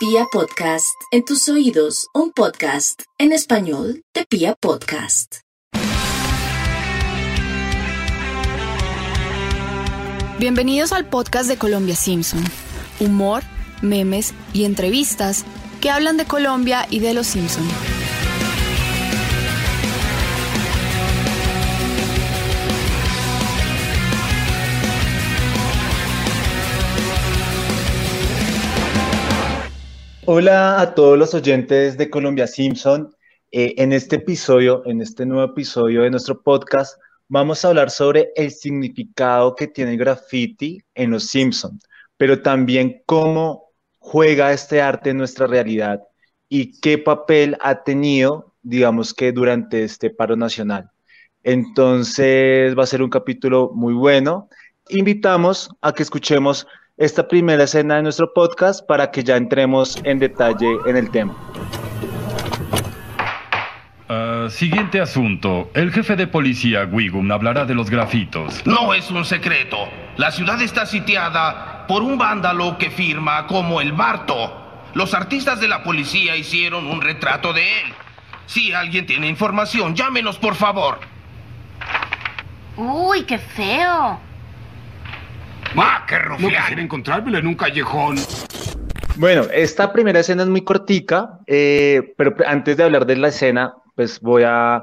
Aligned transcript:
Pia 0.00 0.24
Podcast, 0.32 0.96
en 1.10 1.26
tus 1.26 1.46
oídos, 1.50 2.06
un 2.14 2.32
podcast 2.32 3.02
en 3.18 3.32
español 3.32 4.02
de 4.14 4.24
Pia 4.24 4.54
Podcast. 4.58 5.40
Bienvenidos 10.38 10.92
al 10.92 11.04
podcast 11.04 11.50
de 11.50 11.58
Colombia 11.58 11.96
Simpson. 11.96 12.42
Humor, 12.98 13.42
memes 13.82 14.32
y 14.54 14.64
entrevistas 14.64 15.44
que 15.82 15.90
hablan 15.90 16.16
de 16.16 16.24
Colombia 16.24 16.86
y 16.88 17.00
de 17.00 17.12
los 17.12 17.26
Simpson. 17.26 17.68
Hola 30.32 30.80
a 30.80 30.94
todos 30.94 31.18
los 31.18 31.34
oyentes 31.34 31.98
de 31.98 32.08
Colombia 32.08 32.46
Simpson. 32.46 33.12
Eh, 33.50 33.74
en 33.78 33.92
este 33.92 34.14
episodio, 34.14 34.86
en 34.86 35.02
este 35.02 35.26
nuevo 35.26 35.42
episodio 35.42 36.02
de 36.02 36.10
nuestro 36.10 36.40
podcast, 36.40 37.00
vamos 37.26 37.64
a 37.64 37.68
hablar 37.70 37.90
sobre 37.90 38.30
el 38.36 38.52
significado 38.52 39.56
que 39.56 39.66
tiene 39.66 39.90
el 39.90 39.98
graffiti 39.98 40.84
en 40.94 41.10
los 41.10 41.24
Simpson, 41.24 41.80
pero 42.16 42.42
también 42.42 43.02
cómo 43.06 43.72
juega 43.98 44.52
este 44.52 44.80
arte 44.80 45.10
en 45.10 45.16
nuestra 45.16 45.48
realidad 45.48 46.00
y 46.48 46.78
qué 46.80 46.96
papel 46.96 47.58
ha 47.60 47.82
tenido, 47.82 48.54
digamos 48.62 49.12
que 49.12 49.32
durante 49.32 49.82
este 49.82 50.10
paro 50.10 50.36
nacional. 50.36 50.92
Entonces 51.42 52.78
va 52.78 52.84
a 52.84 52.86
ser 52.86 53.02
un 53.02 53.10
capítulo 53.10 53.72
muy 53.74 53.94
bueno. 53.94 54.48
Invitamos 54.90 55.70
a 55.80 55.92
que 55.92 56.04
escuchemos 56.04 56.68
esta 57.00 57.26
primera 57.26 57.64
escena 57.64 57.96
de 57.96 58.02
nuestro 58.02 58.30
podcast 58.34 58.86
para 58.86 59.10
que 59.10 59.24
ya 59.24 59.38
entremos 59.38 59.98
en 60.04 60.18
detalle 60.18 60.68
en 60.84 60.98
el 60.98 61.10
tema. 61.10 61.34
Uh, 64.10 64.50
siguiente 64.50 65.00
asunto. 65.00 65.70
El 65.72 65.92
jefe 65.92 66.14
de 66.14 66.26
policía, 66.26 66.84
Wigum, 66.84 67.32
hablará 67.32 67.64
de 67.64 67.74
los 67.74 67.88
grafitos. 67.88 68.66
No 68.66 68.92
es 68.92 69.10
un 69.10 69.24
secreto. 69.24 69.88
La 70.18 70.30
ciudad 70.30 70.60
está 70.60 70.84
sitiada 70.84 71.86
por 71.88 72.02
un 72.02 72.18
vándalo 72.18 72.76
que 72.76 72.90
firma 72.90 73.46
como 73.46 73.80
el 73.80 73.92
Barto. 73.92 74.52
Los 74.92 75.14
artistas 75.14 75.58
de 75.58 75.68
la 75.68 75.82
policía 75.82 76.36
hicieron 76.36 76.86
un 76.86 77.00
retrato 77.00 77.54
de 77.54 77.62
él. 77.62 77.94
Si 78.44 78.74
alguien 78.74 79.06
tiene 79.06 79.26
información, 79.26 79.94
llámenos 79.94 80.36
por 80.36 80.54
favor. 80.54 80.98
Uy, 82.76 83.22
qué 83.22 83.38
feo. 83.38 84.20
¡Ah, 85.76 86.04
qué 86.08 86.16
No 86.18 86.36
rufián! 86.36 86.50
quisiera 86.62 86.82
encontrármelo 86.82 87.38
en 87.38 87.46
un 87.46 87.54
callejón. 87.54 88.16
Bueno, 89.16 89.42
esta 89.52 89.92
primera 89.92 90.20
escena 90.20 90.42
es 90.42 90.48
muy 90.48 90.62
cortica, 90.62 91.38
eh, 91.46 92.14
pero 92.16 92.34
antes 92.46 92.76
de 92.76 92.84
hablar 92.84 93.06
de 93.06 93.16
la 93.16 93.28
escena, 93.28 93.74
pues 93.94 94.20
voy 94.20 94.44
a, 94.46 94.82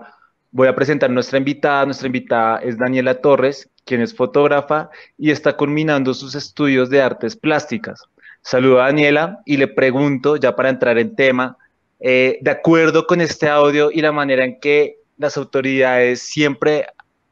voy 0.51 0.67
a 0.67 0.75
presentar 0.75 1.09
nuestra 1.09 1.37
invitada. 1.39 1.85
Nuestra 1.85 2.07
invitada 2.07 2.59
es 2.59 2.77
Daniela 2.77 3.15
Torres, 3.15 3.69
quien 3.85 4.01
es 4.01 4.15
fotógrafa 4.15 4.89
y 5.17 5.31
está 5.31 5.53
culminando 5.57 6.13
sus 6.13 6.35
estudios 6.35 6.89
de 6.89 7.01
artes 7.01 7.35
plásticas. 7.35 8.03
Saludo 8.41 8.81
a 8.81 8.85
Daniela 8.85 9.39
y 9.45 9.57
le 9.57 9.67
pregunto, 9.67 10.35
ya 10.37 10.55
para 10.55 10.69
entrar 10.69 10.97
en 10.99 11.15
tema, 11.15 11.57
eh, 11.99 12.37
de 12.41 12.51
acuerdo 12.51 13.07
con 13.07 13.21
este 13.21 13.49
audio 13.49 13.89
y 13.91 14.01
la 14.01 14.11
manera 14.11 14.45
en 14.45 14.59
que 14.59 14.97
las 15.17 15.35
autoridades 15.35 16.21
siempre, 16.21 16.85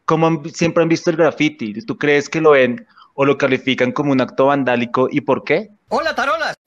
como 0.06 0.26
han- 0.28 0.50
siempre 0.53 0.81
han 0.81 0.89
visto 0.89 1.09
el 1.11 1.17
graffiti, 1.17 1.73
¿tú 1.86 1.98
crees 1.98 2.28
que 2.30 2.42
lo 2.42 2.52
ven 2.52 2.86
o 3.16 3.25
lo 3.25 3.38
califican 3.38 3.91
como 3.91 4.11
un 4.11 4.21
acto 4.21 4.47
vandálico 4.47 5.08
y 5.09 5.21
por 5.21 5.44
qué? 5.44 5.71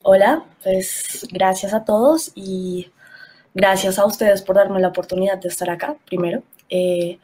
Hola, 0.03 0.43
pues 0.63 1.27
gracias 1.31 1.73
a 1.73 1.85
todos 1.85 2.31
y 2.35 2.91
gracias 3.53 3.99
a 3.99 4.05
ustedes 4.05 4.41
por 4.41 4.55
darme 4.55 4.79
la 4.79 4.89
oportunidad 4.89 5.37
de 5.37 5.47
estar 5.47 5.69
acá, 5.69 5.95
primero. 6.05 6.41
Eh, 6.69 7.19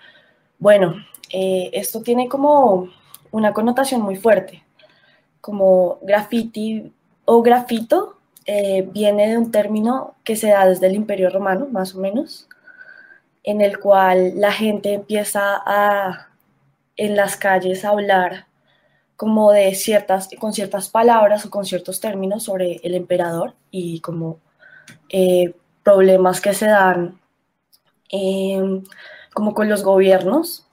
bueno, 0.60 0.96
eh, 1.32 1.72
esto 1.74 2.02
tiene 2.02 2.30
como 2.30 2.90
una 3.32 3.52
connotación 3.52 4.02
muy 4.02 4.16
fuerte, 4.16 4.64
como 5.42 6.00
graffiti 6.04 6.94
o 7.26 7.42
grafito 7.42 8.18
eh, 8.46 8.88
viene 8.92 9.30
de 9.30 9.38
un 9.40 9.52
término 9.52 10.16
que 10.24 10.36
se 10.36 10.50
da 10.50 10.68
desde 10.68 10.86
el 10.86 10.94
Imperio 10.94 11.32
Romano, 11.32 11.68
más 11.72 11.96
o 11.96 12.00
menos, 12.00 12.48
en 13.44 13.62
el 13.62 13.80
cual 13.80 14.40
la 14.40 14.52
gente 14.52 14.94
empieza 14.94 15.62
a 15.66 16.30
en 16.98 17.16
las 17.16 17.36
calles 17.36 17.84
a 17.84 17.90
hablar 17.90 18.46
como 19.16 19.52
de 19.52 19.74
ciertas, 19.76 20.30
con 20.40 20.54
ciertas 20.54 20.90
palabras 20.90 21.46
o 21.46 21.50
con 21.50 21.66
ciertos 21.66 22.00
términos 22.00 22.44
sobre 22.44 22.80
el 22.84 22.96
emperador 22.96 23.54
y 23.72 24.00
como 24.02 24.40
eh, 25.10 25.54
problemas 25.84 26.42
que 26.42 26.54
se 26.54 26.68
dan 26.68 27.20
eh, 28.12 28.82
como 29.34 29.54
con 29.54 29.70
los 29.70 29.84
gobiernos, 29.84 30.68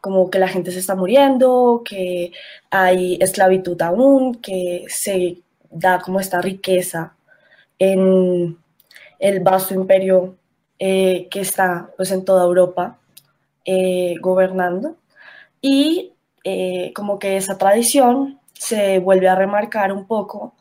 como 0.00 0.30
que 0.30 0.38
la 0.38 0.48
gente 0.48 0.70
se 0.70 0.78
está 0.78 0.94
muriendo, 0.94 1.82
que 1.84 2.32
hay 2.70 3.18
esclavitud 3.20 3.80
aún, 3.82 4.36
que 4.36 4.84
se 4.88 5.38
da 5.70 6.00
como 6.00 6.20
esta 6.20 6.40
riqueza 6.40 7.14
en 7.78 8.56
el 9.18 9.40
vasto 9.40 9.74
imperio 9.74 10.36
eh, 10.78 11.28
que 11.30 11.40
está 11.40 11.90
pues 11.96 12.10
en 12.10 12.24
toda 12.24 12.44
Europa 12.44 12.98
eh, 13.64 14.16
gobernando. 14.20 14.96
Y 15.60 16.13
eh, 16.44 16.92
como 16.94 17.18
que 17.18 17.36
esa 17.36 17.58
tradición 17.58 18.38
se 18.52 18.98
vuelve 18.98 19.28
a 19.28 19.34
remarcar 19.34 19.92
un 19.92 20.06
poco 20.06 20.54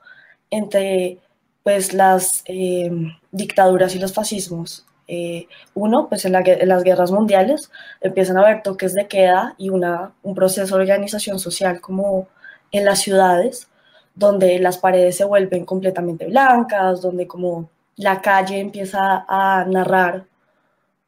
entre 0.50 1.20
pues 1.64 1.94
las 1.94 2.44
eh, 2.46 2.92
dictaduras 3.32 3.96
y 3.96 4.00
los 4.00 4.14
fascismos. 4.14 4.86
Eh, 5.08 5.48
uno, 5.74 6.08
pues 6.10 6.26
en, 6.26 6.32
las 6.34 6.84
guerras 6.84 7.12
mundiales 7.12 7.70
empiezan 8.02 8.38
a 8.38 8.42
haber 8.42 8.64
toques 8.64 8.94
de 8.94 9.08
queda 9.08 9.56
y 9.58 9.70
una, 9.70 10.14
un 10.24 10.36
proceso 10.36 10.76
de 10.76 10.82
organización 10.82 11.40
social 11.40 11.82
como 11.82 12.28
en 12.72 12.86
las 12.86 13.00
ciudades, 13.02 13.68
donde 14.16 14.60
las 14.60 14.78
paredes 14.78 15.18
se 15.18 15.26
vuelven 15.26 15.66
completamente 15.66 16.26
blancas, 16.28 17.02
donde 17.02 17.28
como 17.28 17.70
la 17.96 18.22
calle 18.22 18.60
empieza 18.60 19.26
a 19.28 19.66
narrar 19.66 20.26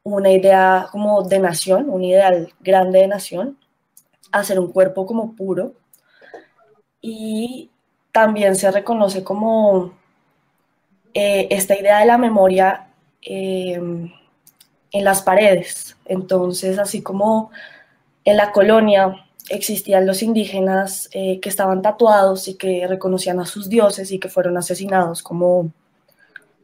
una 0.03 0.31
idea 0.31 0.87
como 0.91 1.23
de 1.23 1.39
nación, 1.39 1.89
un 1.89 2.03
ideal 2.03 2.53
grande 2.59 2.99
de 2.99 3.07
nación, 3.07 3.57
hacer 4.31 4.59
un 4.59 4.71
cuerpo 4.71 5.05
como 5.05 5.35
puro 5.35 5.73
y 7.01 7.69
también 8.11 8.55
se 8.55 8.71
reconoce 8.71 9.23
como 9.23 9.93
eh, 11.13 11.47
esta 11.49 11.77
idea 11.77 11.99
de 11.99 12.05
la 12.05 12.17
memoria 12.17 12.87
eh, 13.21 13.73
en 13.73 15.03
las 15.03 15.21
paredes. 15.21 15.97
Entonces, 16.05 16.77
así 16.77 17.01
como 17.01 17.51
en 18.23 18.37
la 18.37 18.51
colonia 18.51 19.25
existían 19.49 20.05
los 20.05 20.23
indígenas 20.23 21.09
eh, 21.11 21.39
que 21.39 21.49
estaban 21.49 21.81
tatuados 21.81 22.47
y 22.47 22.55
que 22.55 22.87
reconocían 22.87 23.39
a 23.39 23.45
sus 23.45 23.69
dioses 23.69 24.11
y 24.11 24.19
que 24.19 24.29
fueron 24.29 24.57
asesinados 24.57 25.21
como 25.21 25.71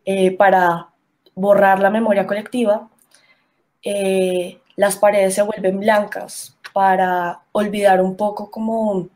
eh, 0.05 0.35
para 0.35 0.89
borrar 1.35 1.79
la 1.79 1.89
memoria 1.89 2.25
colectiva, 2.25 2.87
las 4.75 4.97
paredes 4.97 5.33
se 5.35 5.41
vuelven 5.41 5.79
blancas 5.79 6.55
para 6.73 7.41
olvidar 7.51 8.01
un 8.01 8.15
poco 8.15 8.49
como 8.51 9.09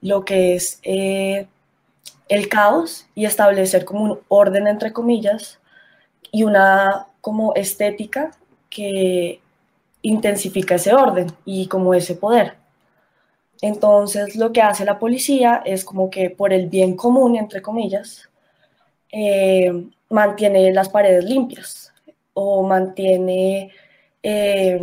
lo 0.00 0.24
que 0.24 0.54
es 0.54 0.80
eh, 0.82 1.46
el 2.28 2.48
caos 2.48 3.06
y 3.14 3.24
establecer 3.24 3.84
como 3.84 4.04
un 4.04 4.20
orden 4.28 4.66
entre 4.66 4.92
comillas 4.92 5.60
y 6.30 6.44
una 6.44 7.08
como 7.20 7.54
estética 7.54 8.32
que 8.70 9.40
intensifica 10.02 10.74
ese 10.74 10.94
orden 10.94 11.28
y 11.44 11.68
como 11.68 11.94
ese 11.94 12.14
poder. 12.14 12.56
Entonces 13.62 14.36
lo 14.36 14.52
que 14.52 14.62
hace 14.62 14.84
la 14.84 14.98
policía 14.98 15.62
es 15.64 15.84
como 15.84 16.10
que 16.10 16.30
por 16.30 16.52
el 16.52 16.68
bien 16.68 16.96
común, 16.96 17.36
entre 17.36 17.62
comillas, 17.62 18.28
eh, 19.10 19.72
mantiene 20.10 20.72
las 20.72 20.88
paredes 20.88 21.24
limpias 21.24 21.92
o 22.34 22.62
mantiene 22.62 23.70
eh, 24.22 24.80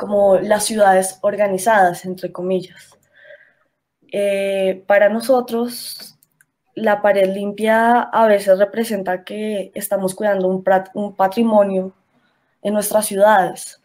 como 0.00 0.38
las 0.38 0.64
ciudades 0.64 1.18
organizadas, 1.20 2.06
entre 2.06 2.32
comillas. 2.32 2.96
Eh, 4.10 4.82
para 4.86 5.10
nosotros, 5.10 6.18
la 6.74 7.02
pared 7.02 7.28
limpia 7.34 8.00
a 8.00 8.26
veces 8.26 8.58
representa 8.58 9.24
que 9.24 9.70
estamos 9.74 10.14
cuidando 10.14 10.48
un, 10.48 11.14
patrimonio 11.14 11.92
en 12.62 12.72
nuestras 12.72 13.04
ciudades. 13.04 13.82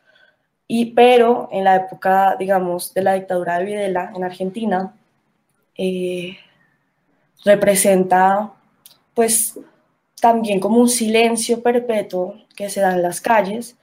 Y, 0.69 0.93
pero 0.93 1.49
en 1.51 1.65
la 1.65 1.75
época, 1.75 2.37
digamos, 2.39 2.93
de 2.93 3.03
la 3.03 3.15
dictadura 3.15 3.59
de 3.59 3.65
Videla 3.65 4.13
en 4.15 4.23
Argentina, 4.23 4.95
eh, 5.77 6.37
representa 7.43 8.53
pues 9.13 9.59
también 10.21 10.61
como 10.61 10.79
un 10.79 10.87
silencio 10.87 11.61
perpetuo 11.61 12.35
que 12.55 12.69
se 12.69 12.79
da 12.79 12.93
en 12.93 13.01
las 13.01 13.19
calles, 13.19 13.77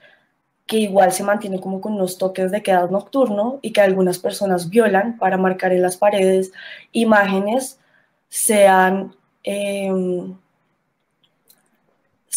que 0.65 0.77
igual 0.77 1.11
se 1.11 1.23
mantiene 1.23 1.59
como 1.59 1.81
con 1.81 1.93
unos 1.93 2.17
toques 2.17 2.51
de 2.51 2.63
queda 2.63 2.87
nocturno 2.87 3.59
y 3.61 3.73
que 3.73 3.81
algunas 3.81 4.19
personas 4.19 4.69
violan 4.69 5.17
para 5.17 5.37
marcar 5.37 5.73
en 5.73 5.81
las 5.81 5.97
paredes 5.97 6.51
imágenes, 6.91 7.79
sean 8.29 9.15
eh, 9.43 9.91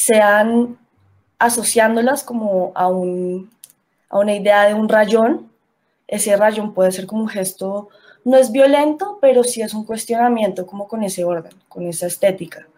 sean 0.06 0.78
asociándolas 1.38 2.22
como 2.22 2.70
a, 2.74 2.88
un, 2.88 3.50
a 4.08 4.18
una 4.18 4.34
idea 4.34 4.64
de 4.64 4.74
un 4.74 4.88
rayón. 4.88 5.50
Ese 6.06 6.36
rayón 6.36 6.74
puede 6.74 6.92
ser 6.92 7.06
como 7.06 7.22
un 7.22 7.28
gesto, 7.28 7.88
no 8.24 8.36
es 8.36 8.52
violento, 8.52 9.18
pero 9.20 9.42
sí 9.42 9.62
es 9.62 9.74
un 9.74 9.84
cuestionamiento 9.84 10.66
como 10.66 10.86
con 10.86 11.02
ese 11.02 11.24
orden, 11.24 11.52
con 11.68 11.84
esa 11.86 12.06
estética. 12.06 12.68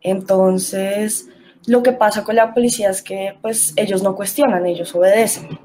Entonces, 0.00 1.28
lo 1.66 1.82
que 1.82 1.92
pasa 1.92 2.24
con 2.24 2.36
la 2.36 2.52
policía 2.52 2.90
es 2.90 3.02
que 3.02 3.36
pues 3.40 3.72
ellos 3.76 4.02
no 4.02 4.16
cuestionan, 4.16 4.66
ellos 4.66 4.94
obedecen. 4.94 5.58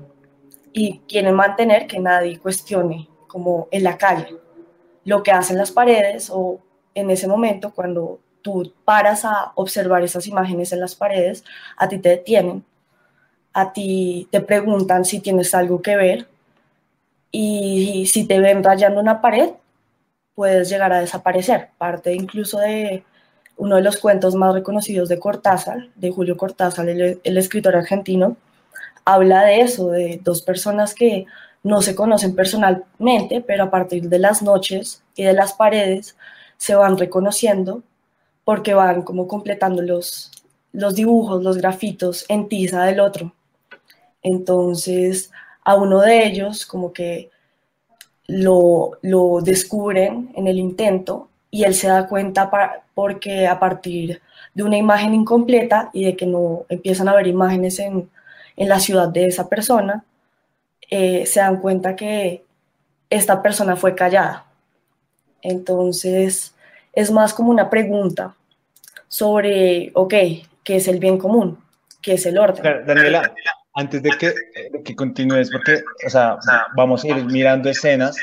Y 0.73 0.99
quieren 1.07 1.33
mantener 1.33 1.87
que 1.87 1.99
nadie 1.99 2.39
cuestione 2.39 3.07
como 3.27 3.67
en 3.71 3.83
la 3.83 3.97
calle. 3.97 4.35
Lo 5.05 5.23
que 5.23 5.31
hacen 5.31 5.57
las 5.57 5.71
paredes 5.71 6.29
o 6.31 6.59
en 6.93 7.09
ese 7.09 7.27
momento 7.27 7.71
cuando 7.73 8.19
tú 8.41 8.73
paras 8.85 9.25
a 9.25 9.51
observar 9.55 10.03
esas 10.03 10.27
imágenes 10.27 10.71
en 10.71 10.79
las 10.79 10.95
paredes, 10.95 11.43
a 11.77 11.87
ti 11.87 11.97
te 11.97 12.09
detienen, 12.09 12.63
a 13.53 13.73
ti 13.73 14.27
te 14.31 14.41
preguntan 14.41 15.03
si 15.03 15.19
tienes 15.19 15.55
algo 15.55 15.81
que 15.81 15.95
ver. 15.95 16.27
Y 17.31 18.05
si 18.07 18.25
te 18.25 18.39
ven 18.39 18.63
rayando 18.63 19.01
una 19.01 19.21
pared, 19.21 19.49
puedes 20.35 20.69
llegar 20.69 20.93
a 20.93 20.99
desaparecer. 20.99 21.69
Parte 21.77 22.13
incluso 22.13 22.59
de 22.59 23.03
uno 23.57 23.75
de 23.75 23.81
los 23.81 23.97
cuentos 23.97 24.35
más 24.35 24.53
reconocidos 24.53 25.09
de 25.09 25.19
Cortázar, 25.19 25.89
de 25.95 26.11
Julio 26.11 26.37
Cortázar, 26.37 26.87
el, 26.87 27.37
escritor 27.37 27.75
argentino, 27.75 28.37
habla 29.03 29.43
de 29.43 29.61
eso, 29.61 29.89
de 29.89 30.19
dos 30.23 30.41
personas 30.41 30.93
que 30.93 31.25
no 31.63 31.81
se 31.81 31.95
conocen 31.95 32.35
personalmente, 32.35 33.41
pero 33.41 33.63
a 33.63 33.71
partir 33.71 34.09
de 34.09 34.19
las 34.19 34.41
noches 34.41 35.03
y 35.15 35.23
de 35.23 35.33
las 35.33 35.53
paredes 35.53 36.15
se 36.57 36.75
van 36.75 36.97
reconociendo 36.97 37.83
porque 38.45 38.73
van 38.73 39.01
como 39.01 39.27
completando 39.27 39.81
los, 39.81 40.31
los 40.71 40.95
dibujos, 40.95 41.43
los 41.43 41.57
grafitos 41.57 42.25
en 42.29 42.47
tiza 42.47 42.83
del 42.85 42.99
otro. 42.99 43.33
Entonces, 44.21 45.31
a 45.63 45.75
uno 45.75 46.01
de 46.01 46.25
ellos 46.25 46.65
como 46.65 46.93
que 46.93 47.31
lo, 48.27 48.91
lo 49.01 49.41
descubren 49.41 50.31
en 50.35 50.47
el 50.47 50.59
intento 50.59 51.29
y 51.49 51.63
él 51.63 51.73
se 51.73 51.87
da 51.87 52.07
cuenta 52.07 52.49
porque 52.93 53.47
a 53.47 53.59
partir 53.59 54.21
de 54.53 54.63
una 54.63 54.77
imagen 54.77 55.13
incompleta 55.13 55.89
y 55.93 56.05
de 56.05 56.15
que 56.15 56.25
no 56.25 56.65
empiezan 56.69 57.07
a 57.07 57.15
ver 57.15 57.27
imágenes 57.27 57.79
en, 57.79 58.09
en 58.55 58.69
la 58.69 58.79
ciudad 58.79 59.07
de 59.07 59.25
esa 59.25 59.47
persona, 59.47 60.03
eh, 60.89 61.25
se 61.25 61.39
dan 61.39 61.57
cuenta 61.57 61.95
que 61.95 62.43
esta 63.09 63.41
persona 63.41 63.75
fue 63.75 63.95
callada. 63.95 64.45
Entonces, 65.41 66.53
es 66.93 67.11
más 67.11 67.33
como 67.33 67.51
una 67.51 67.69
pregunta 67.69 68.35
sobre, 69.07 69.91
ok, 69.93 70.13
¿qué 70.63 70.75
es 70.75 70.87
el 70.87 70.99
bien 70.99 71.17
común? 71.17 71.59
¿Qué 72.01 72.13
es 72.13 72.25
el 72.25 72.37
orden? 72.37 72.85
Daniela, 72.85 73.33
antes 73.73 74.01
de 74.01 74.09
que, 74.11 74.33
que 74.83 74.95
continúes, 74.95 75.51
porque, 75.51 75.83
o 76.05 76.09
sea, 76.09 76.37
vamos 76.75 77.03
a 77.03 77.09
ir 77.09 77.25
mirando 77.25 77.69
escenas 77.69 78.17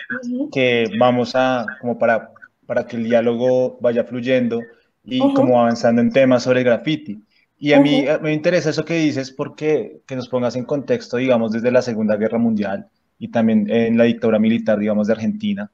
que 0.53 0.91
vamos 0.99 1.33
a, 1.35 1.65
como 1.81 1.99
para 1.99 2.31
para 2.67 2.87
que 2.87 2.97
el 2.97 3.05
diálogo 3.05 3.79
vaya 3.81 4.05
fluyendo 4.05 4.61
y 5.05 5.19
como 5.35 5.61
avanzando 5.61 6.01
en 6.01 6.11
temas 6.11 6.43
sobre 6.43 6.63
graffiti. 6.63 7.23
Y 7.59 7.73
a 7.73 7.81
mí 7.81 8.05
me 8.21 8.33
interesa 8.33 8.71
eso 8.71 8.85
que 8.85 8.95
dices 8.95 9.31
porque 9.31 10.01
que 10.07 10.17
nos 10.17 10.29
pongas 10.29 10.57
en 10.57 10.65
contexto, 10.65 11.17
digamos, 11.17 11.53
desde 11.53 11.71
la 11.71 11.83
Segunda 11.83 12.17
Guerra 12.17 12.39
Mundial 12.39 12.87
y 13.19 13.29
también 13.29 13.71
en 13.71 13.97
la 13.97 14.05
dictadura 14.05 14.39
militar, 14.39 14.79
digamos, 14.79 15.07
de 15.07 15.15
Argentina. 15.15 15.71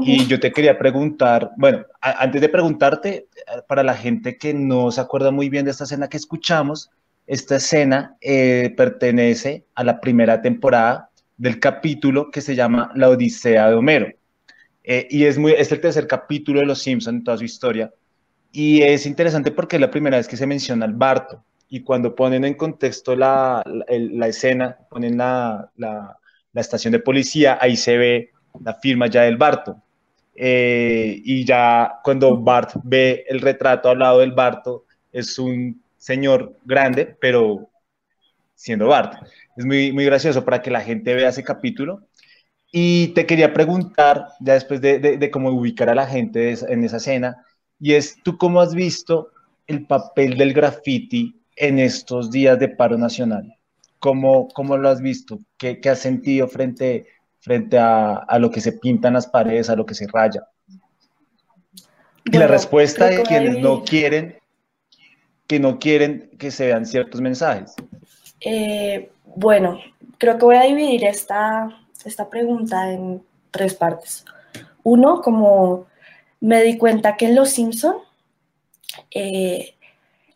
Y 0.00 0.26
yo 0.26 0.38
te 0.38 0.52
quería 0.52 0.78
preguntar, 0.78 1.50
bueno, 1.56 1.84
antes 2.00 2.40
de 2.40 2.48
preguntarte, 2.48 3.26
para 3.66 3.82
la 3.82 3.94
gente 3.94 4.36
que 4.36 4.54
no 4.54 4.90
se 4.90 5.00
acuerda 5.00 5.30
muy 5.30 5.48
bien 5.48 5.64
de 5.64 5.72
esta 5.72 5.84
escena 5.84 6.08
que 6.08 6.16
escuchamos, 6.16 6.90
esta 7.26 7.56
escena 7.56 8.16
eh, 8.20 8.72
pertenece 8.76 9.64
a 9.74 9.84
la 9.84 10.00
primera 10.00 10.40
temporada 10.40 11.10
del 11.36 11.58
capítulo 11.58 12.30
que 12.30 12.40
se 12.40 12.54
llama 12.54 12.92
La 12.94 13.08
Odisea 13.08 13.68
de 13.68 13.74
Homero. 13.74 14.08
Eh, 14.84 15.06
y 15.10 15.24
es, 15.24 15.38
muy, 15.38 15.52
es 15.52 15.70
el 15.72 15.80
tercer 15.80 16.06
capítulo 16.06 16.60
de 16.60 16.66
Los 16.66 16.82
Simpsons 16.82 17.16
en 17.16 17.24
toda 17.24 17.38
su 17.38 17.44
historia. 17.44 17.92
Y 18.50 18.82
es 18.82 19.06
interesante 19.06 19.50
porque 19.50 19.76
es 19.76 19.80
la 19.80 19.90
primera 19.90 20.16
vez 20.16 20.28
que 20.28 20.36
se 20.36 20.46
menciona 20.46 20.84
al 20.84 20.94
Barto. 20.94 21.42
Y 21.68 21.80
cuando 21.80 22.14
ponen 22.14 22.44
en 22.44 22.54
contexto 22.54 23.16
la, 23.16 23.62
la, 23.64 24.28
escena, 24.28 24.76
ponen 24.90 25.16
la, 25.16 25.70
la, 25.76 26.18
estación 26.54 26.92
de 26.92 26.98
policía, 26.98 27.58
ahí 27.60 27.76
se 27.76 27.96
ve 27.96 28.30
la 28.62 28.74
firma 28.74 29.06
ya 29.06 29.22
del 29.22 29.38
Barto. 29.38 29.76
Eh, 30.34 31.20
y 31.24 31.44
ya 31.44 32.00
cuando 32.04 32.36
Bart 32.36 32.72
ve 32.84 33.24
el 33.28 33.40
retrato 33.40 33.88
al 33.88 34.00
lado 34.00 34.18
del 34.20 34.32
Barto, 34.32 34.84
es 35.12 35.38
un 35.38 35.82
señor 35.96 36.56
grande, 36.64 37.16
pero 37.20 37.70
siendo 38.54 38.88
Bart. 38.88 39.14
Es 39.56 39.64
muy, 39.64 39.92
muy 39.92 40.04
gracioso 40.04 40.44
para 40.44 40.60
que 40.60 40.70
la 40.70 40.80
gente 40.80 41.14
vea 41.14 41.30
ese 41.30 41.42
capítulo 41.42 42.06
y 42.72 43.08
te 43.08 43.26
quería 43.26 43.52
preguntar, 43.52 44.28
ya 44.40 44.54
después 44.54 44.80
de, 44.80 45.30
cómo 45.30 45.50
ubicar 45.50 45.90
a 45.90 45.94
la 45.94 46.06
gente 46.06 46.56
en 46.68 46.84
esa 46.84 46.96
escena, 46.96 47.44
y 47.78 47.92
es, 47.92 48.16
¿tú 48.24 48.38
cómo 48.38 48.60
has 48.60 48.74
visto 48.74 49.28
el 49.66 49.86
papel 49.86 50.36
del 50.38 50.54
graffiti 50.54 51.40
en 51.56 51.78
estos 51.78 52.30
días 52.30 52.58
de 52.58 52.68
paro 52.68 52.96
nacional? 52.96 53.54
¿Cómo, 53.98 54.48
cómo 54.48 54.76
lo 54.76 54.88
has 54.88 55.00
visto? 55.00 55.38
¿Qué, 55.58 55.80
qué 55.80 55.90
has 55.90 55.98
sentido 56.00 56.48
frente, 56.48 57.06
frente 57.40 57.78
a, 57.78 58.14
a, 58.14 58.38
lo 58.38 58.50
que 58.50 58.60
se 58.60 58.72
pintan 58.72 59.12
las 59.12 59.26
paredes, 59.26 59.68
a 59.68 59.76
lo 59.76 59.86
que 59.86 59.94
se 59.94 60.06
raya? 60.12 60.42
y 62.24 62.38
la 62.38 62.46
respuesta 62.46 63.06
de 63.06 63.22
quienes 63.22 63.58
no 63.58 63.82
quieren 63.82 64.38
que 65.46 65.58
no 65.58 65.78
quieren 65.78 66.30
que 66.38 66.50
se 66.50 66.66
vean 66.66 66.86
ciertos 66.86 67.20
mensajes. 67.20 67.74
Eh, 68.40 69.10
bueno, 69.24 69.78
creo 70.18 70.38
que 70.38 70.44
voy 70.44 70.56
a 70.56 70.62
dividir 70.62 71.04
esta, 71.04 71.81
esta 72.06 72.28
pregunta 72.28 72.90
en 72.90 73.22
tres 73.50 73.74
partes. 73.74 74.24
Uno, 74.82 75.20
como 75.22 75.86
me 76.40 76.62
di 76.62 76.76
cuenta 76.76 77.16
que 77.16 77.26
en 77.26 77.36
Los 77.36 77.50
Simpson 77.50 77.96
eh, 79.10 79.74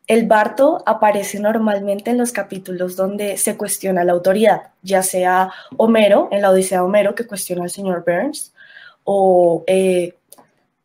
el 0.06 0.26
Barto 0.26 0.82
aparece 0.86 1.40
normalmente 1.40 2.12
en 2.12 2.18
los 2.18 2.30
capítulos 2.30 2.94
donde 2.94 3.36
se 3.36 3.56
cuestiona 3.56 4.04
la 4.04 4.12
autoridad, 4.12 4.70
ya 4.82 5.02
sea 5.02 5.50
Homero, 5.76 6.28
en 6.30 6.42
la 6.42 6.50
Odisea 6.50 6.78
de 6.78 6.84
Homero, 6.84 7.14
que 7.16 7.26
cuestiona 7.26 7.64
al 7.64 7.70
señor 7.70 8.04
Burns, 8.06 8.54
o 9.02 9.64
eh, 9.66 10.14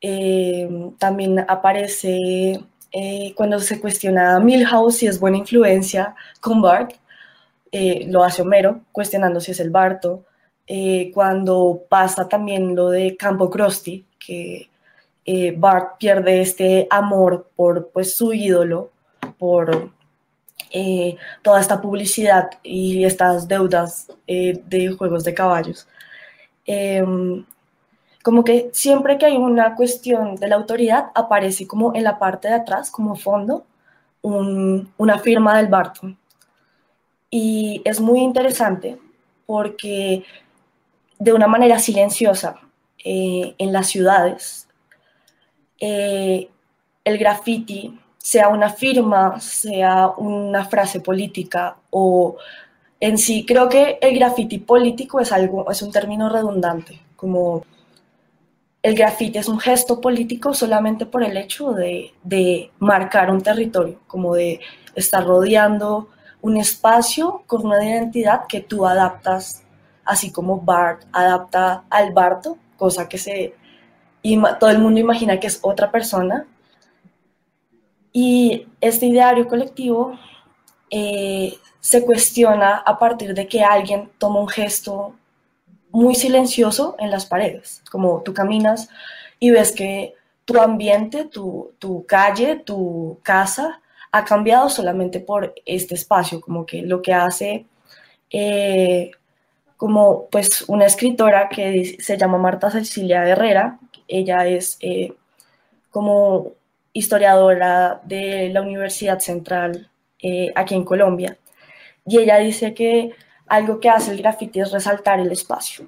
eh, 0.02 0.92
también 0.98 1.40
aparece 1.48 2.64
cuando 3.36 3.60
se 3.60 3.80
cuestiona 3.80 4.36
a 4.36 4.40
Milhouse 4.42 4.98
si 4.98 5.08
es 5.08 5.18
buena 5.18 5.38
influencia 5.38 6.14
con 6.42 6.62
Bart, 6.62 6.92
lo 7.72 8.22
hace 8.24 8.42
Homero, 8.42 8.82
cuestionando 8.92 9.40
si 9.40 9.52
es 9.52 9.62
el 9.62 9.70
Barto. 9.70 10.26
Eh, 10.74 11.12
cuando 11.14 11.84
pasa 11.90 12.30
también 12.30 12.78
lo 12.78 12.92
de 12.92 13.18
Campo 13.18 13.50
Krusty, 13.50 14.06
que 14.18 14.70
eh, 15.26 15.54
Bart 15.58 15.98
pierde 16.00 16.40
este 16.40 16.88
amor 16.90 17.50
por 17.58 17.90
pues, 17.90 18.16
su 18.16 18.32
ídolo, 18.32 18.90
por 19.38 19.92
eh, 20.72 21.18
toda 21.42 21.60
esta 21.60 21.82
publicidad 21.82 22.52
y 22.64 23.04
estas 23.04 23.50
deudas 23.50 24.08
de 24.26 24.96
juegos 24.98 25.26
de 25.26 25.34
caballos. 25.34 25.90
Em, 26.66 27.46
como 28.24 28.46
que 28.46 28.70
siempre 28.72 29.18
que 29.18 29.26
hay 29.26 29.36
una 29.36 29.76
cuestión 29.76 30.38
de 30.38 30.48
la 30.48 30.56
autoridad, 30.56 31.12
aparece 31.16 31.68
como 31.68 31.94
en 31.94 32.06
la 32.06 32.18
parte 32.18 32.48
de 32.48 32.54
atrás, 32.54 32.90
como 32.90 33.18
fondo, 33.18 33.66
una 34.22 35.20
firma 35.20 35.58
del 35.58 35.68
Barton. 35.68 36.18
Y 37.30 37.82
es 37.84 38.00
muy 38.00 38.22
interesante 38.22 38.98
porque 39.46 40.24
de 41.22 41.34
una 41.34 41.46
manera 41.46 41.78
silenciosa 41.78 42.56
eh, 43.06 43.54
en 43.60 43.72
las 43.72 43.88
ciudades. 43.88 44.68
Eh, 45.80 46.50
el 47.04 47.18
graffiti, 47.20 48.00
sea 48.18 48.50
una 48.50 48.72
firma, 48.72 49.40
sea 49.40 50.08
una 50.18 50.66
frase 50.66 51.00
política 51.00 51.78
o 51.92 52.38
en 53.00 53.20
sí, 53.20 53.46
creo 53.46 53.70
que 53.70 54.00
el 54.02 54.16
graffiti 54.16 54.58
político 54.58 55.20
es 55.20 55.32
algo, 55.32 55.70
es 55.70 55.84
un 55.84 55.92
término 55.92 56.28
redundante, 56.28 57.00
como 57.16 57.66
el 58.82 58.96
graffiti 58.96 59.38
es 59.38 59.48
un 59.48 59.60
gesto 59.60 60.02
político 60.02 60.56
solamente 60.56 61.06
por 61.06 61.24
el 61.24 61.38
hecho 61.38 61.72
de, 61.72 62.14
de 62.24 62.72
marcar 62.80 63.30
un 63.30 63.42
territorio, 63.42 64.00
como 64.08 64.34
de 64.34 64.60
estar 64.96 65.24
rodeando 65.24 66.10
un 66.42 66.58
espacio 66.58 67.44
con 67.46 67.64
una 67.64 67.84
identidad 67.86 68.48
que 68.48 68.62
tú 68.62 68.88
adaptas 68.88 69.64
así 70.06 70.32
como 70.32 70.62
Bart 70.62 71.04
adapta 71.12 71.86
al 71.90 72.14
Barto, 72.14 72.58
cosa 72.78 73.08
que 73.08 73.18
se, 73.18 73.56
todo 74.60 74.70
el 74.70 74.80
mundo 74.80 75.00
imagina 75.00 75.40
que 75.40 75.48
es 75.48 75.60
otra 75.62 75.92
persona. 75.92 76.46
Y 78.14 78.68
este 78.82 79.06
ideario 79.06 79.48
colectivo 79.48 80.18
eh, 80.90 81.54
se 81.80 82.06
cuestiona 82.06 82.78
a 82.78 83.00
partir 83.00 83.34
de 83.34 83.48
que 83.48 83.64
alguien 83.64 84.12
toma 84.18 84.42
un 84.42 84.50
gesto 84.50 85.16
muy 85.92 86.16
silencioso 86.16 86.96
en 87.00 87.12
las 87.12 87.26
paredes, 87.26 87.84
como 87.92 88.22
tú 88.22 88.34
caminas 88.34 88.90
y 89.40 89.52
ves 89.52 89.72
que 89.72 90.16
tu 90.46 90.60
ambiente, 90.60 91.26
tu, 91.26 91.72
tu 91.80 92.06
calle, 92.06 92.58
tu 92.58 93.20
casa, 93.24 93.82
ha 94.12 94.26
cambiado 94.26 94.70
solamente 94.70 95.20
por 95.20 95.54
este 95.66 95.96
espacio, 95.96 96.42
como 96.42 96.66
que 96.66 96.82
lo 96.82 97.02
que 97.02 97.14
hace 97.14 97.66
eh, 98.30 99.12
como 99.82 100.28
pues 100.30 100.64
una 100.68 100.86
escritora 100.86 101.50
que 101.50 101.98
se 101.98 102.16
llama 102.16 102.38
Marta 102.38 102.70
Cecilia 102.70 103.28
Herrera, 103.28 103.80
ella 104.08 104.46
es 104.46 104.78
eh, 104.80 105.12
como 105.90 106.52
historiadora 106.94 108.00
de 108.04 108.50
la 108.50 108.62
Universidad 108.62 109.18
Central 109.22 109.90
eh, 110.20 110.52
aquí 110.54 110.76
en 110.76 110.84
Colombia, 110.84 111.36
y 112.06 112.20
ella 112.20 112.38
dice 112.38 112.76
que 112.76 113.14
algo 113.48 113.80
que 113.80 113.90
hace 113.90 114.12
el 114.12 114.20
graffiti 114.20 114.60
es 114.60 114.72
resaltar 114.72 115.20
el 115.20 115.32
espacio. 115.32 115.88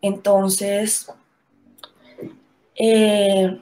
Entonces, 0.00 1.12
el 2.76 3.60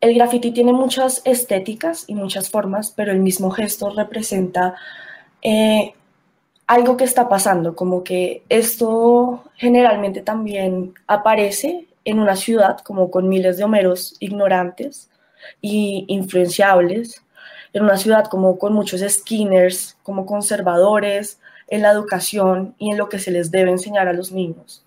graffiti 0.00 0.52
tiene 0.52 0.72
muchas 0.72 1.20
estéticas 1.24 2.04
y 2.06 2.14
muchas 2.14 2.48
formas, 2.48 2.92
pero 2.92 3.10
el 3.10 3.18
mismo 3.18 3.50
gesto 3.50 3.90
representa 3.90 4.76
algo 6.66 6.96
que 6.96 7.04
está 7.04 7.28
pasando, 7.28 7.76
como 7.76 8.04
que 8.04 8.42
esto 8.48 9.44
generalmente 9.56 10.22
también 10.22 10.94
aparece 11.06 11.86
en 12.04 12.18
una 12.18 12.36
ciudad 12.36 12.78
como 12.80 13.10
con 13.10 13.28
miles 13.28 13.58
de 13.58 13.64
homeros 13.64 14.16
ignorantes 14.20 15.10
y 15.60 16.04
influenciables, 16.08 17.22
en 17.72 17.82
una 17.82 17.96
ciudad 17.98 18.26
como 18.26 18.58
con 18.58 18.72
muchos 18.72 19.00
skinners, 19.00 19.98
como 20.02 20.26
conservadores 20.26 21.40
en 21.68 21.82
la 21.82 21.90
educación 21.90 22.74
y 22.78 22.90
en 22.90 22.98
lo 22.98 23.08
que 23.08 23.18
se 23.18 23.30
les 23.30 23.50
debe 23.50 23.70
enseñar 23.70 24.08
a 24.08 24.12
los 24.12 24.32
niños, 24.32 24.84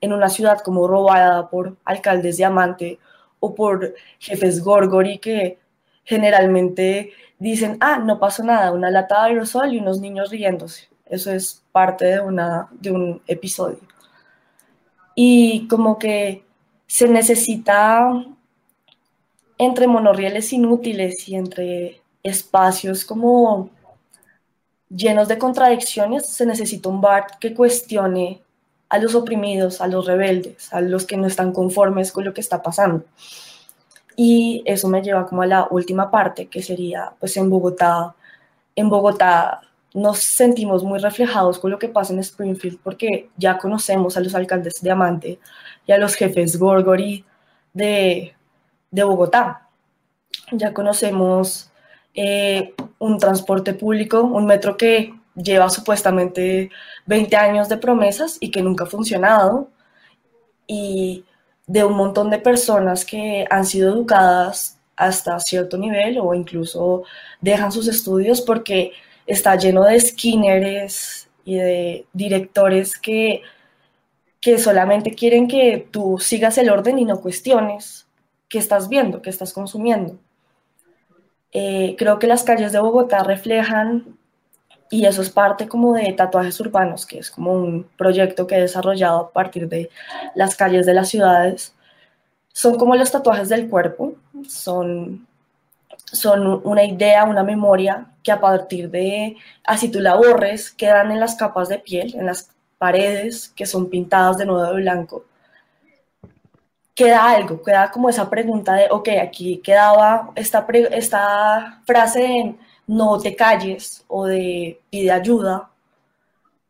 en 0.00 0.12
una 0.12 0.28
ciudad 0.28 0.60
como 0.60 0.86
robada 0.86 1.48
por 1.48 1.76
alcaldes 1.84 2.36
diamante 2.36 2.98
o 3.40 3.54
por 3.54 3.94
jefes 4.18 4.62
gorgori 4.62 5.18
que 5.18 5.58
generalmente 6.04 7.12
dicen, 7.38 7.78
ah, 7.80 7.98
no 7.98 8.18
pasó 8.18 8.44
nada, 8.44 8.72
una 8.72 8.90
lata 8.90 9.22
de 9.22 9.30
aerosol 9.30 9.72
y 9.72 9.78
unos 9.78 10.00
niños 10.00 10.30
riéndose 10.30 10.88
eso 11.06 11.30
es 11.32 11.62
parte 11.72 12.04
de, 12.06 12.20
una, 12.20 12.68
de 12.72 12.90
un 12.90 13.22
episodio. 13.26 13.78
Y 15.14 15.66
como 15.68 15.98
que 15.98 16.44
se 16.86 17.08
necesita 17.08 18.24
entre 19.58 19.86
monorrieles 19.86 20.52
inútiles 20.52 21.28
y 21.28 21.36
entre 21.36 22.02
espacios 22.22 23.04
como 23.04 23.70
llenos 24.88 25.28
de 25.28 25.38
contradicciones, 25.38 26.26
se 26.26 26.46
necesita 26.46 26.88
un 26.88 27.00
bar 27.00 27.38
que 27.40 27.54
cuestione 27.54 28.42
a 28.88 28.98
los 28.98 29.14
oprimidos, 29.14 29.80
a 29.80 29.88
los 29.88 30.06
rebeldes, 30.06 30.72
a 30.72 30.80
los 30.80 31.06
que 31.06 31.16
no 31.16 31.26
están 31.26 31.52
conformes 31.52 32.12
con 32.12 32.24
lo 32.24 32.34
que 32.34 32.40
está 32.40 32.62
pasando. 32.62 33.04
Y 34.14 34.62
eso 34.64 34.88
me 34.88 35.02
lleva 35.02 35.26
como 35.26 35.42
a 35.42 35.46
la 35.46 35.66
última 35.70 36.10
parte, 36.10 36.46
que 36.46 36.62
sería 36.62 37.12
pues 37.18 37.36
en 37.36 37.50
Bogotá. 37.50 38.14
En 38.74 38.88
Bogotá 38.88 39.60
nos 39.96 40.18
sentimos 40.18 40.84
muy 40.84 40.98
reflejados 40.98 41.58
con 41.58 41.70
lo 41.70 41.78
que 41.78 41.88
pasa 41.88 42.12
en 42.12 42.18
Springfield 42.18 42.78
porque 42.82 43.30
ya 43.38 43.56
conocemos 43.56 44.16
a 44.16 44.20
los 44.20 44.34
alcaldes 44.34 44.82
de 44.82 44.90
Amante 44.90 45.38
y 45.86 45.92
a 45.92 45.96
los 45.96 46.14
jefes 46.14 46.58
Gorgori 46.58 47.24
de, 47.72 48.34
de 48.90 49.04
Bogotá. 49.04 49.68
Ya 50.52 50.74
conocemos 50.74 51.70
eh, 52.12 52.74
un 52.98 53.18
transporte 53.18 53.72
público, 53.72 54.20
un 54.20 54.44
metro 54.44 54.76
que 54.76 55.14
lleva 55.34 55.70
supuestamente 55.70 56.70
20 57.06 57.34
años 57.36 57.70
de 57.70 57.78
promesas 57.78 58.36
y 58.38 58.50
que 58.50 58.60
nunca 58.60 58.84
ha 58.84 58.88
funcionado, 58.88 59.70
y 60.66 61.24
de 61.66 61.84
un 61.84 61.94
montón 61.96 62.28
de 62.28 62.38
personas 62.38 63.06
que 63.06 63.46
han 63.48 63.64
sido 63.64 63.94
educadas 63.94 64.78
hasta 64.94 65.40
cierto 65.40 65.78
nivel 65.78 66.18
o 66.18 66.34
incluso 66.34 67.04
dejan 67.40 67.72
sus 67.72 67.88
estudios 67.88 68.42
porque 68.42 68.92
está 69.26 69.56
lleno 69.56 69.84
de 69.84 70.00
skinners 70.00 71.28
y 71.44 71.56
de 71.56 72.06
directores 72.12 72.98
que, 72.98 73.42
que 74.40 74.58
solamente 74.58 75.14
quieren 75.14 75.48
que 75.48 75.88
tú 75.90 76.18
sigas 76.18 76.58
el 76.58 76.70
orden 76.70 76.98
y 76.98 77.04
no 77.04 77.20
cuestiones 77.20 78.06
qué 78.48 78.58
estás 78.58 78.88
viendo, 78.88 79.22
qué 79.22 79.30
estás 79.30 79.52
consumiendo. 79.52 80.18
Eh, 81.52 81.94
creo 81.98 82.18
que 82.18 82.26
las 82.26 82.44
calles 82.44 82.72
de 82.72 82.80
Bogotá 82.80 83.22
reflejan, 83.22 84.16
y 84.90 85.06
eso 85.06 85.22
es 85.22 85.30
parte 85.30 85.68
como 85.68 85.94
de 85.94 86.12
Tatuajes 86.12 86.60
Urbanos, 86.60 87.06
que 87.06 87.18
es 87.18 87.30
como 87.30 87.52
un 87.52 87.88
proyecto 87.96 88.46
que 88.46 88.56
he 88.56 88.60
desarrollado 88.60 89.18
a 89.18 89.32
partir 89.32 89.68
de 89.68 89.90
las 90.34 90.54
calles 90.54 90.86
de 90.86 90.94
las 90.94 91.08
ciudades, 91.08 91.74
son 92.52 92.78
como 92.78 92.96
los 92.96 93.10
tatuajes 93.10 93.48
del 93.48 93.68
cuerpo, 93.68 94.14
son 94.48 95.26
son 96.12 96.60
una 96.64 96.84
idea, 96.84 97.24
una 97.24 97.42
memoria 97.42 98.06
que 98.22 98.32
a 98.32 98.40
partir 98.40 98.90
de, 98.90 99.36
así 99.64 99.90
tú 99.90 100.00
la 100.00 100.14
borres, 100.14 100.70
quedan 100.70 101.10
en 101.10 101.20
las 101.20 101.36
capas 101.36 101.68
de 101.68 101.78
piel, 101.78 102.14
en 102.16 102.26
las 102.26 102.50
paredes 102.78 103.48
que 103.48 103.66
son 103.66 103.88
pintadas 103.90 104.38
de 104.38 104.46
nuevo 104.46 104.64
de 104.64 104.82
blanco. 104.82 105.24
Queda 106.94 107.30
algo, 107.30 107.62
queda 107.62 107.90
como 107.90 108.08
esa 108.08 108.28
pregunta 108.30 108.74
de, 108.74 108.88
ok, 108.90 109.08
aquí 109.22 109.58
quedaba 109.58 110.30
esta, 110.34 110.66
esta 110.92 111.82
frase 111.84 112.20
de 112.20 112.54
no 112.86 113.18
te 113.20 113.36
calles 113.36 114.04
o 114.08 114.26
de 114.26 114.80
pide 114.90 115.10
ayuda. 115.10 115.70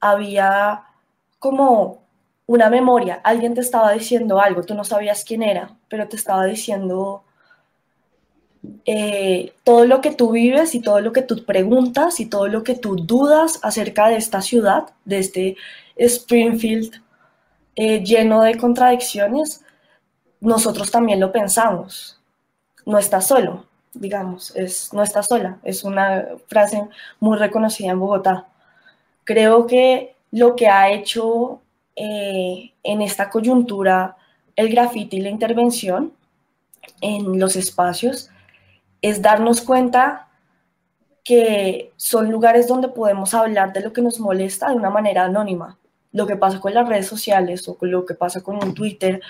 Había 0.01 0.83
como 1.39 2.03
una 2.47 2.71
memoria, 2.71 3.21
alguien 3.25 3.55
te 3.55 3.61
estaba 3.61 3.93
diciendo 3.93 4.41
algo, 4.41 4.63
tú 4.63 4.75
no 4.75 4.85
sabías 4.85 5.25
quién 5.25 5.43
era, 5.43 5.71
pero 5.89 6.09
te 6.09 6.17
estaba 6.17 6.45
diciendo 6.45 7.25
eh, 8.85 9.53
todo 9.65 9.87
lo 9.87 10.01
que 10.01 10.13
tú 10.13 10.33
vives 10.33 10.75
y 10.75 10.81
todo 10.81 11.01
lo 11.01 11.13
que 11.13 11.23
tú 11.23 11.45
preguntas 11.45 12.21
y 12.21 12.27
todo 12.27 12.49
lo 12.49 12.63
que 12.63 12.75
tú 12.75 12.97
dudas 12.97 13.61
acerca 13.63 14.09
de 14.09 14.17
esta 14.17 14.43
ciudad, 14.43 14.91
de 15.05 15.19
este 15.19 15.57
Springfield 15.97 17.03
eh, 17.77 18.03
lleno 18.03 18.43
de 18.43 18.57
contradicciones, 18.57 19.65
nosotros 20.41 20.91
también 20.91 21.21
lo 21.21 21.33
pensamos. 21.33 22.21
No 22.85 22.99
estás 22.99 23.27
solo, 23.27 23.67
digamos, 23.95 24.55
es, 24.57 24.93
no 24.93 25.03
estás 25.03 25.27
sola. 25.27 25.59
Es 25.63 25.85
una 25.85 26.27
frase 26.49 26.83
muy 27.21 27.39
reconocida 27.39 27.91
en 27.91 28.01
Bogotá. 28.01 28.47
Creo 29.25 29.67
que 29.67 30.15
lo 30.31 30.55
que 30.55 30.69
ha 30.69 30.91
hecho 30.91 31.61
eh, 31.97 32.73
en 32.83 33.03
esta 33.03 33.31
coyuntura 33.31 34.17
el 34.55 34.71
grafiti 34.71 35.19
y 35.19 35.21
la 35.21 35.31
intervención 35.31 36.13
en 37.01 37.39
los 37.39 37.57
espacios 37.57 38.31
es 39.03 39.23
darnos 39.23 39.61
cuenta 39.61 40.29
que 41.25 41.93
son 41.97 42.31
lugares 42.31 42.69
donde 42.69 42.89
podemos 42.89 43.35
hablar 43.35 43.73
de 43.73 43.81
lo 43.81 43.93
que 43.93 44.01
nos 44.01 44.21
molesta 44.21 44.69
de 44.71 44.77
una 44.77 44.91
manera 44.91 45.25
anónima. 45.25 45.79
Lo 46.13 46.27
que 46.27 46.37
pasa 46.37 46.61
con 46.61 46.73
las 46.73 46.89
redes 46.89 47.09
sociales 47.09 47.69
o 47.69 47.77
con 47.77 47.91
lo 47.91 48.07
que 48.07 48.15
pasa 48.15 48.43
con 48.43 48.63
un 48.63 48.75
Twitter 48.75 49.21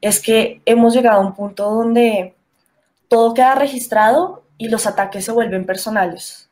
es 0.00 0.20
que 0.20 0.62
hemos 0.64 0.94
llegado 0.94 1.20
a 1.20 1.26
un 1.26 1.34
punto 1.34 1.70
donde 1.70 2.34
todo 3.08 3.34
queda 3.34 3.54
registrado 3.54 4.44
y 4.56 4.68
los 4.68 4.86
ataques 4.86 5.24
se 5.24 5.32
vuelven 5.32 5.66
personales. 5.66 6.48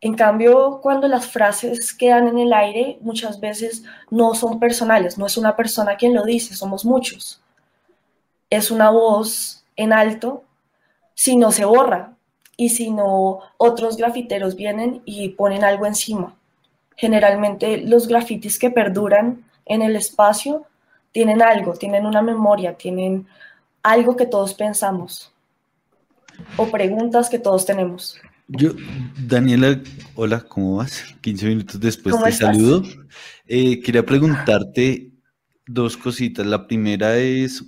En 0.00 0.14
cambio, 0.14 0.80
cuando 0.80 1.08
las 1.08 1.26
frases 1.26 1.92
quedan 1.92 2.28
en 2.28 2.38
el 2.38 2.52
aire, 2.52 2.98
muchas 3.00 3.40
veces 3.40 3.82
no 4.10 4.34
son 4.34 4.60
personales, 4.60 5.18
no 5.18 5.26
es 5.26 5.36
una 5.36 5.56
persona 5.56 5.96
quien 5.96 6.14
lo 6.14 6.24
dice, 6.24 6.54
somos 6.54 6.84
muchos. 6.84 7.40
Es 8.50 8.70
una 8.70 8.90
voz 8.90 9.64
en 9.76 9.92
alto 9.92 10.44
si 11.18 11.36
no 11.36 11.50
se 11.50 11.64
borra 11.64 12.12
y 12.56 12.68
si 12.68 12.92
no 12.92 13.40
otros 13.56 13.96
grafiteros 13.96 14.54
vienen 14.54 15.02
y 15.04 15.30
ponen 15.30 15.64
algo 15.64 15.84
encima. 15.84 16.36
Generalmente 16.94 17.78
los 17.78 18.06
grafitis 18.06 18.56
que 18.56 18.70
perduran 18.70 19.44
en 19.66 19.82
el 19.82 19.96
espacio 19.96 20.66
tienen 21.10 21.42
algo, 21.42 21.72
tienen 21.72 22.06
una 22.06 22.22
memoria, 22.22 22.74
tienen 22.74 23.26
algo 23.82 24.14
que 24.14 24.26
todos 24.26 24.54
pensamos 24.54 25.32
o 26.56 26.70
preguntas 26.70 27.28
que 27.28 27.40
todos 27.40 27.66
tenemos. 27.66 28.16
Yo, 28.46 28.70
Daniela, 29.20 29.82
hola, 30.14 30.44
¿cómo 30.48 30.76
vas? 30.76 31.02
15 31.20 31.46
minutos 31.46 31.80
después 31.80 32.14
te 32.22 32.30
saludo. 32.30 32.84
Eh, 33.44 33.80
quería 33.80 34.06
preguntarte 34.06 35.10
dos 35.66 35.96
cositas. 35.96 36.46
La 36.46 36.64
primera 36.68 37.16
es, 37.16 37.64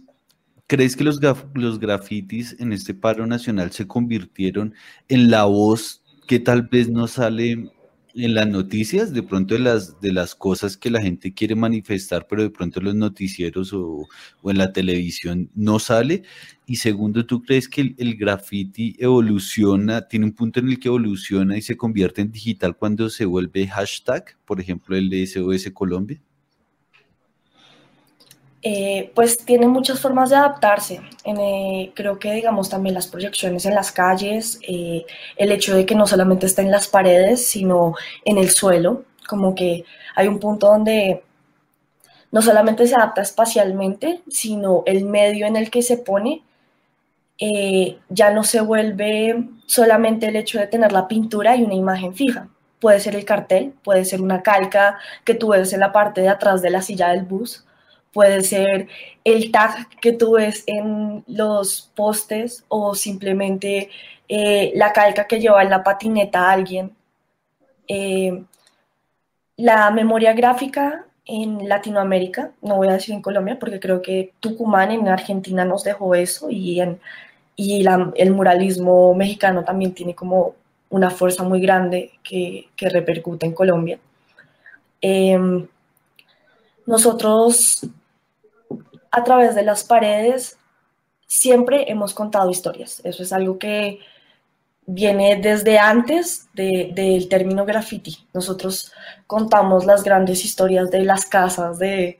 ¿Crees 0.70 0.94
que 0.94 1.02
los, 1.02 1.18
grafitis 1.80 2.54
en 2.60 2.72
este 2.72 2.94
paro 2.94 3.26
nacional 3.26 3.72
se 3.72 3.88
convirtieron 3.88 4.72
en 5.08 5.28
la 5.28 5.46
voz 5.46 6.04
que 6.28 6.38
tal 6.38 6.62
vez 6.62 6.88
no 6.88 7.08
sale 7.08 7.72
en 8.14 8.34
las 8.34 8.46
noticias, 8.46 9.12
de 9.12 9.24
pronto 9.24 9.54
de 9.54 9.60
las, 9.60 10.00
de 10.00 10.12
las 10.12 10.36
cosas 10.36 10.76
que 10.76 10.88
la 10.88 11.02
gente 11.02 11.34
quiere 11.34 11.56
manifestar, 11.56 12.28
pero 12.30 12.44
de 12.44 12.50
pronto 12.50 12.78
en 12.78 12.84
los 12.84 12.94
noticieros 12.94 13.72
o, 13.72 14.06
en 14.44 14.58
la 14.58 14.72
televisión 14.72 15.50
no 15.56 15.80
sale? 15.80 16.22
Y 16.66 16.76
segundo, 16.76 17.26
¿tú 17.26 17.42
crees 17.42 17.68
que 17.68 17.80
el, 17.80 17.96
el 17.98 18.14
graffiti 18.14 18.94
evoluciona, 19.00 20.06
tiene 20.06 20.26
un 20.26 20.32
punto 20.34 20.60
en 20.60 20.68
el 20.68 20.78
que 20.78 20.86
evoluciona 20.86 21.58
y 21.58 21.62
se 21.62 21.76
convierte 21.76 22.20
en 22.22 22.30
digital 22.30 22.76
cuando 22.76 23.10
se 23.10 23.24
vuelve 23.24 23.66
hashtag, 23.66 24.36
por 24.44 24.60
ejemplo, 24.60 24.96
el 24.96 25.12
SOS 25.26 25.72
Colombia? 25.74 26.22
Eh, 28.62 29.10
pues 29.14 29.38
tiene 29.38 29.66
muchas 29.68 30.00
formas 30.00 30.30
de 30.30 30.36
adaptarse. 30.36 31.00
Eh, 31.24 31.92
creo 31.94 32.18
que, 32.18 32.32
digamos, 32.32 32.68
también 32.68 32.94
las 32.94 33.06
proyecciones 33.06 33.64
en 33.64 33.74
las 33.74 33.90
calles, 33.90 34.58
eh, 34.68 35.06
el 35.36 35.52
hecho 35.52 35.74
de 35.74 35.86
que 35.86 35.94
no 35.94 36.06
solamente 36.06 36.46
está 36.46 36.60
en 36.62 36.70
las 36.70 36.86
paredes, 36.88 37.46
sino 37.48 37.94
en 38.24 38.36
el 38.38 38.50
suelo, 38.50 39.04
como 39.26 39.54
que 39.54 39.84
hay 40.14 40.28
un 40.28 40.38
punto 40.38 40.66
donde 40.66 41.22
no 42.32 42.42
solamente 42.42 42.86
se 42.86 42.94
adapta 42.94 43.22
espacialmente, 43.22 44.20
sino 44.28 44.82
el 44.86 45.04
medio 45.04 45.46
en 45.46 45.56
el 45.56 45.70
que 45.70 45.82
se 45.82 45.96
pone 45.96 46.42
ya 48.10 48.30
no 48.30 48.44
se 48.44 48.60
vuelve 48.60 49.48
solamente 49.66 50.28
el 50.28 50.36
hecho 50.36 50.58
de 50.58 50.66
tener 50.66 50.92
la 50.92 51.08
pintura 51.08 51.56
y 51.56 51.62
una 51.62 51.74
imagen 51.74 52.14
fija. 52.14 52.48
Puede 52.80 53.00
ser 53.00 53.16
el 53.16 53.24
cartel, 53.24 53.72
puede 53.82 54.04
ser 54.04 54.20
una 54.20 54.42
calca 54.42 54.98
que 55.24 55.34
tú 55.34 55.48
ves 55.48 55.72
en 55.72 55.80
la 55.80 55.92
parte 55.92 56.20
de 56.20 56.28
atrás 56.28 56.60
de 56.62 56.70
la 56.70 56.82
silla 56.82 57.08
del 57.08 57.24
bus, 57.24 57.64
puede 58.12 58.42
ser 58.42 58.88
el 59.24 59.50
tag 59.52 59.88
que 60.00 60.12
tú 60.12 60.32
ves 60.32 60.64
en 60.66 61.24
los 61.26 61.90
postes 61.94 62.64
o 62.68 62.94
simplemente 62.94 63.90
eh, 64.28 64.72
la 64.74 64.92
calca 64.92 65.26
que 65.26 65.40
lleva 65.40 65.62
en 65.62 65.70
la 65.70 65.82
patineta 65.82 66.48
a 66.48 66.52
alguien. 66.52 66.92
Eh, 67.88 68.44
la 69.56 69.90
memoria 69.90 70.32
gráfica 70.32 71.06
en 71.26 71.68
Latinoamérica, 71.68 72.52
no 72.62 72.76
voy 72.76 72.88
a 72.88 72.94
decir 72.94 73.14
en 73.14 73.22
Colombia 73.22 73.58
porque 73.58 73.78
creo 73.78 74.02
que 74.02 74.32
Tucumán 74.40 74.90
en 74.90 75.08
Argentina 75.08 75.64
nos 75.64 75.84
dejó 75.84 76.14
eso 76.14 76.50
y, 76.50 76.80
en, 76.80 77.00
y 77.56 77.86
el 78.16 78.30
muralismo 78.32 79.14
mexicano 79.14 79.64
también 79.64 79.92
tiene 79.94 80.14
como 80.14 80.54
una 80.88 81.10
fuerza 81.10 81.44
muy 81.44 81.60
grande 81.60 82.12
que, 82.22 82.68
que 82.74 82.88
repercute 82.88 83.46
en 83.46 83.52
Colombia. 83.52 83.98
Em, 85.00 85.66
nosotros 86.86 87.86
a 89.10 89.24
través 89.24 89.54
de 89.54 89.62
las 89.62 89.84
paredes 89.84 90.58
siempre 91.26 91.90
hemos 91.90 92.14
contado 92.14 92.50
historias. 92.50 93.00
Eso 93.04 93.22
es 93.22 93.32
algo 93.32 93.58
que 93.58 94.00
viene 94.86 95.36
desde 95.36 95.78
antes 95.78 96.48
del 96.54 97.28
término 97.28 97.64
graffiti. 97.64 98.26
Nosotros 98.34 98.92
contamos 99.26 99.86
las 99.86 100.02
grandes 100.02 100.44
historias 100.44 100.90
de 100.90 101.04
las 101.04 101.26
casas 101.26 101.78
de, 101.78 102.18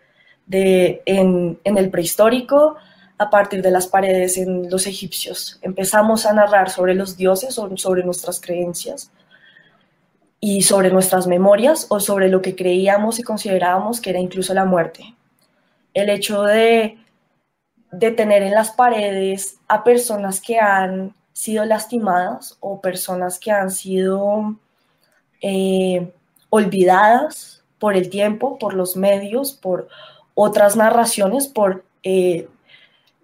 en, 0.49 1.59
el 1.65 1.91
prehistórico 1.91 2.77
a 3.19 3.31
partir 3.31 3.63
de 3.63 3.71
las 3.71 3.87
paredes 3.87 4.39
en 4.39 4.71
los 4.71 4.87
egipcios. 4.87 5.59
Empezamos 5.63 6.25
a 6.27 6.33
narrar 6.33 6.71
sobre 6.71 6.95
los 6.95 7.17
dioses, 7.17 7.55
sobre 7.55 8.05
nuestras 8.05 8.41
creencias 8.41 9.11
y 10.39 10.63
sobre 10.63 10.91
nuestras 10.91 11.27
memorias 11.27 11.87
o 11.91 12.01
sobre 12.01 12.29
lo 12.29 12.41
que 12.41 12.57
creíamos 12.57 13.19
y 13.19 13.23
considerábamos 13.23 14.01
que 14.01 14.11
era 14.11 14.21
incluso 14.21 14.55
la 14.55 14.65
muerte 14.65 15.15
el 15.95 16.09
hecho 16.09 16.43
de, 16.43 16.99
de 17.93 18.11
tener 18.13 18.43
en 18.43 18.55
las 18.55 18.73
paredes 18.73 19.59
a 19.69 19.85
personas 19.85 20.41
que 20.41 20.59
han 20.59 21.15
sido 21.33 21.65
lastimadas 21.65 22.57
o 22.61 22.81
personas 22.81 23.39
que 23.39 23.51
han 23.51 23.71
sido 23.71 24.57
eh, 25.41 26.13
olvidadas 26.51 27.65
por 27.79 27.97
el 27.97 28.11
tiempo, 28.11 28.59
por 28.59 28.75
los 28.75 28.97
medios, 28.97 29.53
por 29.53 29.89
otras 30.35 30.77
narraciones, 30.77 31.49
por 31.49 31.85
eh, 32.03 32.49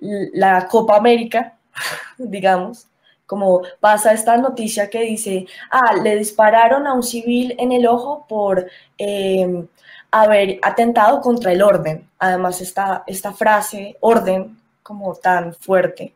la 0.00 0.66
Copa 0.68 0.96
América, 0.96 1.58
digamos, 2.18 2.87
como 3.26 3.62
pasa 3.80 4.12
esta 4.12 4.37
noticia 4.37 4.88
que 4.88 5.02
dice, 5.02 5.46
ah, 5.70 5.94
le 6.02 6.16
dispararon 6.16 6.87
a 6.87 6.94
un 6.94 7.02
civil 7.02 7.54
en 7.58 7.73
el 7.73 7.87
ojo 7.87 8.25
por 8.28 8.66
eh, 8.99 9.66
haber 10.11 10.59
atentado 10.63 11.21
contra 11.21 11.53
el 11.53 11.63
orden. 11.63 12.09
Además, 12.19 12.61
esta, 12.61 13.05
esta 13.07 13.33
frase, 13.33 13.97
orden, 14.01 14.59
como 14.83 15.15
tan 15.15 15.55
fuerte. 15.55 16.15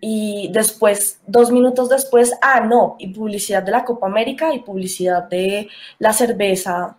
Y 0.00 0.50
después, 0.52 1.20
dos 1.26 1.52
minutos 1.52 1.88
después, 1.88 2.32
ah, 2.42 2.60
no, 2.60 2.96
y 2.98 3.14
publicidad 3.14 3.62
de 3.62 3.70
la 3.70 3.84
Copa 3.84 4.08
América 4.08 4.52
y 4.52 4.58
publicidad 4.58 5.28
de 5.28 5.68
la 6.00 6.12
cerveza 6.12 6.96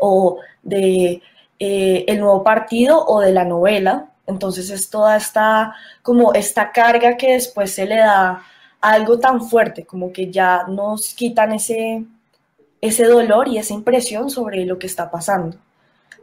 o 0.00 0.38
de 0.62 1.22
eh, 1.58 2.04
el 2.08 2.18
nuevo 2.18 2.42
partido 2.42 3.04
o 3.06 3.20
de 3.20 3.32
la 3.32 3.44
novela. 3.44 4.10
Entonces 4.26 4.70
es 4.70 4.90
toda 4.90 5.16
esta, 5.16 5.74
como 6.02 6.32
esta 6.34 6.72
carga 6.72 7.16
que 7.16 7.34
después 7.34 7.72
se 7.72 7.86
le 7.86 7.98
da 7.98 8.42
a 8.80 8.92
algo 8.92 9.20
tan 9.20 9.40
fuerte, 9.48 9.86
como 9.86 10.12
que 10.12 10.32
ya 10.32 10.64
nos 10.66 11.14
quitan 11.14 11.52
ese, 11.52 12.04
ese 12.82 13.04
dolor 13.06 13.48
y 13.48 13.56
esa 13.56 13.72
impresión 13.72 14.28
sobre 14.28 14.66
lo 14.66 14.78
que 14.78 14.86
está 14.86 15.10
pasando. 15.10 15.56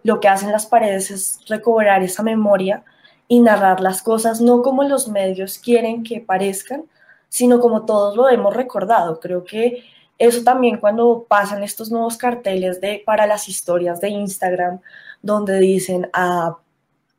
Lo 0.04 0.20
que 0.20 0.28
hacen 0.28 0.52
las 0.52 0.68
paredes 0.68 1.10
es 1.10 1.40
recobrar 1.48 2.04
esa 2.04 2.22
memoria 2.22 2.84
y 3.28 3.40
narrar 3.40 3.80
las 3.80 4.02
cosas 4.04 4.42
no 4.42 4.62
como 4.62 4.84
los 4.84 5.08
medios 5.08 5.58
quieren 5.58 6.04
que 6.04 6.20
parezcan, 6.20 6.84
sino 7.30 7.60
como 7.60 7.86
todos 7.86 8.16
lo 8.16 8.30
hemos 8.30 8.56
recordado. 8.56 9.20
Creo 9.20 9.44
que 9.46 9.84
eso 10.18 10.44
también 10.44 10.80
cuando 10.80 11.26
pasan 11.28 11.64
estos 11.64 11.92
nuevos 11.92 12.18
carteles 12.18 12.82
de 12.82 13.02
para 13.06 13.26
las 13.26 13.48
historias 13.48 14.02
de 14.02 14.10
Instagram, 14.10 14.82
donde 15.22 15.60
dicen 15.60 16.10
a, 16.12 16.58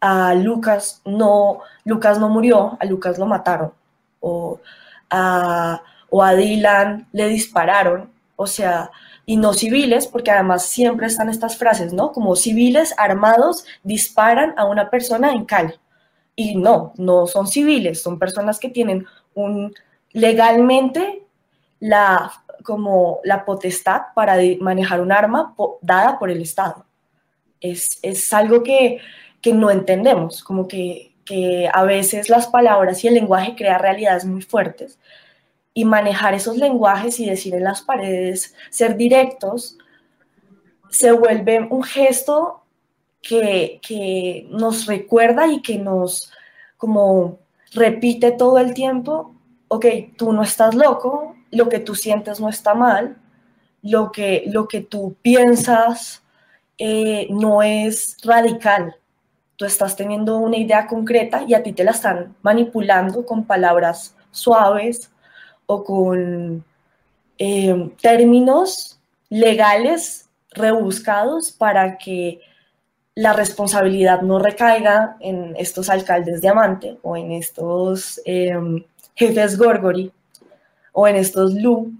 a 0.01 0.35
Lucas 0.35 1.01
no, 1.07 1.61
Lucas 1.85 2.19
no 2.19 2.29
murió, 2.29 2.77
a 2.79 2.85
Lucas 2.85 3.19
lo 3.19 3.27
mataron, 3.27 3.73
o 4.21 4.61
a, 5.09 5.83
o 6.11 6.23
a 6.23 6.35
Dylan 6.35 7.09
le 7.13 7.29
dispararon. 7.29 8.11
O 8.37 8.47
sea, 8.47 8.91
y 9.31 9.37
no 9.37 9.53
civiles, 9.53 10.09
porque 10.09 10.33
además 10.33 10.67
siempre 10.67 11.07
están 11.07 11.29
estas 11.29 11.57
frases, 11.57 11.93
¿no? 11.93 12.11
Como 12.11 12.35
civiles 12.35 12.93
armados 12.99 13.65
disparan 13.85 14.55
a 14.57 14.65
una 14.65 14.91
persona 14.91 15.31
en 15.31 15.45
Cali. 15.45 15.75
Y 16.35 16.57
no, 16.57 16.95
no 16.97 17.29
son 17.29 17.47
civiles, 17.47 18.03
son 18.03 18.19
personas 18.19 18.59
que 18.59 18.71
tienen 18.71 19.07
un 19.35 19.73
legalmente 20.11 21.23
la 21.79 22.33
como 22.65 23.21
la 23.23 23.45
potestad 23.45 24.01
para 24.17 24.37
manejar 24.59 25.01
un 25.01 25.13
arma 25.13 25.55
dada 25.81 26.19
por 26.19 26.29
el 26.29 26.43
Estado. 26.43 26.85
Es, 27.61 28.01
es 28.03 28.33
algo 28.33 28.65
que, 28.65 28.99
que, 29.41 29.53
no 29.53 29.71
entendemos, 29.71 30.43
como 30.43 30.67
que, 30.67 31.15
que 31.25 31.71
a 31.73 31.85
veces 31.85 32.31
las 32.31 32.49
palabras 32.49 33.05
y 33.05 33.07
el 33.07 33.15
lenguaje 33.15 33.55
crean 33.55 33.81
realidades 33.81 34.25
muy 34.25 34.43
fuertes 34.43 34.99
y 35.81 35.85
manejar 35.87 36.35
esos 36.35 36.59
lenguajes 36.59 37.19
y 37.21 37.25
decir 37.25 37.55
en 37.55 37.65
las 37.65 37.81
paredes, 37.81 38.55
ser 38.69 38.99
directos, 38.99 39.79
se 40.91 41.11
vuelve 41.11 41.67
un 41.71 41.83
gesto 41.83 42.65
que, 43.23 43.81
que 43.81 44.47
nos 44.51 44.85
recuerda 44.85 45.47
y 45.47 45.63
que 45.63 45.79
nos 45.79 46.33
como 46.77 47.39
repite 47.73 48.31
todo 48.33 48.59
el 48.59 48.75
tiempo, 48.75 49.35
ok, 49.69 49.87
tú 50.19 50.35
no 50.35 50.43
estás 50.43 50.75
loco, 50.75 51.35
lo 51.51 51.71
que 51.71 51.79
tú 51.79 51.95
sientes 51.95 52.41
no 52.41 52.51
está 52.51 52.75
mal, 52.75 53.17
lo 53.81 54.13
que, 54.13 54.45
lo 54.49 54.69
que 54.69 54.83
tú 54.83 55.17
piensas 55.23 56.23
eh, 56.77 57.27
no 57.31 57.63
es 57.63 58.19
radical, 58.23 58.97
tú 59.57 59.65
estás 59.65 59.97
teniendo 59.97 60.37
una 60.37 60.59
idea 60.59 60.87
concreta 60.87 61.43
y 61.49 61.55
a 61.55 61.63
ti 61.63 61.73
te 61.73 61.85
la 61.85 61.93
están 61.93 62.37
manipulando 62.43 63.25
con 63.25 63.45
palabras 63.45 64.15
suaves, 64.31 65.11
o 65.71 65.85
con 65.85 66.65
eh, 67.39 67.91
términos 68.03 68.99
legales 69.29 70.29
rebuscados 70.51 71.53
para 71.53 71.97
que 71.97 72.41
la 73.15 73.33
responsabilidad 73.35 74.23
no 74.23 74.41
recaiga 74.41 75.17
en 75.21 75.55
estos 75.57 75.89
alcaldes 75.89 76.41
diamante 76.41 76.99
o 77.03 77.17
en 77.17 77.31
estos 77.31 78.21
em, 78.25 78.85
jefes 79.15 79.57
gorgori 79.57 80.11
o 80.93 81.07
en 81.07 81.15
estos 81.15 81.55
lu 81.55 81.93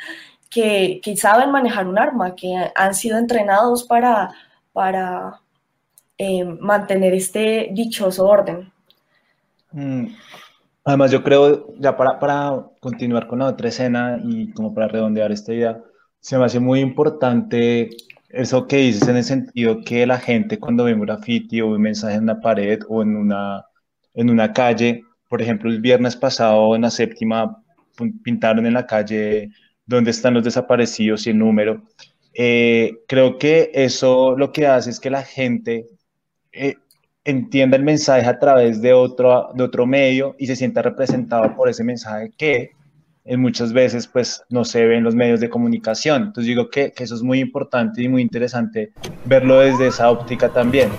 que, 0.50 1.02
saben 1.16 1.50
manejar 1.50 1.86
un 1.86 1.98
arma, 1.98 2.34
que 2.34 2.50
han 2.74 2.94
sido 2.94 3.18
entrenados 3.18 3.84
para, 3.84 4.30
para 4.72 5.38
em, 6.16 6.58
mantener 6.60 7.12
este 7.12 7.68
dichoso 7.72 8.24
orden. 8.24 8.72
Mm, 9.72 10.06
Además, 10.88 11.10
yo 11.10 11.22
creo, 11.22 11.74
ya 11.78 11.98
para, 11.98 12.18
para 12.18 12.64
continuar 12.80 13.26
con 13.26 13.40
la 13.40 13.48
otra 13.48 13.68
escena 13.68 14.22
y 14.24 14.50
como 14.52 14.72
para 14.72 14.88
redondear 14.88 15.30
esta 15.30 15.52
idea, 15.52 15.82
se 16.18 16.38
me 16.38 16.46
hace 16.46 16.60
muy 16.60 16.80
importante 16.80 17.90
eso 18.30 18.66
que 18.66 18.78
dices 18.78 19.06
en 19.06 19.18
el 19.18 19.24
sentido 19.24 19.82
que 19.84 20.06
la 20.06 20.18
gente 20.18 20.58
cuando 20.58 20.84
ve 20.84 20.94
un 20.94 21.02
graffiti 21.02 21.60
o 21.60 21.66
un 21.66 21.82
mensaje 21.82 22.14
en 22.14 22.22
una 22.22 22.40
pared 22.40 22.80
o 22.88 23.02
en 23.02 23.16
una, 23.16 23.66
en 24.14 24.30
una 24.30 24.54
calle, 24.54 25.04
por 25.28 25.42
ejemplo, 25.42 25.68
el 25.70 25.82
viernes 25.82 26.16
pasado 26.16 26.74
en 26.74 26.80
la 26.80 26.90
séptima 26.90 27.62
pintaron 28.24 28.64
en 28.64 28.72
la 28.72 28.86
calle 28.86 29.50
donde 29.84 30.10
están 30.10 30.32
los 30.32 30.44
desaparecidos 30.44 31.26
y 31.26 31.30
el 31.30 31.38
número. 31.38 31.82
Eh, 32.32 33.00
creo 33.06 33.36
que 33.36 33.70
eso 33.74 34.34
lo 34.38 34.52
que 34.52 34.66
hace 34.66 34.88
es 34.88 35.00
que 35.00 35.10
la 35.10 35.22
gente 35.22 35.84
eh, 36.50 36.76
entienda 37.28 37.76
el 37.76 37.84
mensaje 37.84 38.26
a 38.26 38.38
través 38.38 38.80
de 38.80 38.94
otro, 38.94 39.50
de 39.52 39.62
otro 39.62 39.86
medio 39.86 40.34
y 40.38 40.46
se 40.46 40.56
sienta 40.56 40.80
representado 40.80 41.54
por 41.54 41.68
ese 41.68 41.84
mensaje 41.84 42.32
que 42.36 42.72
en 43.26 43.42
muchas 43.42 43.74
veces 43.74 44.06
pues 44.06 44.42
no 44.48 44.64
se 44.64 44.86
ve 44.86 44.96
en 44.96 45.04
los 45.04 45.14
medios 45.14 45.38
de 45.38 45.50
comunicación. 45.50 46.22
Entonces 46.22 46.46
digo 46.46 46.70
que, 46.70 46.94
eso 46.96 47.14
es 47.14 47.22
muy 47.22 47.40
importante 47.40 48.02
y 48.02 48.08
muy 48.08 48.22
interesante 48.22 48.92
verlo 49.26 49.60
desde 49.60 49.88
esa 49.88 50.10
óptica 50.10 50.48
también. 50.48 50.90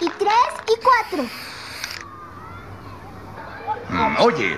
Y 0.00 0.08
tres 0.18 0.54
y 0.68 0.80
cuatro. 0.82 1.28
Mm, 3.90 4.22
oye, 4.22 4.56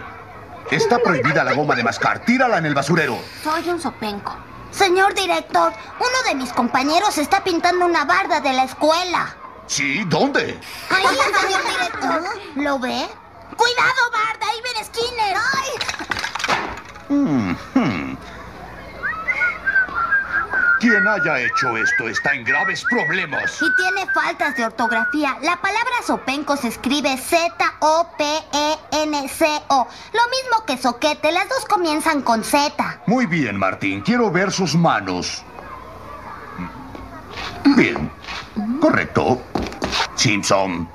está 0.71 1.01
prohibida 1.01 1.43
la 1.43 1.55
goma 1.55 1.75
de 1.75 1.83
mascar. 1.83 2.25
Tírala 2.25 2.59
en 2.59 2.67
el 2.67 2.75
basurero. 2.75 3.19
Soy 3.43 3.69
un 3.69 3.81
sopenco. 3.81 4.37
Señor 4.71 5.13
director, 5.15 5.73
uno 5.99 6.29
de 6.29 6.37
mis 6.37 6.53
compañeros 6.53 7.19
está 7.19 7.43
pintando 7.43 7.85
una 7.85 8.05
barda 8.05 8.41
de 8.41 8.53
la 8.53 8.63
escuela. 8.63 9.35
¿Sí? 9.67 10.05
¿Dónde? 10.07 10.59
Ahí, 10.91 11.05
señor 11.41 11.63
director. 11.67 12.23
¿Lo 12.57 12.79
ve? 12.79 13.07
¡Cuidado, 13.57 14.11
barda! 14.13 14.47
¡Ahí 14.47 14.61
viene 14.63 14.85
Skinner! 14.85 15.37
¡Ay! 15.37 15.71
Mm, 17.09 17.57
hmm. 17.75 18.17
Quien 20.81 21.09
haya 21.09 21.41
hecho 21.41 21.77
esto 21.77 22.09
está 22.09 22.33
en 22.35 22.45
graves 22.45 22.85
problemas. 22.85 23.61
Y 23.63 23.75
tiene 23.77 24.07
faltas 24.13 24.57
de 24.57 24.67
ortografía. 24.67 25.37
La 25.43 25.57
palabra 25.61 25.95
sopenco 26.07 26.57
se 26.57 26.69
escribe 26.69 27.17
Z-O-P-E-N-C-O. 27.17 27.89
Lo 30.13 30.29
mismo 30.29 30.65
que 30.67 30.77
soquete, 30.77 31.33
las 31.33 31.49
dos 31.49 31.65
comienzan 31.65 32.23
con 32.23 32.45
Z. 32.45 33.01
Muy 33.07 33.27
bien, 33.27 33.57
Martín. 33.57 34.03
Quiero 34.03 34.31
ver 34.31 34.53
sus 34.53 34.75
manos. 34.75 35.43
Bien. 37.77 38.11
Correcto. 38.81 39.43
Simpson. 40.15 40.89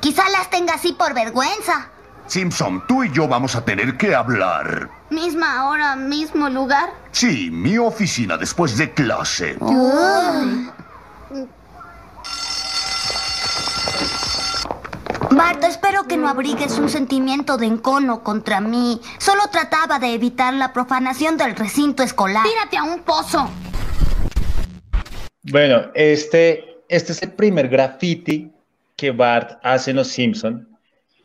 Quizá 0.00 0.28
las 0.30 0.48
tenga 0.50 0.74
así 0.74 0.92
por 0.92 1.14
vergüenza. 1.14 1.88
Simpson, 2.26 2.84
tú 2.86 3.02
y 3.02 3.10
yo 3.10 3.26
vamos 3.26 3.56
a 3.56 3.64
tener 3.64 3.96
que 3.96 4.14
hablar. 4.14 4.88
Misma 5.10 5.68
hora, 5.68 5.96
mismo 5.96 6.48
lugar. 6.48 6.90
Sí, 7.10 7.50
mi 7.50 7.76
oficina 7.76 8.36
después 8.36 8.76
de 8.76 8.92
clase. 8.92 9.56
Bart, 15.32 15.64
espero 15.64 16.04
que 16.04 16.16
no 16.16 16.28
abrigues 16.28 16.78
un 16.78 16.88
sentimiento 16.88 17.56
de 17.56 17.66
encono 17.66 18.22
contra 18.22 18.60
mí. 18.60 19.00
Solo 19.18 19.48
trataba 19.48 19.98
de 19.98 20.14
evitar 20.14 20.54
la 20.54 20.72
profanación 20.72 21.36
del 21.36 21.56
recinto 21.56 22.02
escolar. 22.02 22.44
Tírate 22.44 22.76
a 22.76 22.84
un 22.84 23.00
pozo. 23.00 23.48
Bueno, 25.50 25.90
este, 25.94 26.76
este 26.88 27.12
es 27.12 27.22
el 27.22 27.32
primer 27.32 27.68
graffiti 27.68 28.52
que 28.96 29.10
Bart 29.10 29.58
hace 29.64 29.90
en 29.90 29.96
Los 29.96 30.08
Simpson 30.08 30.68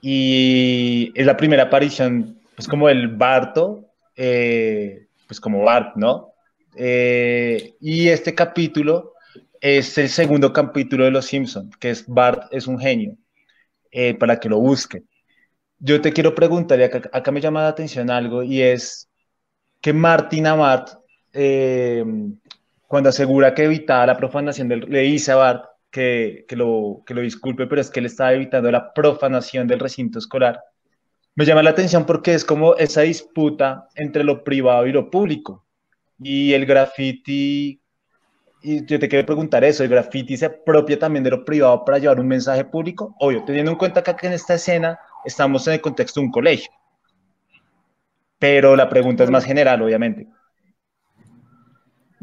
y 0.01 1.11
es 1.13 1.27
la 1.27 1.37
primera 1.37 1.63
aparición, 1.63 2.39
pues 2.55 2.67
como 2.67 2.89
el 2.89 3.07
Barto, 3.07 3.85
eh, 4.15 5.05
pues 5.27 5.39
como 5.39 5.63
Bart, 5.63 5.95
¿no? 5.95 6.33
Eh, 6.75 7.75
y 7.79 8.07
este 8.07 8.33
capítulo 8.33 9.13
es 9.61 9.95
el 9.99 10.09
segundo 10.09 10.51
capítulo 10.51 11.05
de 11.05 11.11
Los 11.11 11.25
Simpson, 11.25 11.69
que 11.79 11.91
es 11.91 12.07
Bart 12.07 12.47
es 12.51 12.65
un 12.65 12.79
genio, 12.79 13.15
eh, 13.91 14.15
para 14.15 14.39
que 14.39 14.49
lo 14.49 14.59
busquen. 14.59 15.07
Yo 15.77 16.01
te 16.01 16.11
quiero 16.11 16.33
preguntar, 16.33 16.79
y 16.79 16.83
acá, 16.83 17.09
acá, 17.13 17.31
me 17.31 17.41
llama 17.41 17.61
la 17.61 17.67
atención 17.67 18.09
algo, 18.09 18.41
y 18.41 18.61
es 18.63 19.07
que 19.81 19.93
Martin 19.93 20.47
Amart, 20.47 20.89
cuando 22.95 23.09
asegura 23.09 23.53
que 23.53 23.65
evitaba 23.65 24.05
la 24.05 24.15
profanación 24.15 24.69
del, 24.69 24.85
le 24.87 25.01
dice 25.01 25.33
a 25.33 25.35
Bart 25.35 25.65
que, 25.91 26.45
que, 26.47 26.55
lo, 26.55 27.03
que 27.05 27.13
lo 27.13 27.19
disculpe, 27.19 27.67
pero 27.67 27.81
es 27.81 27.89
que 27.89 27.99
él 27.99 28.05
estaba 28.05 28.31
evitando 28.31 28.71
la 28.71 28.93
profanación 28.93 29.67
del 29.67 29.81
recinto 29.81 30.17
escolar. 30.17 30.61
Me 31.35 31.43
llama 31.43 31.61
la 31.61 31.71
atención 31.71 32.05
porque 32.05 32.33
es 32.33 32.45
como 32.45 32.73
esa 32.77 33.01
disputa 33.01 33.89
entre 33.95 34.23
lo 34.23 34.45
privado 34.45 34.87
y 34.87 34.93
lo 34.93 35.11
público. 35.11 35.65
Y 36.19 36.53
el 36.53 36.65
graffiti, 36.65 37.81
y 38.63 38.85
yo 38.85 38.97
te 38.97 39.09
quiero 39.09 39.25
preguntar 39.25 39.65
eso, 39.65 39.83
¿el 39.83 39.89
graffiti 39.89 40.37
se 40.37 40.45
apropia 40.45 40.97
también 40.97 41.25
de 41.25 41.31
lo 41.31 41.43
privado 41.43 41.83
para 41.83 41.97
llevar 41.97 42.21
un 42.21 42.29
mensaje 42.29 42.63
público? 42.63 43.13
Obvio, 43.19 43.43
teniendo 43.43 43.71
en 43.71 43.77
cuenta 43.77 44.01
que 44.03 44.25
en 44.25 44.31
esta 44.31 44.53
escena 44.53 44.97
estamos 45.25 45.67
en 45.67 45.73
el 45.73 45.81
contexto 45.81 46.21
de 46.21 46.27
un 46.27 46.31
colegio. 46.31 46.71
Pero 48.39 48.77
la 48.77 48.87
pregunta 48.87 49.25
es 49.25 49.29
más 49.29 49.43
general, 49.43 49.81
obviamente. 49.81 50.29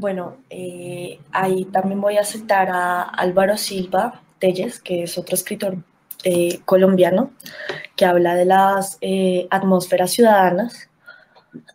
Bueno, 0.02 0.38
eh, 0.50 1.20
ahí 1.30 1.64
también 1.66 2.00
voy 2.00 2.16
a 2.16 2.24
citar 2.24 2.68
a 2.70 3.02
Álvaro 3.02 3.56
Silva 3.56 4.20
Telles, 4.40 4.80
que 4.80 5.04
es 5.04 5.16
otro 5.16 5.36
escritor 5.36 5.76
eh, 6.24 6.58
colombiano, 6.64 7.30
que 7.94 8.04
habla 8.04 8.34
de 8.34 8.44
las 8.44 8.98
eh, 9.00 9.46
atmósferas 9.48 10.10
ciudadanas. 10.10 10.90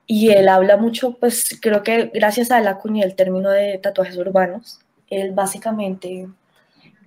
Y 0.06 0.32
él 0.32 0.50
habla 0.50 0.76
mucho, 0.76 1.14
pues 1.14 1.58
creo 1.62 1.84
que 1.84 2.12
gracias 2.14 2.52
a 2.52 2.60
él 2.60 2.68
acuñé 2.68 3.06
el 3.06 3.16
término 3.16 3.50
de 3.50 3.78
tatuajes 3.78 4.18
urbanos. 4.18 4.82
Él 5.10 5.32
básicamente 5.32 6.28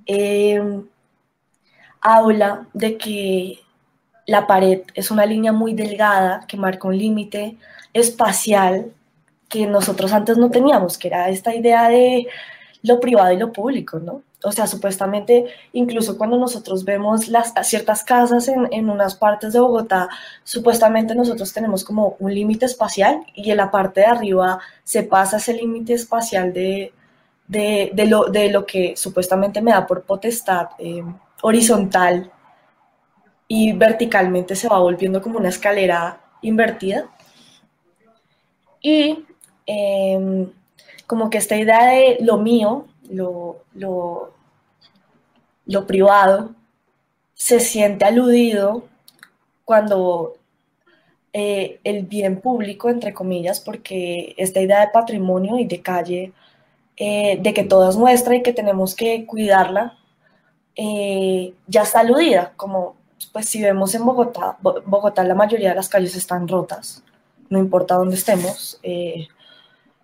em, 0.07 0.87
habla 2.01 2.67
de 2.73 2.97
que 2.97 3.59
la 4.27 4.47
pared 4.47 4.85
es 4.95 5.11
una 5.11 5.27
línea 5.27 5.53
muy 5.53 5.75
delgada 5.75 6.47
que 6.49 6.57
marca 6.57 6.89
un 6.89 6.97
límite 6.97 7.59
espacial 7.93 8.95
que 9.51 9.67
nosotros 9.67 10.13
antes 10.13 10.39
no 10.39 10.51
teníamos, 10.51 10.97
que 10.97 11.09
era 11.09 11.29
esta 11.29 11.55
idea 11.55 11.89
de 11.89 12.29
lo 12.83 13.01
privado 13.01 13.33
y 13.33 13.37
lo 13.37 13.53
público, 13.53 13.99
¿no? 13.99 14.23
O 14.43 14.53
sea, 14.53 14.67
supuestamente, 14.67 15.47
incluso 15.75 16.17
cuando 16.17 16.39
nosotros 16.39 16.85
vemos 16.85 17.29
las, 17.29 17.53
ciertas 17.65 18.03
casas 18.05 18.49
en, 18.49 18.69
en 18.71 18.89
unas 18.89 19.15
partes 19.15 19.53
de 19.53 19.61
Bogotá, 19.61 20.09
supuestamente 20.45 21.15
nosotros 21.15 21.53
tenemos 21.53 21.85
como 21.85 22.17
un 22.21 22.35
límite 22.35 22.65
espacial 22.65 23.21
y 23.35 23.51
en 23.51 23.59
la 23.59 23.71
parte 23.71 24.01
de 24.01 24.07
arriba 24.07 24.61
se 24.83 25.03
pasa 25.03 25.37
ese 25.37 25.53
límite 25.53 25.93
espacial 25.93 26.55
de, 26.55 26.95
de, 27.49 27.91
de, 27.93 28.07
lo, 28.07 28.27
de 28.27 28.51
lo 28.51 28.65
que 28.65 28.95
supuestamente 28.97 29.61
me 29.61 29.73
da 29.73 29.87
por 29.87 30.05
potestad 30.05 30.69
eh, 30.79 31.03
horizontal 31.43 32.33
y 33.47 33.73
verticalmente 33.73 34.55
se 34.55 34.69
va 34.69 34.79
volviendo 34.79 35.21
como 35.21 35.39
una 35.39 35.49
escalera 35.49 36.21
invertida. 36.41 37.09
Y 38.81 39.27
eh, 39.73 40.49
como 41.07 41.31
que 41.31 41.39
esta 41.39 41.57
idea 41.57 41.87
de 41.87 42.19
lo 42.21 42.39
mío, 42.39 42.87
lo, 43.09 43.63
lo, 43.75 44.35
privado, 45.87 46.55
se 47.35 47.61
siente 47.61 48.05
aludido 48.05 48.85
cuando 49.65 50.35
eh, 51.33 51.81
el 51.85 52.05
bien 52.07 52.41
público, 52.41 52.91
entre 52.91 53.15
comillas, 53.15 53.61
porque 53.61 54.35
esta 54.39 54.61
idea 54.61 54.81
de 54.81 54.93
patrimonio 54.93 55.59
y 55.59 55.65
de 55.65 55.81
calle, 55.81 56.33
eh, 56.97 57.39
de 57.41 57.55
que 57.55 57.65
todo 57.65 57.89
es 57.91 57.97
nuestra 57.97 58.37
y 58.37 58.43
que 58.43 58.53
tenemos 58.53 58.95
que 58.95 59.27
cuidarla, 59.27 59.99
eh, 60.77 61.55
ya 61.67 61.83
está 61.83 62.01
aludida, 62.01 62.53
como 62.57 62.97
pues 63.33 63.47
si 63.47 63.63
vemos 63.63 63.95
en 63.95 64.05
Bogotá, 64.05 64.59
Bogotá 64.61 65.25
la 65.25 65.35
mayoría 65.35 65.71
de 65.71 65.77
las 65.77 65.89
calles 65.89 66.17
están 66.17 66.49
rotas, 66.49 67.03
no 67.49 67.59
importa 67.59 67.97
dónde 67.97 68.17
estemos, 68.17 68.81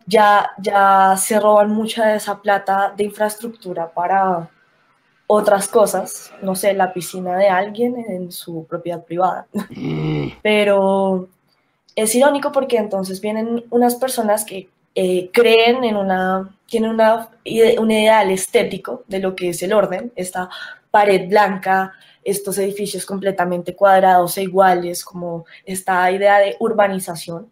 ya, 0.07 0.51
ya 0.59 1.17
se 1.19 1.39
roban 1.41 1.71
mucha 1.71 2.07
de 2.07 2.17
esa 2.17 2.41
plata 2.41 2.95
de 2.97 3.05
infraestructura 3.05 3.91
para 3.91 4.49
otras 5.27 5.69
cosas, 5.69 6.33
no 6.41 6.55
sé, 6.55 6.73
la 6.73 6.93
piscina 6.93 7.37
de 7.37 7.49
alguien 7.49 7.97
en 8.09 8.31
su 8.31 8.65
propiedad 8.67 9.05
privada. 9.05 9.47
Pero 10.43 11.29
es 11.97 12.15
irónico 12.15 12.53
porque 12.53 12.77
entonces 12.77 13.21
vienen 13.21 13.65
unas 13.71 13.97
personas 13.97 14.45
que 14.45 14.69
eh, 14.95 15.31
creen 15.33 15.83
en 15.85 15.97
una, 15.97 16.57
tienen 16.67 16.91
una, 16.91 17.29
un 17.79 17.91
ideal 17.91 18.31
estético 18.31 19.03
de 19.09 19.19
lo 19.19 19.35
que 19.35 19.51
es 19.51 19.63
el 19.63 19.73
orden, 19.73 20.13
esta 20.15 20.49
pared 20.91 21.29
blanca, 21.29 21.93
estos 22.23 22.59
edificios 22.59 23.05
completamente 23.05 23.75
cuadrados 23.75 24.39
e 24.39 24.43
iguales, 24.43 25.05
como 25.05 25.45
esta 25.65 26.11
idea 26.11 26.39
de 26.39 26.57
urbanización 26.61 27.51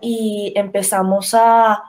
y 0.00 0.52
empezamos 0.56 1.34
a, 1.34 1.84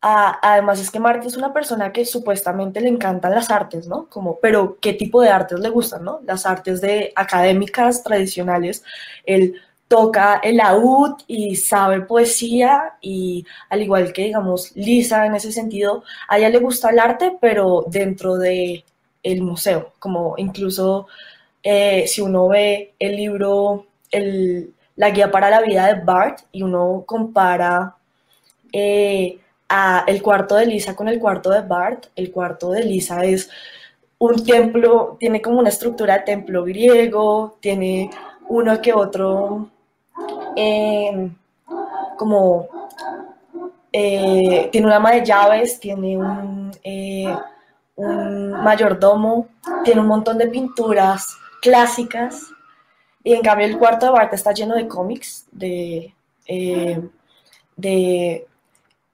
además 0.00 0.80
es 0.80 0.90
que 0.90 1.00
Marta 1.00 1.26
es 1.26 1.36
una 1.36 1.52
persona 1.52 1.92
que 1.92 2.04
supuestamente 2.04 2.80
le 2.80 2.88
encantan 2.88 3.34
las 3.34 3.50
artes, 3.50 3.86
¿no? 3.88 4.06
Como, 4.08 4.38
pero 4.40 4.78
¿qué 4.80 4.92
tipo 4.92 5.20
de 5.22 5.30
artes 5.30 5.58
le 5.60 5.68
gustan, 5.70 6.04
no? 6.04 6.20
Las 6.24 6.46
artes 6.46 6.80
de 6.80 7.12
académicas 7.16 8.02
tradicionales, 8.02 8.84
él 9.24 9.54
toca 9.88 10.40
el 10.42 10.58
laúd 10.58 11.14
y 11.26 11.56
sabe 11.56 12.02
poesía 12.02 12.96
y 13.00 13.46
al 13.70 13.82
igual 13.82 14.12
que, 14.12 14.24
digamos, 14.24 14.76
Lisa 14.76 15.26
en 15.26 15.34
ese 15.34 15.50
sentido, 15.50 16.04
a 16.28 16.38
ella 16.38 16.50
le 16.50 16.58
gusta 16.58 16.90
el 16.90 16.98
arte, 16.98 17.36
pero 17.40 17.84
dentro 17.88 18.36
de 18.36 18.84
el 19.22 19.42
museo, 19.42 19.92
como 19.98 20.34
incluso 20.36 21.08
eh, 21.62 22.04
si 22.06 22.20
uno 22.20 22.48
ve 22.48 22.94
el 22.98 23.16
libro, 23.16 23.86
el, 24.10 24.74
la 24.98 25.10
guía 25.10 25.30
para 25.30 25.48
la 25.48 25.62
vida 25.62 25.86
de 25.86 26.00
Bart 26.02 26.40
y 26.50 26.62
uno 26.62 27.04
compara 27.06 27.94
eh, 28.72 29.38
el 30.06 30.22
cuarto 30.22 30.56
de 30.56 30.66
Lisa 30.66 30.96
con 30.96 31.08
el 31.08 31.20
cuarto 31.20 31.50
de 31.50 31.60
Bart, 31.60 32.06
el 32.16 32.32
cuarto 32.32 32.72
de 32.72 32.84
Lisa 32.84 33.24
es 33.24 33.48
un 34.18 34.44
templo, 34.44 35.16
tiene 35.20 35.40
como 35.40 35.60
una 35.60 35.68
estructura 35.68 36.18
de 36.18 36.24
templo 36.24 36.64
griego, 36.64 37.58
tiene 37.60 38.10
uno 38.48 38.80
que 38.80 38.92
otro 38.92 39.68
eh, 40.56 41.30
como 42.16 42.66
eh, 43.92 44.68
tiene 44.72 44.86
una 44.88 44.96
ama 44.96 45.12
de 45.12 45.24
llaves, 45.24 45.78
tiene 45.78 46.18
un 46.18 46.72
mayordomo, 48.64 49.46
tiene 49.84 50.00
un 50.00 50.08
montón 50.08 50.38
de 50.38 50.48
pinturas 50.48 51.36
clásicas 51.62 52.52
Y 53.28 53.34
en 53.34 53.42
cambio 53.42 53.66
el 53.66 53.76
cuarto 53.76 54.06
de 54.06 54.12
Bart 54.12 54.32
está 54.32 54.54
lleno 54.54 54.74
de 54.74 54.88
cómics, 54.88 55.46
de, 55.52 56.14
eh, 56.46 56.98
de 57.76 58.46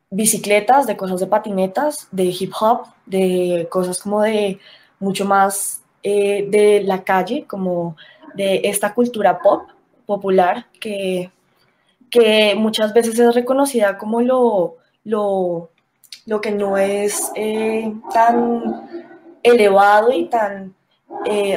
bicicletas, 0.09 0.87
de 0.87 0.96
cosas 0.96 1.18
de 1.18 1.27
patinetas, 1.27 2.07
de 2.12 2.27
hip 2.27 2.53
hop, 2.61 2.87
de 3.07 3.66
cosas 3.68 4.00
como 4.00 4.22
de 4.22 4.61
mucho 5.00 5.24
más 5.24 5.83
eh, 6.05 6.46
de 6.48 6.85
la 6.85 7.03
calle, 7.03 7.44
como 7.48 7.96
de 8.37 8.61
esta 8.62 8.94
cultura 8.94 9.40
pop 9.40 9.68
popular 10.07 10.66
que, 10.79 11.33
que 12.09 12.55
muchas 12.57 12.94
veces 12.94 13.18
es 13.18 13.35
reconocida 13.35 13.98
como 13.98 14.20
lo, 14.20 14.77
lo, 15.03 15.70
lo 16.27 16.40
que 16.40 16.53
no 16.53 16.79
es 16.79 17.33
eh, 17.35 17.92
tan 18.12 19.11
elevado 19.42 20.12
y 20.12 20.27
tan 20.27 20.72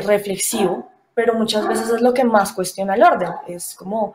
reflexivo, 0.03 0.89
pero 1.17 1.33
muchas 1.33 1.67
veces 1.67 1.89
es 1.89 1.99
lo 1.99 2.13
que 2.13 2.23
más 2.23 2.53
cuestiona 2.53 2.93
el 2.93 3.01
orden, 3.01 3.31
es 3.47 3.73
como 3.73 4.13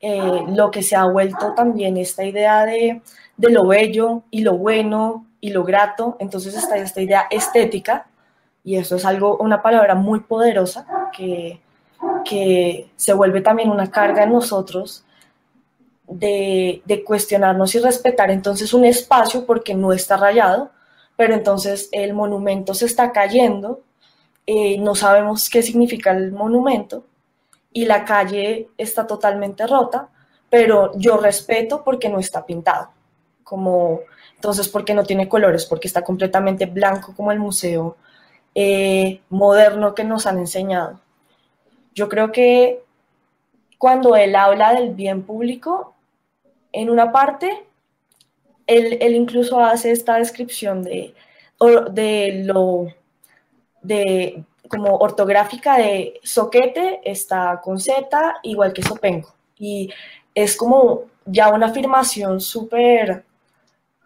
lo 0.00 0.70
que 0.70 0.84
se 0.84 0.94
ha 0.94 1.04
vuelto 1.04 1.52
también 1.52 1.96
esta 1.96 2.22
idea 2.22 2.64
de, 2.64 3.02
de 3.36 3.50
lo 3.50 3.66
bello 3.66 4.22
y 4.30 4.42
lo 4.42 4.56
bueno 4.56 5.26
y 5.40 5.50
lo 5.50 5.64
grato, 5.64 6.16
entonces 6.20 6.54
está 6.54 6.76
esta 6.76 7.00
idea 7.00 7.26
estética 7.28 8.06
y 8.62 8.76
eso 8.76 8.94
es 8.94 9.04
algo, 9.04 9.36
una 9.38 9.62
palabra 9.62 9.96
muy 9.96 10.20
poderosa 10.20 10.86
que, 11.12 11.60
que 12.24 12.88
se 12.94 13.14
vuelve 13.14 13.40
también 13.40 13.68
una 13.68 13.90
carga 13.90 14.22
en 14.22 14.30
nosotros 14.30 15.04
de, 16.06 16.82
de, 16.84 17.02
cuestionarnos 17.02 17.74
y 17.74 17.80
respetar 17.80 18.30
entonces 18.30 18.72
un 18.72 18.84
espacio 18.84 19.44
porque 19.44 19.74
no 19.74 19.92
está 19.92 20.16
rayado, 20.16 20.70
pero 21.16 21.34
entonces 21.34 21.88
el 21.90 22.14
monumento 22.14 22.74
se 22.74 22.86
está 22.86 23.10
cayendo, 23.10 23.80
eh, 24.46 24.78
no 24.78 24.94
sabemos 24.94 25.48
qué 25.48 25.62
significa 25.62 26.10
el 26.10 26.32
monumento 26.32 27.04
y 27.72 27.86
la 27.86 28.04
calle 28.04 28.68
está 28.76 29.06
totalmente 29.06 29.66
rota, 29.66 30.08
pero 30.50 30.92
yo 30.96 31.16
respeto 31.16 31.82
porque 31.82 32.08
no 32.08 32.18
está 32.18 32.44
pintado, 32.44 32.90
como 33.42 34.00
entonces 34.36 34.68
porque 34.68 34.94
no 34.94 35.04
tiene 35.04 35.28
colores, 35.28 35.66
porque 35.66 35.88
está 35.88 36.02
completamente 36.02 36.66
blanco 36.66 37.14
como 37.16 37.32
el 37.32 37.38
museo 37.38 37.96
eh, 38.54 39.20
moderno 39.30 39.94
que 39.94 40.04
nos 40.04 40.26
han 40.26 40.38
enseñado. 40.38 41.00
Yo 41.94 42.08
creo 42.08 42.30
que 42.30 42.82
cuando 43.78 44.16
él 44.16 44.36
habla 44.36 44.74
del 44.74 44.94
bien 44.94 45.22
público, 45.22 45.94
en 46.72 46.90
una 46.90 47.12
parte, 47.12 47.64
él, 48.66 49.14
incluso 49.14 49.60
hace 49.60 49.90
esta 49.92 50.16
descripción 50.18 50.82
de, 50.82 51.14
de 51.92 52.42
lo 52.44 52.88
de 53.84 54.44
como 54.68 54.96
ortográfica 54.96 55.76
de 55.76 56.20
soquete 56.24 57.00
está 57.04 57.60
con 57.62 57.78
Z 57.78 58.08
igual 58.42 58.72
que 58.72 58.82
sopenco 58.82 59.34
y 59.58 59.90
es 60.34 60.56
como 60.56 61.04
ya 61.26 61.50
una 61.50 61.66
afirmación 61.66 62.40
súper 62.40 63.24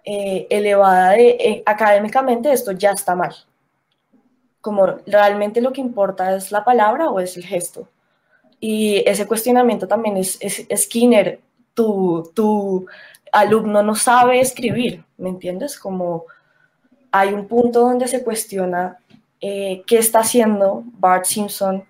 eh, 0.05 0.47
elevada 0.51 1.13
de 1.13 1.29
eh, 1.31 1.63
académicamente 1.65 2.53
esto 2.53 2.73
ya 2.73 2.91
está 2.91 3.15
mal 3.15 3.35
como 4.61 4.87
realmente 5.07 5.61
lo 5.61 5.73
que 5.73 5.81
importa 5.81 6.37
es 6.37 6.53
la 6.53 6.65
palabra 6.65 7.09
o 7.09 7.21
es 7.21 7.37
el 7.37 7.45
gesto. 7.45 7.89
Y 8.61 9.03
ese 9.07 9.27
cuestionamiento 9.27 9.87
también 9.87 10.17
es, 10.17 10.39
Skinner, 10.77 11.41
tu, 11.75 12.31
tu 12.35 12.87
alumno 13.33 13.83
no 13.83 13.95
sabe 13.95 14.41
escribir, 14.41 15.05
¿me 15.17 15.29
entiendes? 15.29 15.79
Como 15.79 16.25
hay 17.13 17.33
un 17.33 17.47
punto 17.47 17.81
donde 17.81 18.09
se 18.09 18.25
cuestiona 18.25 18.99
eh, 19.41 19.83
qué 19.87 19.99
está 19.99 20.21
haciendo 20.21 20.83
Bart 20.99 21.25
Simpson 21.25 21.85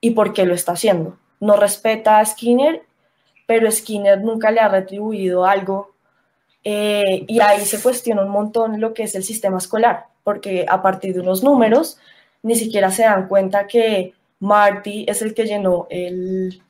y 0.00 0.10
por 0.10 0.32
qué 0.32 0.44
lo 0.46 0.54
está 0.54 0.72
haciendo. 0.72 1.18
No 1.40 1.56
respeta 1.56 2.18
a 2.18 2.24
Skinner, 2.24 2.82
pero 3.46 3.70
Skinner 3.70 4.20
nunca 4.20 4.50
le 4.50 4.60
ha 4.60 4.68
retribuido 4.68 5.44
algo. 5.44 5.92
Eh, 6.62 7.24
y 7.26 7.40
ahí 7.40 7.60
se 7.60 7.80
cuestiona 7.80 8.22
un 8.22 8.30
montón 8.30 8.80
lo 8.80 8.92
que 8.92 9.04
es 9.04 9.14
el 9.14 9.24
sistema 9.24 9.58
escolar 9.58 10.10
porque 10.22 10.66
a 10.68 10.82
partir 10.82 11.14
de 11.14 11.20
unos 11.20 11.42
números 11.42 11.98
ni 12.42 12.54
siquiera 12.54 12.90
se 12.90 13.02
dan 13.02 13.28
cuenta 13.28 13.66
que 13.66 14.14
Marty 14.38 15.04
es 15.08 15.22
el 15.22 15.34
que 15.34 15.44
llenó 15.44 15.86
el, 15.90 16.62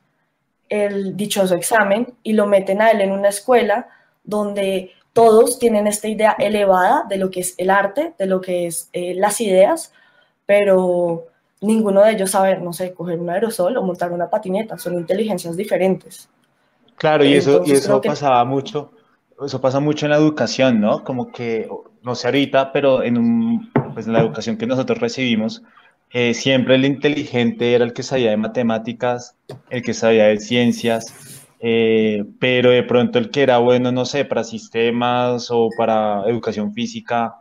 el 0.69 1.17
dichoso 1.17 1.55
examen 1.55 2.15
y 2.23 2.33
lo 2.33 2.47
meten 2.47 2.83
a 2.83 2.91
él 2.91 3.01
en 3.01 3.13
una 3.13 3.29
escuela 3.29 3.89
donde 4.25 4.93
todos 5.13 5.59
tienen 5.59 5.87
esta 5.87 6.09
idea 6.09 6.37
elevada 6.39 7.05
de 7.09 7.19
lo 7.19 7.31
que 7.31 7.41
es 7.41 7.55
el 7.59 7.71
arte, 7.71 8.15
de 8.19 8.27
lo 8.27 8.41
que 8.41 8.67
es 8.67 8.89
eh, 8.93 9.15
las 9.15 9.41
ideas, 9.41 9.93
pero 10.51 11.27
ninguno 11.61 12.03
de 12.03 12.11
ellos 12.11 12.33
sabe, 12.33 12.59
no 12.59 12.73
sé, 12.73 12.93
coger 12.93 13.21
un 13.21 13.31
aerosol 13.31 13.77
o 13.77 13.85
montar 13.85 14.11
una 14.11 14.29
patineta, 14.29 14.77
son 14.79 14.97
inteligencias 14.97 15.57
diferentes. 15.57 16.29
Claro, 16.97 17.25
y 17.25 17.35
eso, 17.35 17.63
y 17.65 17.71
eso 17.71 18.01
pasaba 18.01 18.45
mucho, 18.45 18.91
eso 19.47 19.61
pasa 19.61 19.79
mucho 19.79 20.07
en 20.07 20.11
la 20.11 20.17
educación, 20.17 20.81
¿no? 20.81 21.05
Como 21.05 21.31
que 21.31 21.69
no 22.03 22.17
sé 22.17 22.27
ahorita, 22.27 22.73
pero 22.73 23.05
en, 23.05 23.17
un, 23.17 23.71
pues 23.95 24.09
en 24.09 24.13
la 24.13 24.23
educación 24.23 24.57
que 24.57 24.67
nosotros 24.67 24.99
recibimos, 24.99 25.63
eh, 26.11 26.35
siempre 26.35 26.75
el 26.75 26.85
inteligente 26.85 27.73
era 27.73 27.85
el 27.85 27.93
que 27.93 28.03
sabía 28.03 28.31
de 28.31 28.37
matemáticas, 28.37 29.37
el 29.69 29.83
que 29.85 29.95
sabía 29.95 30.25
de 30.25 30.41
ciencias, 30.41 31.47
eh, 31.61 32.25
pero 32.41 32.71
de 32.71 32.83
pronto 32.83 33.21
el 33.21 33.31
que 33.31 33.43
era 33.43 33.59
bueno, 33.59 33.93
no 33.93 34.05
sé, 34.05 34.25
para 34.25 34.43
sistemas 34.43 35.49
o 35.53 35.69
para 35.79 36.25
educación 36.27 36.75
física, 36.75 37.40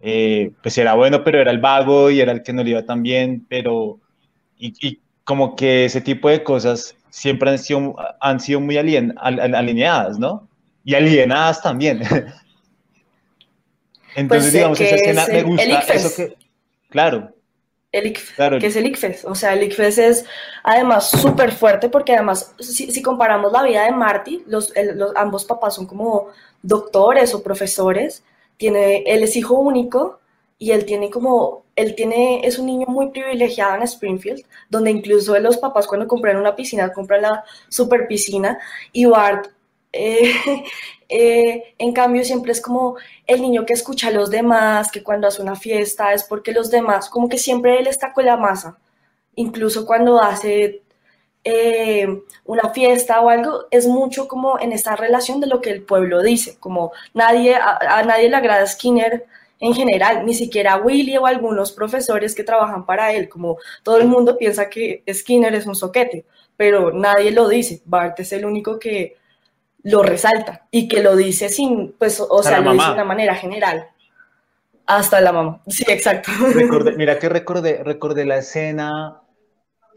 eh, 0.00 0.52
pues 0.62 0.78
era 0.78 0.94
bueno, 0.94 1.22
pero 1.24 1.40
era 1.40 1.50
el 1.50 1.58
vago 1.58 2.10
y 2.10 2.20
era 2.20 2.32
el 2.32 2.42
que 2.42 2.52
no 2.52 2.62
le 2.62 2.70
iba 2.70 2.84
tan 2.84 3.02
bien, 3.02 3.44
pero 3.48 3.98
y, 4.58 4.98
como 5.24 5.54
que 5.56 5.84
ese 5.84 6.00
tipo 6.00 6.28
de 6.28 6.42
cosas 6.42 6.96
siempre 7.10 7.50
han 7.50 7.58
sido, 7.58 7.94
han 8.20 8.40
sido 8.40 8.60
muy 8.60 8.76
alineadas, 8.78 10.18
¿no? 10.18 10.48
Y 10.84 10.94
alienadas 10.94 11.62
también. 11.62 12.00
Entonces, 14.16 14.50
pues, 14.50 14.52
digamos, 14.52 14.80
esa 14.80 14.96
escena 14.96 15.26
me 15.30 15.42
gusta. 15.42 15.94
Eso 15.94 16.16
que, 16.16 16.36
claro. 16.88 17.32
El 17.92 18.12
claro. 18.36 18.58
que 18.58 18.66
es 18.66 18.76
el 18.76 18.86
ICFES. 18.86 19.24
O 19.24 19.34
sea, 19.34 19.54
el 19.54 19.64
ICFES 19.64 19.98
es 19.98 20.24
además 20.62 21.10
súper 21.10 21.50
fuerte 21.50 21.88
porque 21.88 22.14
además, 22.14 22.54
si, 22.60 23.02
comparamos 23.02 23.50
la 23.52 23.64
vida 23.64 23.84
de 23.84 23.90
Marty, 23.92 24.44
los, 24.46 24.72
los, 24.94 25.14
ambos 25.16 25.44
papás 25.44 25.74
son 25.74 25.86
como 25.86 26.28
doctores 26.62 27.34
o 27.34 27.42
profesores. 27.42 28.22
Tiene, 28.60 29.04
él 29.06 29.22
es 29.22 29.36
hijo 29.36 29.54
único 29.54 30.20
y 30.58 30.72
él 30.72 30.84
tiene 30.84 31.08
como, 31.08 31.64
él 31.76 31.94
tiene, 31.94 32.46
es 32.46 32.58
un 32.58 32.66
niño 32.66 32.86
muy 32.86 33.08
privilegiado 33.08 33.76
en 33.76 33.84
Springfield, 33.84 34.44
donde 34.68 34.90
incluso 34.90 35.38
los 35.38 35.56
papás 35.56 35.86
cuando 35.86 36.06
compran 36.06 36.36
una 36.36 36.54
piscina, 36.54 36.92
compran 36.92 37.22
la 37.22 37.44
super 37.70 38.06
piscina 38.06 38.58
y 38.92 39.06
Bart 39.06 39.48
eh, 39.92 40.34
eh, 41.08 41.74
en 41.78 41.92
cambio, 41.92 42.22
siempre 42.24 42.52
es 42.52 42.60
como 42.60 42.96
el 43.26 43.40
niño 43.40 43.64
que 43.66 43.72
escucha 43.72 44.08
a 44.08 44.12
los 44.12 44.30
demás, 44.30 44.90
que 44.90 45.02
cuando 45.02 45.26
hace 45.26 45.40
una 45.40 45.56
fiesta 45.56 46.12
es 46.12 46.24
porque 46.24 46.52
los 46.52 46.70
demás, 46.70 47.08
como 47.08 47.28
que 47.28 47.38
siempre 47.38 47.78
él 47.78 47.86
está 47.86 48.12
con 48.12 48.26
la 48.26 48.36
masa. 48.36 48.78
Incluso 49.36 49.86
cuando 49.86 50.20
hace 50.20 50.82
eh, 51.44 52.22
una 52.44 52.70
fiesta 52.70 53.20
o 53.20 53.28
algo, 53.28 53.66
es 53.70 53.86
mucho 53.86 54.28
como 54.28 54.58
en 54.58 54.72
esta 54.72 54.96
relación 54.96 55.40
de 55.40 55.46
lo 55.46 55.60
que 55.60 55.70
el 55.70 55.82
pueblo 55.82 56.22
dice, 56.22 56.56
como 56.60 56.92
nadie, 57.14 57.56
a, 57.56 58.02
nadie 58.04 58.28
le 58.28 58.36
agrada 58.36 58.66
Skinner 58.66 59.26
en 59.58 59.74
general, 59.74 60.24
ni 60.24 60.34
siquiera 60.34 60.74
a 60.74 60.78
Willy 60.78 61.16
o 61.16 61.26
algunos 61.26 61.72
profesores 61.72 62.34
que 62.34 62.44
trabajan 62.44 62.84
para 62.86 63.12
él, 63.12 63.28
como 63.28 63.58
todo 63.82 63.98
el 63.98 64.06
mundo 64.06 64.38
piensa 64.38 64.68
que 64.68 65.02
Skinner 65.12 65.54
es 65.54 65.66
un 65.66 65.74
soquete, 65.74 66.24
pero 66.56 66.92
nadie 66.92 67.30
lo 67.30 67.48
dice, 67.48 67.80
Bart 67.84 68.20
es 68.20 68.32
el 68.32 68.44
único 68.44 68.78
que 68.78 69.16
lo 69.82 70.02
resalta 70.02 70.66
y 70.70 70.88
que 70.88 71.02
lo 71.02 71.16
dice 71.16 71.48
sin, 71.48 71.92
pues, 71.92 72.20
o 72.20 72.42
sea, 72.42 72.60
lo 72.60 72.72
dice 72.72 72.86
de 72.86 72.92
una 72.92 73.04
manera 73.04 73.34
general. 73.34 73.88
Hasta 74.86 75.20
la 75.20 75.32
mamá. 75.32 75.60
Sí, 75.68 75.84
exacto. 75.86 76.32
mira 76.96 77.18
que 77.18 77.28
recordé, 77.28 77.82
recordé 77.84 78.24
la 78.24 78.38
escena, 78.38 79.22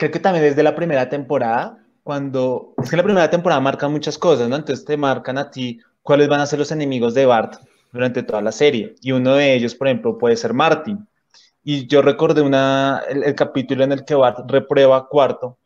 creo 0.04 0.12
que 0.12 0.20
también 0.20 0.44
desde 0.44 0.63
la 0.63 0.76
primera 0.76 1.08
temporada, 1.08 1.78
cuando, 2.04 2.74
es 2.84 2.89
que 2.89 2.98
la 2.98 3.04
primera 3.04 3.30
temporada 3.30 3.62
marca 3.62 3.88
muchas 3.88 4.18
cosas, 4.18 4.50
¿no? 4.50 4.58
Entonces 4.58 4.84
te 4.84 4.98
marcan 4.98 5.38
a 5.38 5.50
ti 5.50 5.80
cuáles 6.02 6.28
van 6.28 6.42
a 6.42 6.46
ser 6.46 6.60
los 6.60 6.74
enemigos 6.74 7.13
de 7.13 7.26
Bart 7.26 7.56
durante 7.94 8.22
toda 8.22 8.42
la 8.42 8.52
serie. 8.52 8.96
Y 9.02 9.13
uno 9.13 9.36
de 9.36 9.54
ellos, 9.54 9.76
por 9.76 9.88
ejemplo, 9.88 10.18
puede 10.18 10.36
ser 10.36 10.54
Martin. 10.54 11.08
Y 11.63 11.88
yo 11.88 12.02
recordé 12.02 12.42
una, 12.42 13.02
el, 13.08 13.34
capítulo 13.36 13.86
en 13.86 13.94
el 13.94 14.04
que 14.04 14.16
Bart 14.16 14.39
reprueba 14.52 15.08
cuarto, 15.08 15.58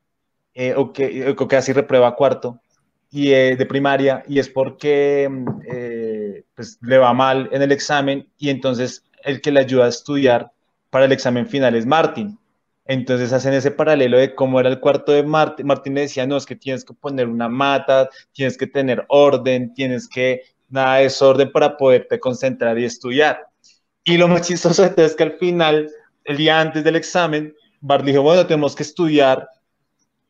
eh, 0.53 0.75
o, 0.77 0.93
que, 0.93 1.35
o 1.35 1.47
que 1.47 1.55
así 1.55 1.73
reprueba 1.73 2.15
cuarto, 2.15 2.61
y, 3.09 3.31
eh, 3.31 3.55
de 3.55 3.65
primaria 3.65 4.23
y 4.27 4.37
es 4.37 4.49
porque 4.49 5.27
mm, 5.31 5.47
eh, 5.67 6.43
pues, 6.53 6.77
le 6.81 6.99
va 6.99 7.11
mal 7.13 7.49
en 7.51 7.63
el 7.63 7.71
examen 7.71 8.27
y 8.37 8.49
entonces 8.49 9.03
el 9.23 9.41
que 9.41 9.51
le 9.51 9.61
ayuda 9.61 9.85
a 9.85 9.89
estudiar 9.89 10.51
para 10.91 11.05
el 11.05 11.11
examen 11.11 11.47
final 11.47 11.73
es 11.73 11.87
Martín. 11.87 12.37
Entonces 12.87 13.33
hacen 13.33 13.53
ese 13.53 13.71
paralelo 13.71 14.17
de 14.17 14.33
cómo 14.33 14.59
era 14.59 14.69
el 14.69 14.79
cuarto 14.79 15.11
de 15.11 15.23
Martín. 15.23 15.67
Martín 15.67 15.93
le 15.95 16.01
decía, 16.01 16.25
no, 16.25 16.37
es 16.37 16.45
que 16.45 16.55
tienes 16.55 16.85
que 16.85 16.93
poner 16.93 17.27
una 17.27 17.49
mata, 17.49 18.09
tienes 18.31 18.57
que 18.57 18.67
tener 18.67 19.05
orden, 19.09 19.73
tienes 19.73 20.07
que, 20.07 20.41
nada 20.69 20.97
de 20.97 21.03
desorden 21.03 21.51
para 21.51 21.77
poderte 21.77 22.19
concentrar 22.19 22.77
y 22.79 22.85
estudiar. 22.85 23.47
Y 24.03 24.17
lo 24.17 24.27
más 24.27 24.47
chistoso 24.47 24.85
es 24.85 25.15
que 25.15 25.23
al 25.23 25.33
final, 25.33 25.89
el 26.23 26.37
día 26.37 26.59
antes 26.59 26.83
del 26.83 26.95
examen, 26.95 27.53
Bart 27.79 28.05
dijo, 28.05 28.21
bueno, 28.21 28.45
tenemos 28.45 28.75
que 28.75 28.83
estudiar 28.83 29.47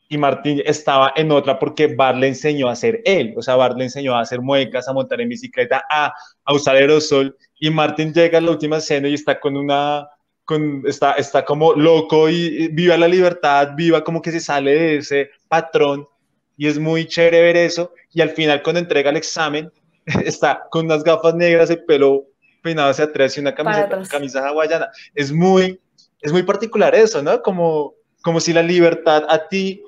y 0.09 0.17
Martin 0.17 0.61
estaba 0.65 1.11
en 1.15 1.31
otra 1.31 1.59
porque 1.59 1.87
Bart 1.87 2.17
le 2.17 2.27
enseñó 2.27 2.69
a 2.69 2.75
ser 2.75 3.01
él, 3.03 3.33
o 3.37 3.41
sea, 3.41 3.55
Bart 3.55 3.77
le 3.77 3.85
enseñó 3.85 4.15
a 4.15 4.21
hacer 4.21 4.41
muecas, 4.41 4.87
a 4.87 4.93
montar 4.93 5.19
en 5.19 5.29
bicicleta, 5.29 5.83
a, 5.89 6.13
a 6.45 6.53
usar 6.53 6.75
aerosol, 6.77 7.35
y 7.59 7.69
Martin 7.69 8.13
llega 8.13 8.37
a 8.37 8.41
la 8.41 8.51
última 8.51 8.77
escena 8.77 9.09
y 9.09 9.15
está 9.15 9.39
con 9.39 9.57
una, 9.57 10.07
con, 10.47 10.83
está, 10.87 11.11
está 11.13 11.43
como 11.43 11.73
loco 11.73 12.29
y, 12.29 12.69
viva 12.69 12.97
la 12.97 13.07
libertad, 13.07 13.73
viva 13.75 14.03
como 14.03 14.21
que 14.21 14.31
se 14.31 14.39
sale 14.39 14.73
de 14.73 14.97
ese 14.97 15.29
patrón, 15.47 16.07
y 16.55 16.67
es 16.67 16.79
muy 16.79 17.05
chévere 17.05 17.41
ver 17.41 17.57
eso, 17.57 17.93
y 18.13 18.21
al 18.21 18.29
final 18.29 18.63
cuando 18.63 18.79
entrega 18.79 19.09
el 19.09 19.17
examen, 19.17 19.69
está 20.25 20.65
con 20.71 20.85
unas 20.85 21.03
gafas 21.03 21.35
negras, 21.35 21.69
el 21.69 21.83
pelo 21.83 22.25
peinado 22.63 22.89
hacia 22.89 23.05
atrás 23.05 23.37
y 23.37 23.41
una 23.41 23.53
camisa, 23.53 23.89
camisa 24.09 24.47
hawaiana, 24.47 24.89
es 25.13 25.31
muy, 25.31 25.79
es 26.21 26.31
muy 26.31 26.43
particular 26.43 26.95
eso, 26.95 27.21
¿no? 27.21 27.41
Como, 27.41 27.93
como 28.23 28.39
si 28.39 28.53
la 28.53 28.63
libertad 28.63 29.25
a 29.29 29.47
ti 29.49 29.83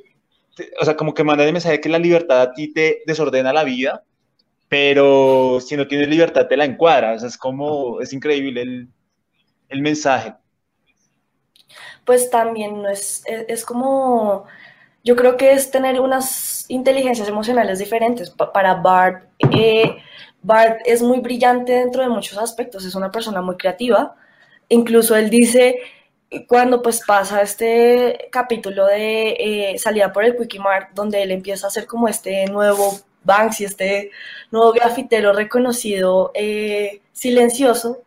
o 0.82 0.84
sea, 0.84 0.98
como 0.98 1.14
que 1.14 1.24
manda 1.24 1.46
el 1.46 1.54
mensaje 1.54 1.80
que 1.80 1.88
la 1.88 2.00
libertad 2.00 2.42
a 2.42 2.52
ti 2.52 2.74
te 2.74 3.02
desordena 3.06 3.54
la 3.54 3.64
vida, 3.64 4.04
pero 4.68 5.60
si 5.62 5.78
no 5.78 5.88
tienes 5.88 6.10
libertad 6.10 6.48
te 6.48 6.58
la 6.58 6.66
encuadra, 6.66 7.14
o 7.14 7.20
sea, 7.20 7.30
es 7.30 7.38
como, 7.38 8.02
es 8.02 8.12
increíble 8.12 8.62
el, 8.62 8.90
el 9.70 9.82
mensaje. 9.82 10.34
Pues 12.10 12.32
también 12.32 12.82
no 12.82 12.90
es, 12.90 13.22
es, 13.28 13.64
como, 13.64 14.46
yo 15.04 15.16
creo 15.16 15.38
que 15.38 15.52
es 15.52 15.70
tener 15.70 16.02
unas 16.02 16.66
inteligencias 16.68 17.28
emocionales 17.28 17.78
diferentes. 17.78 18.32
para 18.32 18.74
Bart, 18.74 19.26
eh, 19.52 19.96
Bart 20.42 20.80
es 20.86 21.04
muy 21.04 21.20
brillante 21.20 21.72
dentro 21.74 22.02
de 22.02 22.10
muchos 22.10 22.40
aspectos, 22.40 22.84
es 22.84 22.96
una 22.96 23.12
persona 23.12 23.44
muy 23.44 23.58
creativa, 23.58 24.16
incluso 24.70 25.16
él 25.16 25.30
dice 25.30 25.82
cuando 26.48 26.82
pues 26.82 27.04
pasa 27.06 27.44
este 27.44 28.28
capítulo 28.32 28.88
de 28.88 29.74
eh, 29.74 29.78
salida 29.78 30.12
por 30.12 30.24
el 30.24 30.36
Quickie 30.36 30.58
Mart, 30.58 30.90
donde 30.96 31.22
él 31.22 31.30
empieza 31.30 31.68
a 31.68 31.70
hacer 31.70 31.86
como 31.86 32.08
este 32.08 32.48
nuevo 32.48 33.00
Banksy, 33.24 33.66
este 33.66 34.10
nuevo 34.50 34.72
grafitero 34.74 35.32
reconocido 35.32 36.32
eh, 36.34 37.02
silencioso, 37.12 38.02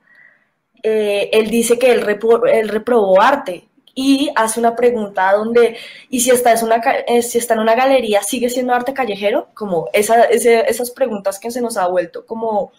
eh, 0.82 1.30
él 1.32 1.50
dice 1.50 1.78
que 1.78 1.92
él, 1.92 2.02
reprobó 2.02 3.20
arte 3.20 3.68
y 3.94 4.30
hace 4.36 4.60
una 4.60 4.74
pregunta 4.74 5.32
donde, 5.32 5.76
¿y 6.08 6.20
si 6.20 6.30
está, 6.30 6.52
es 6.52 6.62
una, 6.62 6.80
si 7.22 7.38
está 7.38 7.54
en 7.54 7.60
una 7.60 7.74
galería, 7.74 8.22
sigue 8.22 8.48
siendo 8.48 8.74
arte 8.74 8.94
callejero? 8.94 9.48
Como 9.54 9.88
esa, 9.92 10.24
esas 10.24 10.90
preguntas 10.90 11.38
que 11.38 11.50
se 11.50 11.60
nos 11.60 11.76
ha 11.76 11.86
vuelto 11.86 12.24
como 12.26 12.72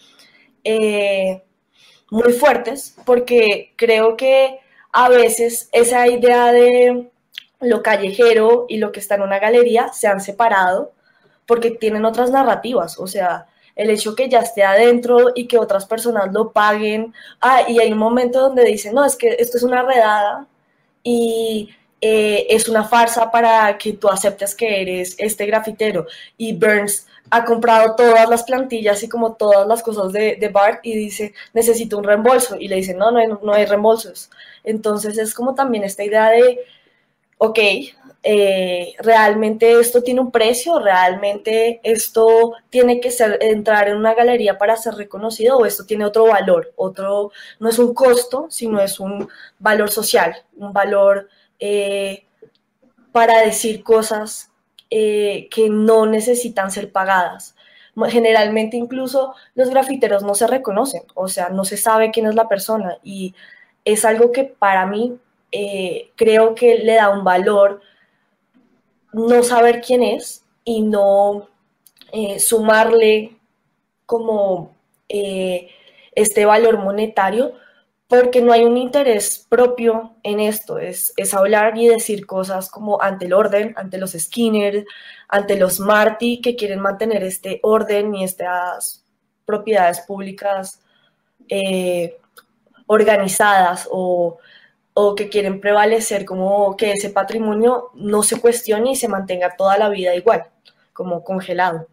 muy 2.10 2.34
fuertes, 2.34 2.96
porque 3.06 3.74
creo 3.76 4.16
que 4.16 4.60
a 4.92 5.10
veces 5.10 5.70
esa 5.72 6.08
idea 6.08 6.52
de 6.52 7.10
lo 7.60 7.82
callejero 7.82 8.66
y 8.70 8.78
lo 8.78 8.92
que 8.92 9.00
está 9.00 9.16
en 9.16 9.24
una 9.24 9.40
galería 9.40 9.92
se 9.94 10.08
han 10.08 10.22
separado 10.22 10.92
porque 11.46 11.72
tienen 11.72 12.06
otras 12.06 12.32
narrativas, 12.32 13.00
o 13.00 13.08
sea, 13.08 13.48
el 13.76 13.90
hecho 13.90 14.16
que 14.16 14.30
ya 14.30 14.40
esté 14.40 14.64
adentro 14.64 15.32
y 15.36 15.48
que 15.48 15.58
otras 15.58 15.86
personas 15.86 16.32
lo 16.32 16.52
paguen, 16.52 17.14
ah, 17.42 17.64
y 17.68 17.80
hay 17.80 17.92
un 17.92 17.98
momento 17.98 18.40
donde 18.40 18.64
dicen, 18.64 18.94
no, 18.94 19.04
es 19.04 19.16
que 19.16 19.36
esto 19.40 19.58
es 19.58 19.64
una 19.64 19.82
redada 19.82 20.48
y 21.04 21.70
eh, 22.02 22.48
es 22.50 22.68
una 22.68 22.84
farsa 22.84 23.32
para 23.32 23.78
que 23.78 23.94
tú 23.94 24.10
aceptes 24.10 24.56
que 24.56 24.82
eres 24.82 25.16
este 25.18 25.46
grafitero, 25.46 26.08
y 26.38 26.54
Burns 26.54 27.08
ha 27.30 27.46
comprado 27.46 27.96
todas 27.96 28.30
las 28.30 28.44
plantillas 28.44 29.02
y 29.04 29.10
como 29.10 29.34
todas 29.34 29.68
las 29.68 29.82
cosas 29.82 30.12
de, 30.12 30.36
de 30.36 30.50
Bart 30.50 30.82
y 30.84 30.96
dice, 30.96 31.34
necesito 31.54 31.98
un 31.98 32.04
reembolso. 32.04 32.58
Y 32.60 32.68
le 32.68 32.76
dice, 32.76 32.94
no, 32.94 33.12
no 33.12 33.20
hay, 33.20 33.28
no 33.28 33.54
hay 33.54 33.66
reembolsos. 33.66 34.30
Entonces 34.64 35.18
es 35.18 35.34
como 35.34 35.56
también 35.56 35.84
esta 35.84 36.04
idea 36.04 36.30
de, 36.30 36.60
ok, 37.40 37.60
eh, 38.26 38.94
realmente 39.00 39.78
esto 39.78 40.02
tiene 40.02 40.22
un 40.22 40.32
precio, 40.32 40.80
realmente 40.80 41.82
esto 41.84 42.54
tiene 42.70 43.02
que 43.02 43.12
ser, 43.12 43.38
entrar 43.42 43.90
en 43.90 43.98
una 43.98 44.14
galería 44.14 44.58
para 44.58 44.78
ser 44.78 44.94
reconocido 44.96 45.58
o 45.58 45.66
esto 45.66 45.86
tiene 45.86 46.06
otro 46.06 46.28
valor, 46.28 46.72
otro, 46.78 47.32
no 47.60 47.68
es 47.70 47.80
un 47.80 47.94
costo, 47.94 48.48
sino 48.50 48.80
es 48.80 49.02
un 49.02 49.28
valor 49.60 49.92
social, 49.92 50.36
un 50.56 50.72
valor 50.72 51.28
eh, 51.60 52.26
para 53.12 53.42
decir 53.42 53.84
cosas 53.84 54.52
eh, 54.90 55.50
que 55.52 55.70
no 55.70 56.06
necesitan 56.06 56.72
ser 56.72 56.94
pagadas. 56.94 57.56
Generalmente 58.08 58.78
incluso 58.78 59.36
los 59.54 59.70
grafiteros 59.70 60.24
no 60.24 60.34
se 60.34 60.48
reconocen, 60.48 61.04
o 61.14 61.28
sea, 61.28 61.50
no 61.50 61.66
se 61.66 61.76
sabe 61.76 62.10
quién 62.12 62.28
es 62.28 62.36
la 62.36 62.48
persona 62.48 62.98
y 63.04 63.36
es 63.86 64.06
algo 64.06 64.32
que 64.32 64.46
para 64.46 64.86
mí 64.88 65.18
eh, 65.52 66.10
creo 66.16 66.56
que 66.56 66.80
le 66.80 66.96
da 66.96 67.10
un 67.10 67.24
valor 67.24 67.82
no 69.14 69.44
saber 69.44 69.82
quién 69.82 70.04
es 70.04 70.44
y 70.64 70.82
no 70.82 71.48
eh, 72.12 72.40
sumarle 72.40 73.38
como 74.06 74.76
este 75.08 76.46
valor 76.46 76.80
monetario 76.80 77.54
porque 78.14 78.42
no 78.42 78.54
hay 78.54 78.64
un 78.64 78.78
interés 78.78 79.46
propio 79.50 80.14
en 80.22 80.40
esto, 80.40 80.78
es, 80.78 81.14
es, 81.18 81.34
hablar 81.34 81.78
y 81.78 81.88
decir 81.88 82.28
cosas 82.28 82.70
como 82.70 83.02
ante 83.02 83.26
el 83.26 83.34
orden, 83.34 83.74
ante 83.76 83.98
los 83.98 84.12
Skinner, 84.12 84.86
ante 85.28 85.58
los 85.58 85.80
Marty, 85.80 86.40
que 86.40 86.56
quieren 86.56 86.80
mantener 86.80 87.24
este 87.24 87.60
orden 87.64 88.14
y 88.14 88.24
estas 88.24 89.04
propiedades 89.46 90.02
públicas 90.02 90.80
eh, 91.50 92.18
organizadas 92.86 93.88
o, 93.92 94.38
o 94.94 95.16
que 95.16 95.30
quieren 95.30 95.60
prevalecer 95.60 96.26
como 96.26 96.76
que 96.78 96.92
ese 96.92 97.10
patrimonio 97.10 97.90
no 97.96 98.24
se 98.24 98.40
cuestione 98.40 98.92
y 98.92 98.96
se 98.96 99.08
mantenga 99.08 99.56
toda 99.56 99.78
la 99.78 99.90
vida 99.90 100.16
igual, 100.16 100.44
como 100.94 101.24
congelado. 101.24 101.88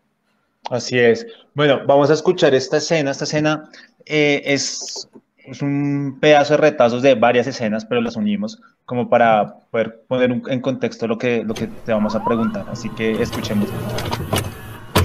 Así 0.70 0.98
es. 0.98 1.26
Bueno, 1.54 1.80
vamos 1.86 2.10
a 2.10 2.14
escuchar 2.14 2.54
esta 2.54 2.76
escena. 2.76 3.10
Esta 3.10 3.24
escena 3.24 3.70
eh, 4.04 4.42
es 4.44 5.08
es 5.50 5.62
un 5.62 6.18
pedazo 6.20 6.54
de 6.54 6.58
retazos 6.58 7.02
de 7.02 7.14
varias 7.14 7.46
escenas, 7.46 7.84
pero 7.84 8.00
las 8.00 8.16
unimos 8.16 8.60
como 8.84 9.08
para 9.08 9.54
poder 9.70 10.02
poner 10.08 10.42
en 10.48 10.60
contexto 10.60 11.06
lo 11.06 11.18
que, 11.18 11.44
lo 11.44 11.54
que 11.54 11.66
te 11.66 11.92
vamos 11.92 12.14
a 12.14 12.24
preguntar. 12.24 12.66
Así 12.70 12.88
que 12.90 13.22
escuchemos. 13.22 13.68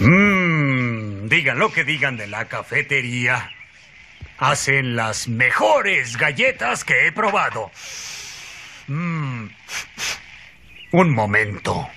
Mmm, 0.02 1.28
digan 1.28 1.60
lo 1.60 1.72
que 1.72 1.84
digan 1.84 2.18
de 2.18 2.28
la 2.28 2.46
cafetería. 2.46 3.50
Hacen 4.38 4.96
las 4.96 5.28
mejores 5.28 6.18
galletas 6.18 6.84
que 6.84 7.08
he 7.08 7.12
probado. 7.12 7.72
Mmm. 8.88 9.48
Un 10.92 11.14
momento. 11.14 11.90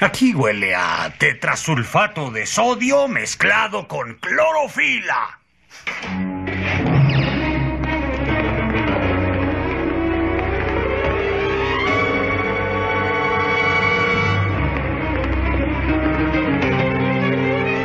Aquí 0.00 0.34
huele 0.34 0.74
a 0.74 1.14
tetrasulfato 1.18 2.30
de 2.30 2.46
sodio 2.46 3.08
mezclado 3.08 3.88
con 3.88 4.14
clorofila. 4.14 5.40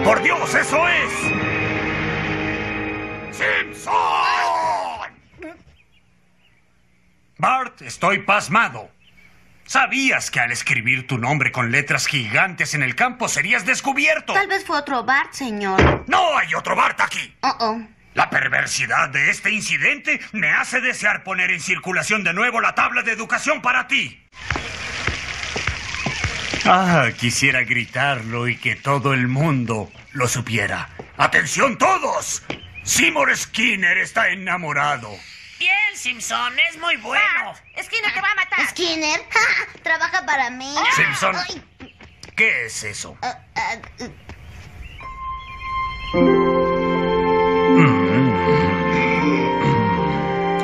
¡Por 0.04 0.24
Dios, 0.24 0.56
eso 0.56 0.88
es! 0.88 1.29
Estoy 7.82 8.20
pasmado. 8.20 8.90
Sabías 9.66 10.32
que 10.32 10.40
al 10.40 10.52
escribir 10.52 11.06
tu 11.06 11.18
nombre 11.20 11.52
con 11.52 11.72
letras 11.72 12.08
gigantes 12.08 12.74
en 12.74 12.82
el 12.82 12.96
campo 12.96 13.28
serías 13.28 13.66
descubierto. 13.66 14.34
Tal 14.34 14.48
vez 14.48 14.66
fue 14.66 14.78
otro 14.78 15.04
Bart, 15.04 15.34
señor. 15.34 16.06
No 16.08 16.38
hay 16.38 16.56
otro 16.56 16.76
Bart 16.76 17.00
aquí. 17.02 17.36
Oh, 17.42 17.56
oh. 17.60 17.82
La 18.16 18.30
perversidad 18.30 19.10
de 19.10 19.30
este 19.30 19.52
incidente 19.52 20.20
me 20.32 20.52
hace 20.52 20.82
desear 20.82 21.24
poner 21.24 21.52
en 21.52 21.60
circulación 21.60 22.24
de 22.24 22.34
nuevo 22.34 22.60
la 22.62 22.74
tabla 22.74 23.04
de 23.04 23.12
educación 23.12 23.62
para 23.62 23.88
ti. 23.88 24.20
Ah, 26.66 27.10
quisiera 27.18 27.62
gritarlo 27.62 28.48
y 28.48 28.58
que 28.58 28.76
todo 28.76 29.14
el 29.14 29.28
mundo 29.28 29.92
lo 30.14 30.28
supiera. 30.28 30.90
¡Atención 31.18 31.78
todos! 31.78 32.44
Seymour 32.84 33.36
Skinner 33.38 33.98
está 34.00 34.30
enamorado. 34.30 35.10
Bien, 35.60 35.96
Simpson, 35.96 36.58
es 36.70 36.78
muy 36.78 36.96
bueno. 36.98 37.22
Ah, 37.76 37.84
Skinner 37.84 38.14
te 38.14 38.22
va 38.22 38.32
a 38.32 38.36
matar. 38.36 38.68
Skinner, 38.70 39.22
trabaja 39.84 40.26
para 40.26 40.50
mí. 40.50 40.74
Simpson, 40.96 41.36
¿qué 42.36 42.66
es 42.66 42.84
eso? 42.84 43.18
Uh, 43.22 44.10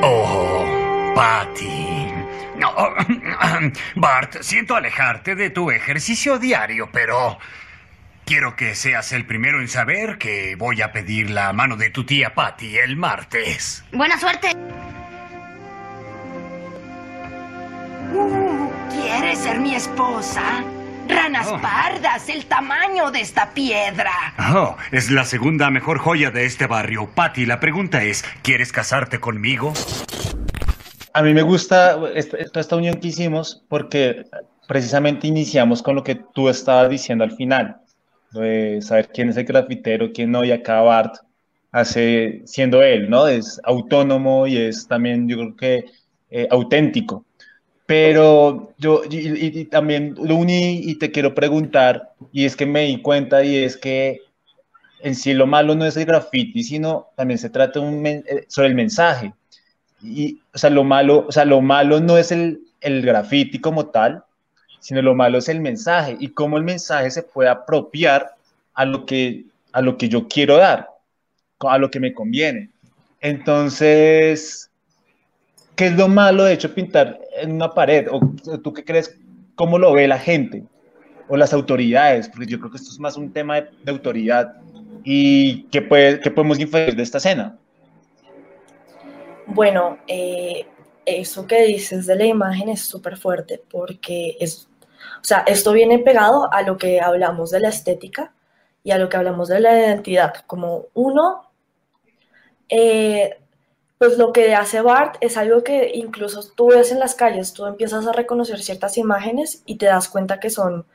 Oh, 0.01 1.13
Patty. 1.15 2.07
No, 2.57 2.73
Bart, 3.95 4.41
siento 4.41 4.75
alejarte 4.75 5.35
de 5.35 5.49
tu 5.49 5.71
ejercicio 5.71 6.39
diario, 6.39 6.89
pero 6.91 7.37
quiero 8.25 8.55
que 8.55 8.75
seas 8.75 9.11
el 9.11 9.25
primero 9.25 9.61
en 9.61 9.67
saber 9.67 10.17
que 10.17 10.55
voy 10.55 10.81
a 10.81 10.91
pedir 10.91 11.29
la 11.29 11.53
mano 11.53 11.77
de 11.77 11.89
tu 11.91 12.05
tía 12.05 12.33
Patty 12.33 12.77
el 12.77 12.97
martes. 12.97 13.83
Buena 13.91 14.19
suerte. 14.19 14.49
Uh, 18.13 18.69
¿Quieres 18.89 19.05
¿Quieres 19.05 19.39
ser 19.39 19.59
mi 19.59 19.75
esposa? 19.75 20.63
Ranas 21.07 21.47
Oh. 21.51 21.61
pardas, 21.61 22.27
el 22.29 22.45
tamaño 22.47 23.11
de 23.11 23.21
esta 23.21 23.53
piedra. 23.53 24.11
Oh, 24.53 24.75
es 24.91 25.11
la 25.11 25.23
segunda 25.23 25.69
mejor 25.69 25.99
joya 25.99 26.31
de 26.31 26.45
este 26.45 26.65
barrio. 26.65 27.07
Patty, 27.13 27.45
la 27.45 27.59
pregunta 27.59 28.03
es, 28.03 28.23
¿quieres 28.41 28.71
casarte 28.71 29.19
conmigo? 29.19 29.73
A 31.13 31.21
mí 31.21 31.33
me 31.33 31.43
gusta 31.43 31.97
esta, 32.15 32.37
esta 32.59 32.75
unión 32.75 32.99
que 32.99 33.09
hicimos 33.09 33.63
porque 33.69 34.23
precisamente 34.67 35.27
iniciamos 35.27 35.83
con 35.83 35.95
lo 35.95 36.03
que 36.03 36.15
tú 36.33 36.49
estabas 36.49 36.89
diciendo 36.89 37.23
al 37.23 37.31
final, 37.35 37.77
de 38.41 38.81
saber 38.81 39.09
quién 39.13 39.29
es 39.29 39.37
el 39.37 39.45
grafitero, 39.45 40.11
quién 40.13 40.31
no, 40.31 40.43
y 40.43 40.51
acá 40.51 40.81
Bart 40.81 41.15
hace, 41.71 42.41
siendo 42.45 42.81
él, 42.83 43.09
¿no? 43.09 43.27
Es 43.27 43.59
autónomo 43.63 44.47
y 44.47 44.57
es 44.57 44.87
también, 44.87 45.27
yo 45.27 45.37
creo 45.37 45.55
que, 45.55 45.85
eh, 46.29 46.47
auténtico. 46.51 47.25
Pero 47.85 48.73
yo, 48.79 49.03
y, 49.09 49.59
y- 49.61 49.65
también 49.65 50.15
lo 50.17 50.35
uní 50.37 50.79
y 50.89 50.95
te 50.99 51.11
quiero 51.11 51.35
preguntar, 51.35 52.13
y 52.31 52.45
es 52.45 52.55
que 52.55 52.65
me 52.65 52.83
di 52.85 53.01
cuenta, 53.01 53.43
y 53.43 53.57
es 53.57 53.77
que 53.77 54.21
en 55.01 55.15
sí 55.15 55.33
lo 55.33 55.45
malo 55.47 55.75
no 55.75 55.85
es 55.85 55.97
el 55.97 56.05
graffiti, 56.05 56.63
sino 56.63 57.07
también 57.15 57.37
se 57.37 57.49
trata 57.49 57.79
un 57.79 58.05
eh, 58.05 58.45
sobre 58.47 58.69
el 58.69 58.75
mensaje. 58.75 59.33
Y, 60.03 60.41
o 60.53 60.57
sea, 60.57 60.69
lo 60.69 60.83
malo, 60.83 61.25
o 61.27 61.31
sea, 61.33 61.45
lo 61.45 61.61
malo 61.61 61.99
no 62.01 62.17
es 62.17 62.31
el, 62.31 62.61
el 62.81 63.03
graffiti 63.05 63.59
como 63.59 63.87
tal, 63.87 64.23
sino 64.85 65.01
lo 65.01 65.15
malo 65.15 65.39
es 65.39 65.49
el 65.49 65.61
mensaje 65.61 66.15
y 66.19 66.27
cómo 66.27 66.57
el 66.57 66.63
mensaje 66.63 67.09
se 67.09 67.23
puede 67.23 67.49
apropiar 67.49 68.35
a 68.75 68.85
lo 68.85 69.03
que, 69.07 69.45
a 69.71 69.81
lo 69.81 69.97
que 69.97 70.09
yo 70.09 70.27
quiero 70.27 70.57
dar, 70.57 70.89
a 71.61 71.79
lo 71.79 71.89
que 71.89 71.99
me 71.99 72.13
conviene. 72.13 72.69
Entonces, 73.19 74.69
¿qué 75.75 75.87
es 75.87 75.97
lo 75.97 76.07
malo 76.07 76.43
de 76.43 76.53
hecho 76.53 76.71
pintar 76.71 77.19
en 77.35 77.53
una 77.53 77.73
pared? 77.73 78.05
¿O 78.11 78.19
tú 78.59 78.73
qué 78.73 78.85
crees? 78.85 79.17
¿Cómo 79.55 79.79
lo 79.79 79.91
ve 79.91 80.07
la 80.07 80.19
gente 80.19 80.63
o 81.29 81.35
las 81.35 81.51
autoridades? 81.51 82.29
Porque 82.29 82.45
yo 82.45 82.59
creo 82.59 82.69
que 82.69 82.77
esto 82.77 82.91
es 82.91 82.99
más 82.99 83.17
un 83.17 83.33
tema 83.33 83.61
de, 83.61 83.69
autoridad. 83.87 84.53
¿Y 85.03 85.63
qué, 85.71 85.81
puede, 85.81 86.19
qué 86.19 86.29
podemos 86.29 86.59
inferir 86.59 86.95
de 86.95 87.01
esta 87.01 87.17
escena? 87.17 87.57
Bueno, 89.47 89.97
eh, 90.05 90.67
eso 91.05 91.47
que 91.47 91.63
dices 91.63 92.05
de 92.05 92.15
la 92.15 92.25
imagen 92.25 92.69
es 92.69 92.81
súper 92.81 93.17
fuerte 93.17 93.61
porque 93.67 94.37
es, 94.39 94.67
o 95.25 95.27
sea, 95.27 95.43
esto 95.47 95.71
viene 95.71 95.97
pegado 95.97 96.53
a 96.53 96.61
lo 96.61 96.77
que 96.77 97.01
hablamos 97.01 97.49
de 97.49 97.59
la 97.59 97.69
estética 97.69 98.31
y 98.83 98.91
a 98.91 98.99
lo 98.99 99.09
que 99.09 99.17
hablamos 99.17 99.47
de 99.47 99.59
la 99.59 99.75
identidad. 99.75 100.35
Como 100.45 100.85
uno, 100.93 101.49
eh, 102.69 103.39
pues 103.97 104.19
lo 104.19 104.31
que 104.31 104.53
hace 104.53 104.81
Bart 104.81 105.15
es 105.21 105.35
algo 105.35 105.63
que 105.63 105.93
incluso 105.95 106.43
tú 106.55 106.67
ves 106.67 106.91
en 106.91 106.99
las 106.99 107.15
calles, 107.15 107.53
tú 107.53 107.65
empiezas 107.65 108.05
a 108.05 108.11
reconocer 108.11 108.61
ciertas 108.61 108.99
imágenes 108.99 109.63
y 109.65 109.79
te 109.79 109.87
das 109.87 110.09
cuenta 110.09 110.39
que 110.39 110.51
son 110.51 110.85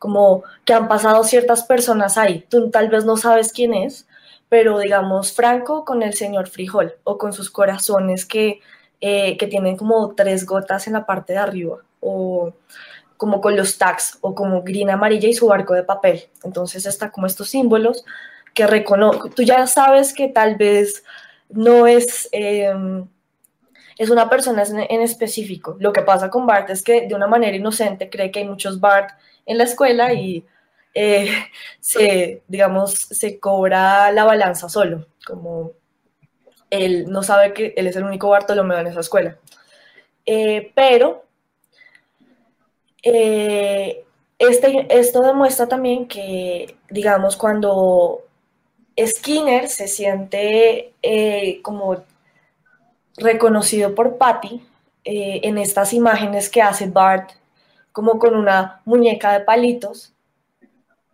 como 0.00 0.42
que 0.64 0.74
han 0.74 0.88
pasado 0.88 1.22
ciertas 1.22 1.62
personas 1.62 2.18
ahí. 2.18 2.44
Tú 2.50 2.70
tal 2.70 2.88
vez 2.88 3.04
no 3.04 3.16
sabes 3.16 3.52
quién 3.52 3.72
es, 3.72 4.08
pero 4.48 4.80
digamos 4.80 5.32
Franco 5.32 5.84
con 5.84 6.02
el 6.02 6.14
señor 6.14 6.48
Frijol 6.48 6.94
o 7.04 7.18
con 7.18 7.32
sus 7.32 7.50
corazones 7.50 8.26
que, 8.26 8.60
eh, 9.00 9.36
que 9.36 9.46
tienen 9.46 9.76
como 9.76 10.12
tres 10.16 10.44
gotas 10.44 10.88
en 10.88 10.94
la 10.94 11.06
parte 11.06 11.34
de 11.34 11.38
arriba 11.38 11.78
o 12.00 12.52
como 13.16 13.40
con 13.40 13.56
los 13.56 13.78
tags 13.78 14.18
o 14.20 14.34
como 14.34 14.62
green 14.62 14.90
amarilla 14.90 15.28
y 15.28 15.34
su 15.34 15.46
barco 15.46 15.74
de 15.74 15.82
papel. 15.82 16.28
Entonces 16.44 16.86
está 16.86 17.10
como 17.10 17.26
estos 17.26 17.48
símbolos 17.48 18.04
que 18.54 18.66
recono 18.66 19.10
tú 19.34 19.42
ya 19.42 19.66
sabes 19.66 20.14
que 20.14 20.28
tal 20.28 20.56
vez 20.56 21.04
no 21.50 21.86
es, 21.86 22.28
eh, 22.32 22.72
es 23.98 24.10
una 24.10 24.28
persona 24.28 24.62
en, 24.62 24.80
en 24.88 25.00
específico. 25.00 25.76
Lo 25.78 25.92
que 25.92 26.02
pasa 26.02 26.30
con 26.30 26.46
Bart 26.46 26.70
es 26.70 26.82
que 26.82 27.06
de 27.06 27.14
una 27.14 27.26
manera 27.26 27.56
inocente 27.56 28.10
cree 28.10 28.30
que 28.30 28.40
hay 28.40 28.48
muchos 28.48 28.80
Bart 28.80 29.10
en 29.44 29.58
la 29.58 29.64
escuela 29.64 30.12
y 30.12 30.44
eh, 30.94 31.30
se, 31.80 32.42
digamos, 32.48 32.94
se 32.94 33.38
cobra 33.38 34.10
la 34.12 34.24
balanza 34.24 34.68
solo, 34.68 35.06
como 35.26 35.72
él 36.70 37.04
no 37.08 37.22
sabe 37.22 37.52
que 37.52 37.74
él 37.76 37.86
es 37.86 37.96
el 37.96 38.04
único 38.04 38.30
Bartolomeo 38.30 38.78
en 38.78 38.88
esa 38.88 39.00
escuela. 39.00 39.36
Eh, 40.24 40.72
pero 40.74 41.25
eh, 43.08 44.04
este, 44.36 44.86
esto 44.90 45.22
demuestra 45.22 45.68
también 45.68 46.08
que, 46.08 46.76
digamos, 46.90 47.36
cuando 47.36 48.24
Skinner 49.00 49.68
se 49.68 49.86
siente 49.86 50.92
eh, 51.02 51.60
como 51.62 52.02
reconocido 53.16 53.94
por 53.94 54.18
Patty 54.18 54.60
eh, 55.04 55.40
en 55.44 55.56
estas 55.56 55.92
imágenes 55.92 56.50
que 56.50 56.62
hace 56.62 56.88
Bart, 56.88 57.30
como 57.92 58.18
con 58.18 58.34
una 58.34 58.82
muñeca 58.84 59.32
de 59.32 59.44
palitos, 59.44 60.12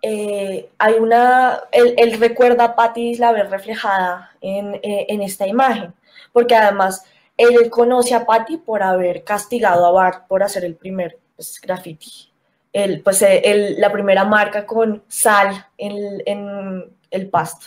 hay 0.03 0.95
una, 0.99 1.61
él, 1.70 2.18
recuerda 2.18 2.64
a 2.64 2.74
Patty 2.74 3.16
la 3.16 3.32
ver 3.32 3.51
reflejada 3.51 4.32
en, 4.40 4.80
en, 4.82 5.22
esta 5.22 5.47
imagen, 5.47 5.95
porque 6.32 6.57
además 6.57 7.05
él 7.36 7.70
conoce 7.70 8.14
a 8.14 8.24
Patty 8.26 8.57
por 8.57 8.82
haber 8.82 9.22
castigado 9.22 9.86
a 9.86 9.93
Bart 9.93 10.26
por 10.26 10.43
hacer 10.43 10.64
el 10.64 10.74
primer 10.74 11.22
pues, 11.37 11.61
graffiti, 11.61 12.30
el, 12.72 13.03
pues, 13.03 13.22
el, 13.22 13.80
la 13.80 13.93
primera 13.93 14.24
marca 14.24 14.66
con 14.66 15.03
sal 15.09 15.66
en, 15.78 16.22
en 16.26 16.85
el 17.11 17.28
pasto. 17.28 17.66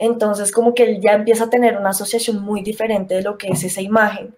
Entonces 0.00 0.50
como 0.50 0.74
que 0.74 0.84
él 0.84 1.00
ya 1.00 1.12
empieza 1.12 1.44
a 1.44 1.50
tener 1.50 1.76
una 1.76 1.90
asociación 1.90 2.40
muy 2.40 2.62
diferente 2.62 3.14
de 3.14 3.22
lo 3.22 3.36
que 3.36 3.48
es 3.48 3.62
esa 3.64 3.82
imagen. 3.82 4.34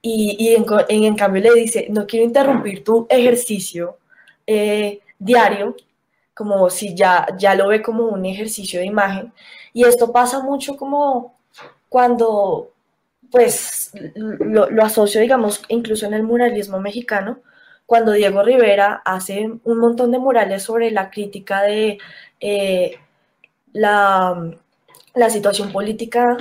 Y, 0.00 0.36
y 0.38 0.54
en, 0.54 0.64
en, 0.88 1.04
en, 1.04 1.16
cambio 1.16 1.42
le 1.42 1.54
dice, 1.54 1.88
no 1.90 2.06
quiero 2.06 2.24
interrumpir 2.24 2.84
tu 2.84 3.06
ejercicio 3.10 3.98
eh, 4.46 5.00
diario, 5.18 5.76
como 6.34 6.70
si 6.70 6.94
ya, 6.94 7.26
ya 7.36 7.54
lo 7.56 7.68
ve 7.68 7.82
como 7.82 8.06
un 8.06 8.24
ejercicio 8.26 8.78
de 8.78 8.86
imagen. 8.86 9.32
Y 9.72 9.84
esto 9.84 10.12
pasa 10.12 10.40
mucho 10.40 10.76
como 10.76 11.36
cuando, 11.88 12.70
pues, 13.30 13.90
lo, 14.14 14.70
lo 14.70 14.84
asocio, 14.84 15.20
digamos, 15.20 15.62
incluso 15.68 16.06
en 16.06 16.14
el 16.14 16.22
muralismo 16.22 16.78
mexicano, 16.80 17.40
cuando 17.92 18.12
Diego 18.12 18.42
Rivera 18.42 19.02
hace 19.04 19.50
un 19.64 19.78
montón 19.78 20.12
de 20.12 20.18
murales 20.18 20.62
sobre 20.62 20.90
la 20.90 21.10
crítica 21.10 21.60
de 21.60 21.98
eh, 22.40 22.98
la, 23.74 24.50
la 25.12 25.28
situación 25.28 25.70
política 25.70 26.38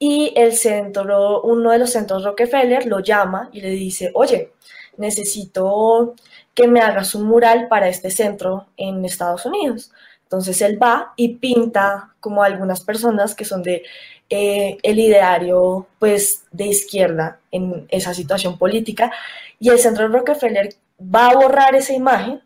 y 0.00 0.32
el 0.34 0.52
centro, 0.52 1.42
uno 1.42 1.70
de 1.70 1.78
los 1.78 1.92
centros 1.92 2.24
Rockefeller 2.24 2.86
lo 2.86 2.98
llama 2.98 3.50
y 3.52 3.60
le 3.60 3.70
dice, 3.70 4.10
oye, 4.14 4.50
necesito 4.96 6.16
que 6.54 6.66
me 6.66 6.80
hagas 6.80 7.14
un 7.14 7.22
mural 7.22 7.68
para 7.68 7.88
este 7.88 8.10
centro 8.10 8.66
en 8.76 9.04
Estados 9.04 9.46
Unidos. 9.46 9.92
Entonces 10.24 10.60
él 10.60 10.76
va 10.82 11.12
y 11.14 11.36
pinta 11.36 12.16
como 12.18 12.42
algunas 12.42 12.80
personas 12.80 13.36
que 13.36 13.44
son 13.44 13.62
de 13.62 13.84
eh, 14.30 14.78
el 14.84 15.00
ideario 15.00 15.88
pues 15.98 16.44
de 16.52 16.66
izquierda 16.66 17.40
en 17.50 17.86
esa 17.90 18.14
situación 18.14 18.56
política 18.58 19.12
y 19.58 19.70
el 19.70 19.78
centro 19.80 20.06
Rockefeller 20.06 20.74
va 21.02 21.30
a 21.30 21.34
borrar 21.34 21.74
esa 21.74 21.92
imagen 21.92 22.40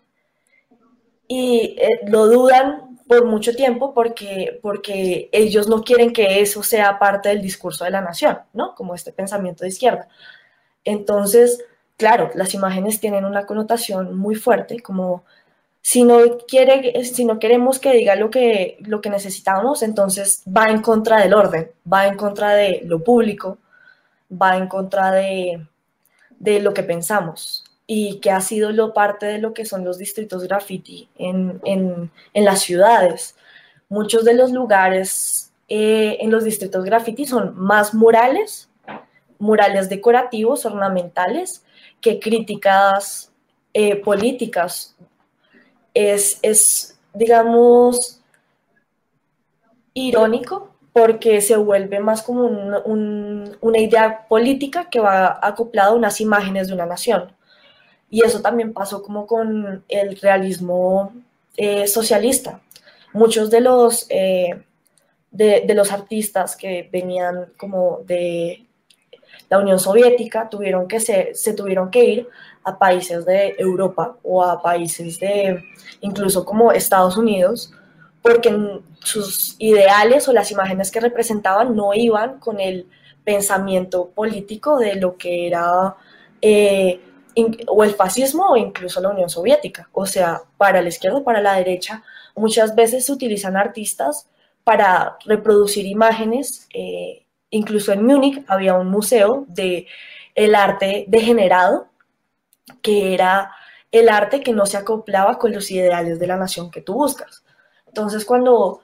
y 1.29 1.77
eh, 1.79 2.01
lo 2.07 2.27
dudan 2.27 2.99
por 3.07 3.27
mucho 3.27 3.55
tiempo 3.55 3.93
porque, 3.93 4.59
porque 4.63 5.29
ellos 5.31 5.69
no 5.69 5.83
quieren 5.83 6.13
que 6.13 6.41
eso 6.41 6.63
sea 6.63 6.99
parte 6.99 7.29
del 7.29 7.43
discurso 7.43 7.85
de 7.85 7.91
la 7.91 8.01
nación, 8.01 8.39
¿no? 8.55 8.75
Como 8.75 8.95
este 8.95 9.13
pensamiento 9.13 9.65
de 9.65 9.69
izquierda. 9.69 10.09
Entonces, 10.85 11.63
claro, 11.99 12.31
las 12.35 12.55
imágenes 12.55 13.01
tienen 13.01 13.25
una 13.25 13.47
connotación 13.47 14.17
muy 14.17 14.35
fuerte, 14.37 14.81
como 14.81 15.25
si 15.87 16.03
no, 16.03 16.39
quiere, 16.49 17.05
si 17.05 17.27
no 17.27 17.39
queremos 17.39 17.79
que 17.79 17.93
diga 17.93 18.17
lo 18.17 18.31
que, 18.31 18.79
lo 18.81 19.03
que 19.03 19.11
necesitamos, 19.11 19.83
entonces 19.83 20.43
va 20.49 20.71
en 20.71 20.81
contra 20.81 21.21
del 21.21 21.35
orden, 21.35 21.71
va 21.87 22.07
en 22.07 22.17
contra 22.17 22.55
de 22.55 22.81
lo 22.87 23.05
público, 23.05 23.59
va 24.33 24.57
en 24.57 24.67
contra 24.67 25.11
de, 25.11 25.67
de 26.39 26.61
lo 26.61 26.73
que 26.73 26.85
pensamos 26.85 27.65
y 27.87 28.19
que 28.21 28.31
ha 28.31 28.41
sido 28.41 28.73
lo 28.73 28.95
parte 28.95 29.27
de 29.27 29.37
lo 29.37 29.53
que 29.53 29.67
son 29.67 29.85
los 29.85 29.99
distritos 29.99 30.45
graffiti 30.45 31.11
en, 31.19 31.61
en, 31.67 32.11
en 32.33 32.45
las 32.47 32.63
ciudades. 32.63 33.37
Muchos 33.91 34.25
de 34.25 34.33
los 34.33 34.53
lugares 34.53 35.53
eh, 35.69 36.17
en 36.21 36.31
los 36.31 36.45
distritos 36.45 36.83
graffiti 36.87 37.27
son 37.27 37.59
más 37.59 37.93
murales, 37.93 38.71
murales 39.39 39.91
decorativos, 39.91 40.65
ornamentales, 40.65 41.63
que 42.01 42.19
críticas 42.21 43.31
eh, 43.75 43.97
políticas. 43.97 44.97
Es, 45.95 46.39
es, 46.43 46.99
digamos, 47.15 48.21
irónico 49.95 50.75
porque 50.93 51.41
se 51.41 51.57
vuelve 51.57 51.99
más 52.01 52.23
como 52.23 52.43
un, 52.43 52.75
un, 52.85 53.57
una 53.61 53.79
idea 53.79 54.27
política 54.29 54.89
que 54.91 55.01
va 55.01 55.39
acoplada 55.43 55.91
a 55.91 55.95
unas 55.95 56.21
imágenes 56.21 56.69
de 56.69 56.75
una 56.75 56.87
nación. 56.87 57.33
Y 58.11 58.25
eso 58.25 58.41
también 58.41 58.73
pasó 58.73 59.03
como 59.03 59.27
con 59.27 59.85
el 59.89 60.21
realismo 60.21 61.13
eh, 61.57 61.89
socialista. 61.89 62.61
Muchos 63.13 63.51
de 63.51 63.61
los, 63.61 64.07
eh, 64.09 64.63
de, 65.33 65.75
los 65.75 65.91
artistas 65.91 66.57
que 66.57 66.89
venían 66.93 67.53
como 67.57 68.03
de 68.07 68.64
la 69.49 69.59
Unión 69.59 69.79
Soviética 69.79 70.49
tuvieron 70.49 70.89
que 70.89 71.01
se, 71.01 71.35
se 71.35 71.55
tuvieron 71.55 71.91
que 71.91 72.05
ir 72.05 72.29
a 72.65 72.79
países 72.79 73.25
de 73.25 73.55
Europa 73.59 74.17
o 74.23 74.43
a 74.43 74.61
países 74.63 75.19
de 75.21 75.63
incluso 76.01 76.45
como 76.45 76.73
Estados 76.73 77.17
Unidos, 77.17 77.73
porque 78.23 78.81
sus 79.01 79.57
ideales 79.59 80.29
o 80.29 80.33
las 80.33 80.51
imágenes 80.51 80.91
que 80.91 81.01
representaban 81.01 81.77
no 81.77 81.93
iban 81.95 82.39
con 82.39 82.61
el 82.61 82.87
pensamiento 83.23 84.11
político 84.11 84.79
de 84.79 84.97
lo 84.97 85.17
que 85.17 85.47
era 85.47 85.97
eh, 86.41 87.01
o 87.67 87.85
el 87.85 87.95
fascismo 87.95 88.51
o 88.51 88.57
incluso 88.57 89.01
la 89.01 89.11
Unión 89.11 89.29
Soviética. 89.29 89.89
O 89.93 90.07
sea, 90.07 90.43
para 90.57 90.83
la 90.83 90.89
izquierda 90.89 91.23
para 91.25 91.41
la 91.41 91.55
derecha, 91.55 92.03
muchas 92.37 92.75
veces 92.75 93.07
se 93.07 93.13
utilizan 93.13 93.57
artistas 93.57 94.29
para 94.63 95.17
reproducir 95.25 95.87
imágenes. 95.87 96.69
Eh, 96.73 97.24
incluso 97.55 97.93
en 97.93 98.05
Múnich 98.05 98.45
había 98.49 98.75
un 98.75 98.89
museo 98.91 99.45
de 99.49 99.87
el 100.35 100.55
arte 100.55 101.05
degenerado, 101.09 101.87
que 102.83 103.15
era 103.15 103.53
el 103.93 104.09
arte 104.09 104.41
que 104.41 104.53
no 104.53 104.67
se 104.67 104.77
acoplaba 104.77 105.39
con 105.39 105.53
los 105.53 105.71
ideales 105.71 106.19
de 106.19 106.27
la 106.27 106.37
nación 106.37 106.71
que 106.71 106.81
tú 106.81 106.95
buscas. 106.95 107.45
Entonces, 107.87 108.25
cuando 108.25 108.81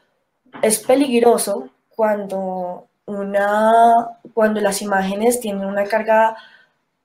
es 0.63 0.79
peligroso, 0.79 1.69
cuando, 1.89 2.87
una, 3.07 4.09
cuando 4.33 4.61
las 4.61 4.83
imágenes 4.83 5.41
tienen 5.41 5.67
una 5.67 5.85
carga 5.85 6.37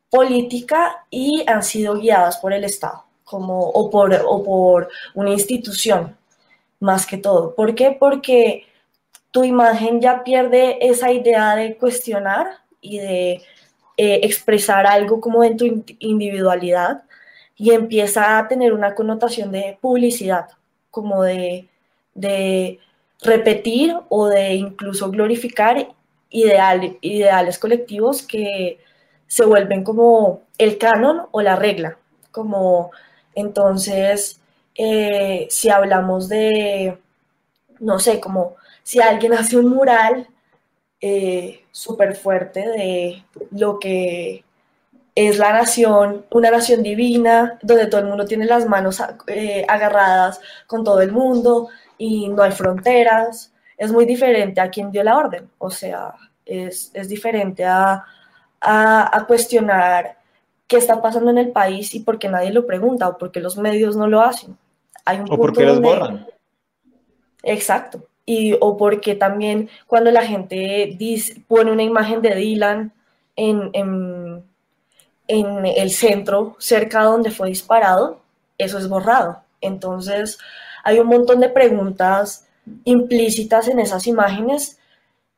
política 0.09 1.05
y 1.09 1.43
han 1.47 1.63
sido 1.63 1.95
guiadas 1.95 2.38
por 2.38 2.53
el 2.53 2.63
Estado 2.63 3.05
como, 3.24 3.59
o, 3.59 3.89
por, 3.89 4.13
o 4.26 4.43
por 4.43 4.88
una 5.16 5.32
institución, 5.32 6.16
más 6.80 7.07
que 7.07 7.18
todo. 7.18 7.55
¿Por 7.55 7.74
qué? 7.74 7.97
Porque 7.99 8.68
tu 9.36 9.44
imagen 9.44 10.00
ya 10.00 10.24
pierde 10.24 10.78
esa 10.80 11.12
idea 11.12 11.58
de 11.58 11.76
cuestionar 11.76 12.48
y 12.80 13.00
de 13.00 13.32
eh, 13.98 14.20
expresar 14.24 14.88
algo 14.88 15.20
como 15.20 15.44
en 15.44 15.58
tu 15.58 15.66
individualidad 16.00 17.04
y 17.58 17.72
empieza 17.72 18.40
a 18.40 18.48
tener 18.48 18.72
una 18.72 18.96
connotación 18.96 19.52
de 19.52 19.78
publicidad, 19.82 20.52
como 20.90 21.22
de, 21.24 21.68
de 22.14 22.80
repetir 23.24 23.98
o 24.08 24.28
de 24.28 24.54
incluso 24.54 25.12
glorificar 25.12 25.86
ideal, 26.30 26.98
ideales 27.02 27.60
colectivos 27.60 28.22
que 28.22 28.80
se 29.28 29.44
vuelven 29.44 29.84
como 29.84 30.44
el 30.58 30.78
canon 30.78 31.24
o 31.32 31.42
la 31.42 31.58
regla, 31.58 31.98
como 32.32 32.92
entonces 33.34 34.40
eh, 34.76 35.46
si 35.50 35.68
hablamos 35.70 36.30
de, 36.30 36.98
no 37.82 38.00
sé, 38.00 38.22
como 38.22 38.56
si 38.86 39.02
alguien 39.02 39.34
hace 39.34 39.58
un 39.58 39.68
mural 39.68 40.28
eh, 41.02 41.66
súper 41.72 42.16
fuerte 42.16 42.60
de 42.60 43.26
lo 43.50 43.80
que 43.80 44.46
es 45.16 45.40
la 45.40 45.54
nación, 45.54 46.24
una 46.30 46.52
nación 46.52 46.84
divina, 46.84 47.58
donde 47.64 47.88
todo 47.88 48.02
el 48.02 48.08
mundo 48.08 48.26
tiene 48.26 48.46
las 48.46 48.68
manos 48.68 49.02
eh, 49.26 49.66
agarradas 49.68 50.40
con 50.68 50.84
todo 50.84 51.02
el 51.02 51.12
mundo 51.12 51.70
y 51.98 52.30
no 52.30 52.44
hay 52.44 52.52
fronteras. 52.52 53.52
Es 53.76 53.92
muy 53.92 54.06
diferente 54.06 54.62
a 54.62 54.70
quien 54.70 54.92
dio 54.92 55.04
la 55.04 55.18
orden, 55.18 55.50
o 55.58 55.72
sea, 55.72 56.14
es, 56.46 56.92
es 56.94 57.10
diferente 57.10 57.66
a, 57.66 58.06
a, 58.62 59.18
a, 59.18 59.26
cuestionar 59.26 60.20
qué 60.68 60.78
está 60.78 61.02
pasando 61.02 61.32
en 61.32 61.40
el 61.40 61.52
país 61.52 61.96
y 61.96 62.02
por 62.02 62.20
qué 62.20 62.30
nadie 62.30 62.52
lo 62.52 62.68
pregunta 62.68 63.08
o 63.10 63.18
por 63.18 63.32
qué 63.32 63.40
los 63.40 63.58
medios 63.58 63.96
no 63.96 64.08
lo 64.08 64.22
hacen. 64.22 64.56
Hay 65.06 65.20
un 65.20 65.26
o 65.32 65.38
porque 65.38 65.66
los 65.66 65.82
borran. 65.82 66.28
Exacto. 67.42 68.08
Y, 68.26 68.58
o 68.60 68.76
porque 68.78 69.16
también 69.16 69.70
cuando 69.86 70.12
la 70.12 70.26
gente 70.26 70.98
pone 71.48 71.72
una 71.72 71.84
imagen 71.84 72.22
de 72.22 72.36
Dylan 72.36 72.94
en, 73.36 73.70
en 73.74 74.44
en 75.28 75.66
el 75.66 75.92
centro, 75.92 76.56
cerca 76.60 77.04
donde 77.04 77.32
fue 77.32 77.50
disparado, 77.50 78.22
eso 78.58 78.78
es 78.78 78.88
borrado. 78.88 79.42
Entonces, 79.62 80.38
hay 80.84 81.00
un 81.00 81.08
montón 81.08 81.40
de 81.40 81.50
preguntas 81.50 82.48
implícitas 82.84 83.68
en 83.68 83.80
esas 83.80 84.08
imágenes 84.08 84.80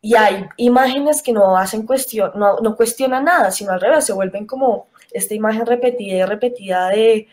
y 0.01 0.15
hay 0.15 0.47
imágenes 0.57 1.21
que 1.21 1.33
no 1.33 1.57
hacen 1.57 1.85
cuestión, 1.85 2.31
no, 2.35 2.59
no 2.59 2.75
cuestionan 2.75 3.25
nada, 3.25 3.51
sino 3.51 3.71
al 3.71 3.81
revés, 3.81 4.05
se 4.05 4.13
vuelven 4.13 4.45
como 4.45 4.87
esta 5.11 5.33
imagen 5.33 5.65
repetida 5.65 6.17
y 6.17 6.25
repetida 6.25 6.89
de, 6.89 7.27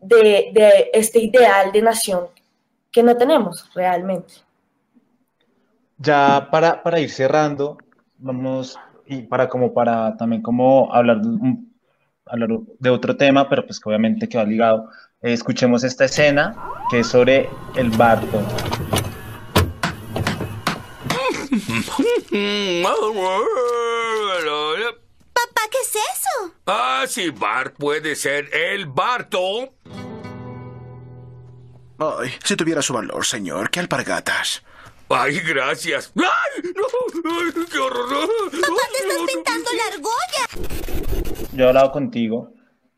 de, 0.00 0.50
de 0.52 0.90
este 0.92 1.20
ideal 1.20 1.72
de 1.72 1.82
nación 1.82 2.26
que 2.90 3.02
no 3.02 3.16
tenemos 3.16 3.70
realmente. 3.74 4.34
Ya 6.02 6.48
para, 6.50 6.82
para 6.82 6.98
ir 6.98 7.10
cerrando, 7.10 7.76
vamos 8.16 8.78
y 9.04 9.20
para 9.22 9.50
como 9.50 9.74
para 9.74 10.16
también 10.16 10.40
como 10.40 10.90
hablar 10.94 11.20
de, 11.20 11.58
hablar 12.24 12.48
de 12.78 12.90
otro 12.90 13.18
tema, 13.18 13.50
pero 13.50 13.66
pues 13.66 13.78
que 13.78 13.86
obviamente 13.90 14.26
queda 14.26 14.44
ligado. 14.44 14.88
Eh, 15.20 15.34
escuchemos 15.34 15.84
esta 15.84 16.06
escena 16.06 16.56
que 16.90 17.00
es 17.00 17.06
sobre 17.06 17.50
el 17.76 17.90
Barto. 17.90 18.40
Papá, 25.34 25.62
¿qué 25.70 25.78
es 25.82 25.96
eso? 25.96 26.54
Ah, 26.66 27.04
sí, 27.06 27.28
Bart 27.28 27.74
puede 27.76 28.16
ser 28.16 28.48
el 28.54 28.86
Barto. 28.86 29.74
Ay, 31.98 32.30
si 32.42 32.56
tuviera 32.56 32.80
su 32.80 32.94
valor, 32.94 33.26
señor, 33.26 33.68
qué 33.68 33.80
alpargatas. 33.80 34.62
¡Ay, 35.12 35.40
gracias! 35.40 36.12
¡Ay! 36.16 36.70
¡No! 36.76 36.84
¡Ay, 37.32 37.66
qué 37.68 37.78
horror! 37.78 38.28
¡Papá, 38.52 38.82
te 38.92 38.98
estás 39.02 39.26
pintando 39.26 39.70
la 39.72 39.84
argolla! 39.92 41.48
Yo 41.52 41.64
he 41.64 41.68
hablado 41.68 41.90
contigo 41.90 42.52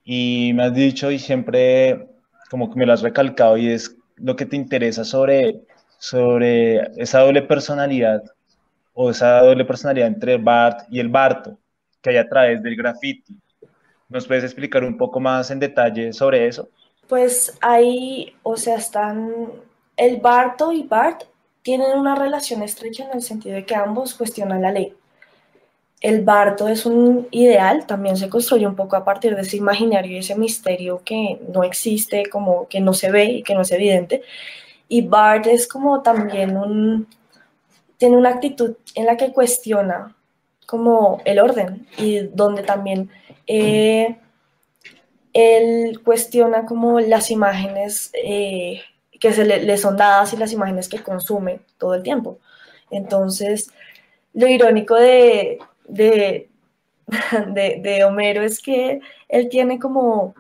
y 0.05 0.53
me 0.55 0.65
has 0.65 0.75
dicho 0.75 1.11
y 1.11 1.19
siempre 1.19 2.07
como 2.51 2.71
que 2.71 2.79
me 2.79 2.85
lo 2.85 2.93
has 2.93 3.01
recalcado 3.01 3.57
y 3.57 3.71
es 3.71 3.97
lo 4.17 4.37
que 4.37 4.45
te 4.45 4.57
interesa 4.57 5.07
sobre, 5.07 5.63
sobre 5.97 6.83
esa 7.01 7.21
doble 7.21 7.41
personalidad 7.41 8.23
o 8.93 9.09
esa 9.09 9.41
doble 9.41 9.65
personalidad 9.65 10.09
entre 10.09 10.37
Bart 10.37 10.81
y 10.91 11.01
el 11.01 11.09
Barto 11.09 11.57
que 12.03 12.11
hay 12.11 12.19
a 12.19 12.29
través 12.29 12.63
del 12.63 12.77
graffiti. 12.77 13.35
¿Nos 14.11 14.27
puedes 14.27 14.45
explicar 14.45 14.85
un 14.85 14.99
poco 14.99 15.19
más 15.19 15.51
en 15.51 15.61
detalle 15.61 16.13
sobre 16.13 16.47
eso? 16.47 16.69
Pues 17.09 17.57
ahí, 17.63 18.37
o 18.43 18.59
sea, 18.59 18.77
están 18.77 19.33
el 19.97 20.19
Barto 20.19 20.73
y 20.73 20.83
Bart 20.83 21.32
tienen 21.63 21.99
una 21.99 22.15
relación 22.15 22.63
estrecha 22.63 23.05
en 23.05 23.13
el 23.13 23.23
sentido 23.23 23.55
de 23.55 23.65
que 23.65 23.75
ambos 23.75 24.15
cuestionan 24.15 24.63
la 24.63 24.73
ley. 24.73 24.95
El 26.01 26.23
Barto 26.25 26.67
es 26.67 26.85
un 26.85 27.29
ideal, 27.31 27.87
también 27.87 28.17
se 28.17 28.29
construye 28.29 28.67
un 28.67 28.75
poco 28.75 28.97
a 28.97 29.05
partir 29.05 29.37
de 29.37 29.43
ese 29.43 29.57
imaginario 29.57 30.13
y 30.13 30.19
ese 30.19 30.35
misterio 30.35 31.01
que 31.05 31.41
no 31.53 31.63
existe, 31.63 32.29
como 32.29 32.67
que 32.67 32.81
no 32.81 32.93
se 32.93 33.11
ve 33.13 33.25
y 33.25 33.43
que 33.45 33.55
no 33.55 33.61
es 33.61 33.71
evidente. 33.71 34.23
Y 34.89 35.03
Bart 35.03 35.47
es 35.47 35.69
como 35.69 36.03
también 36.03 36.57
un, 36.57 37.07
tiene 37.99 38.17
una 38.17 38.31
actitud 38.31 38.75
en 38.97 39.07
la 39.07 39.17
que 39.17 39.33
cuestiona 39.33 40.17
como 40.67 41.21
el 41.25 41.39
orden 41.39 41.87
y 41.97 42.19
donde 42.19 42.63
también 42.65 43.09
eh, 43.47 44.17
él 45.33 46.01
cuestiona 46.05 46.67
como 46.67 46.99
las 46.99 47.31
imágenes 47.31 48.11
eh, 48.13 48.83
que 49.23 49.33
se 49.33 49.45
le, 49.45 49.79
son 49.79 49.97
dadas 49.97 50.33
y 50.33 50.37
las 50.37 50.53
imágenes 50.53 50.89
que 50.89 51.01
consume 51.01 51.61
todo 51.79 51.95
el 51.95 52.03
tiempo. 52.03 52.41
Entonces, 52.91 53.71
lo 54.35 54.49
irónico 54.49 54.97
de, 54.97 55.61
de, 55.87 56.49
de, 57.47 58.05
Homero 58.05 58.43
es 58.43 58.61
que 58.61 59.01
él 59.29 59.49
tiene 59.49 59.79
como 59.79 60.35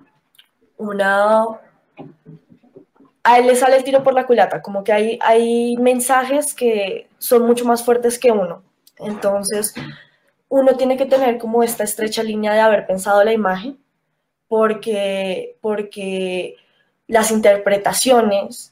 una... 0.78 1.44
A 3.22 3.38
él 3.38 3.46
le 3.46 3.54
sale 3.54 3.76
el 3.76 3.84
tiro 3.84 4.02
por 4.02 4.14
la 4.14 4.26
culata, 4.26 4.60
como 4.60 4.82
que 4.82 4.92
hay, 4.92 5.18
hay 5.22 5.76
mensajes 5.76 6.52
que 6.52 7.06
son 7.18 7.46
mucho 7.46 7.64
más 7.64 7.84
fuertes 7.84 8.18
que 8.18 8.32
uno. 8.32 8.64
Entonces, 8.98 9.74
uno 10.48 10.76
tiene 10.76 10.96
que 10.96 11.06
tener 11.06 11.38
como 11.38 11.62
esta 11.62 11.84
estrecha 11.84 12.24
línea 12.24 12.52
de 12.52 12.58
haber 12.58 12.84
pensado 12.88 13.22
la 13.22 13.32
imagen, 13.32 13.78
porque, 14.48 15.56
porque 15.60 16.56
las 17.06 17.30
interpretaciones 17.30 18.71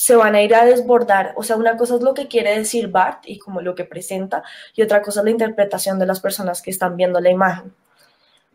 se 0.00 0.16
van 0.16 0.34
a 0.34 0.40
ir 0.40 0.54
a 0.54 0.64
desbordar. 0.64 1.34
O 1.36 1.42
sea, 1.42 1.56
una 1.56 1.76
cosa 1.76 1.96
es 1.96 2.00
lo 2.00 2.14
que 2.14 2.26
quiere 2.26 2.56
decir 2.56 2.88
Bart 2.88 3.22
y 3.26 3.38
como 3.38 3.60
lo 3.60 3.74
que 3.74 3.84
presenta, 3.84 4.42
y 4.74 4.80
otra 4.80 5.02
cosa 5.02 5.20
es 5.20 5.24
la 5.24 5.30
interpretación 5.30 5.98
de 5.98 6.06
las 6.06 6.20
personas 6.20 6.62
que 6.62 6.70
están 6.70 6.96
viendo 6.96 7.20
la 7.20 7.28
imagen. 7.28 7.74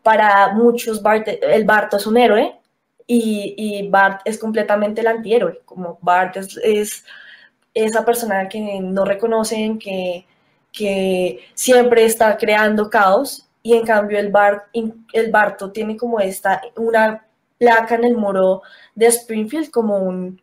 Para 0.02 0.54
muchos, 0.54 1.04
Bart, 1.04 1.28
el 1.28 1.64
Bart 1.66 1.94
es 1.94 2.08
un 2.08 2.18
héroe 2.18 2.60
y, 3.06 3.54
y 3.58 3.88
Bart 3.90 4.22
es 4.26 4.40
completamente 4.40 5.02
el 5.02 5.08
antihéroe. 5.08 5.62
Como 5.66 6.00
Bart 6.02 6.36
es, 6.38 6.58
es 6.64 7.06
esa 7.76 8.04
persona 8.04 8.50
que 8.50 8.80
no 8.82 9.06
reconocen, 9.06 9.78
que, 9.78 10.26
que 10.72 11.42
siempre 11.54 12.06
está 12.06 12.38
creando 12.38 12.90
caos, 12.90 13.48
y 13.62 13.74
en 13.74 13.86
cambio 13.86 14.18
el, 14.18 14.32
Bart, 14.32 14.64
el 14.74 15.32
Barto 15.32 15.72
tiene 15.72 15.96
como 15.96 16.20
esta, 16.20 16.60
una 16.76 17.24
placa 17.60 17.94
en 17.94 18.06
el 18.06 18.18
muro 18.18 18.64
de 18.96 19.06
Springfield, 19.08 19.70
como 19.70 20.00
un 20.00 20.42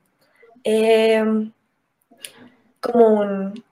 Em, 0.64 1.52
como 2.80 3.06
un 3.08 3.64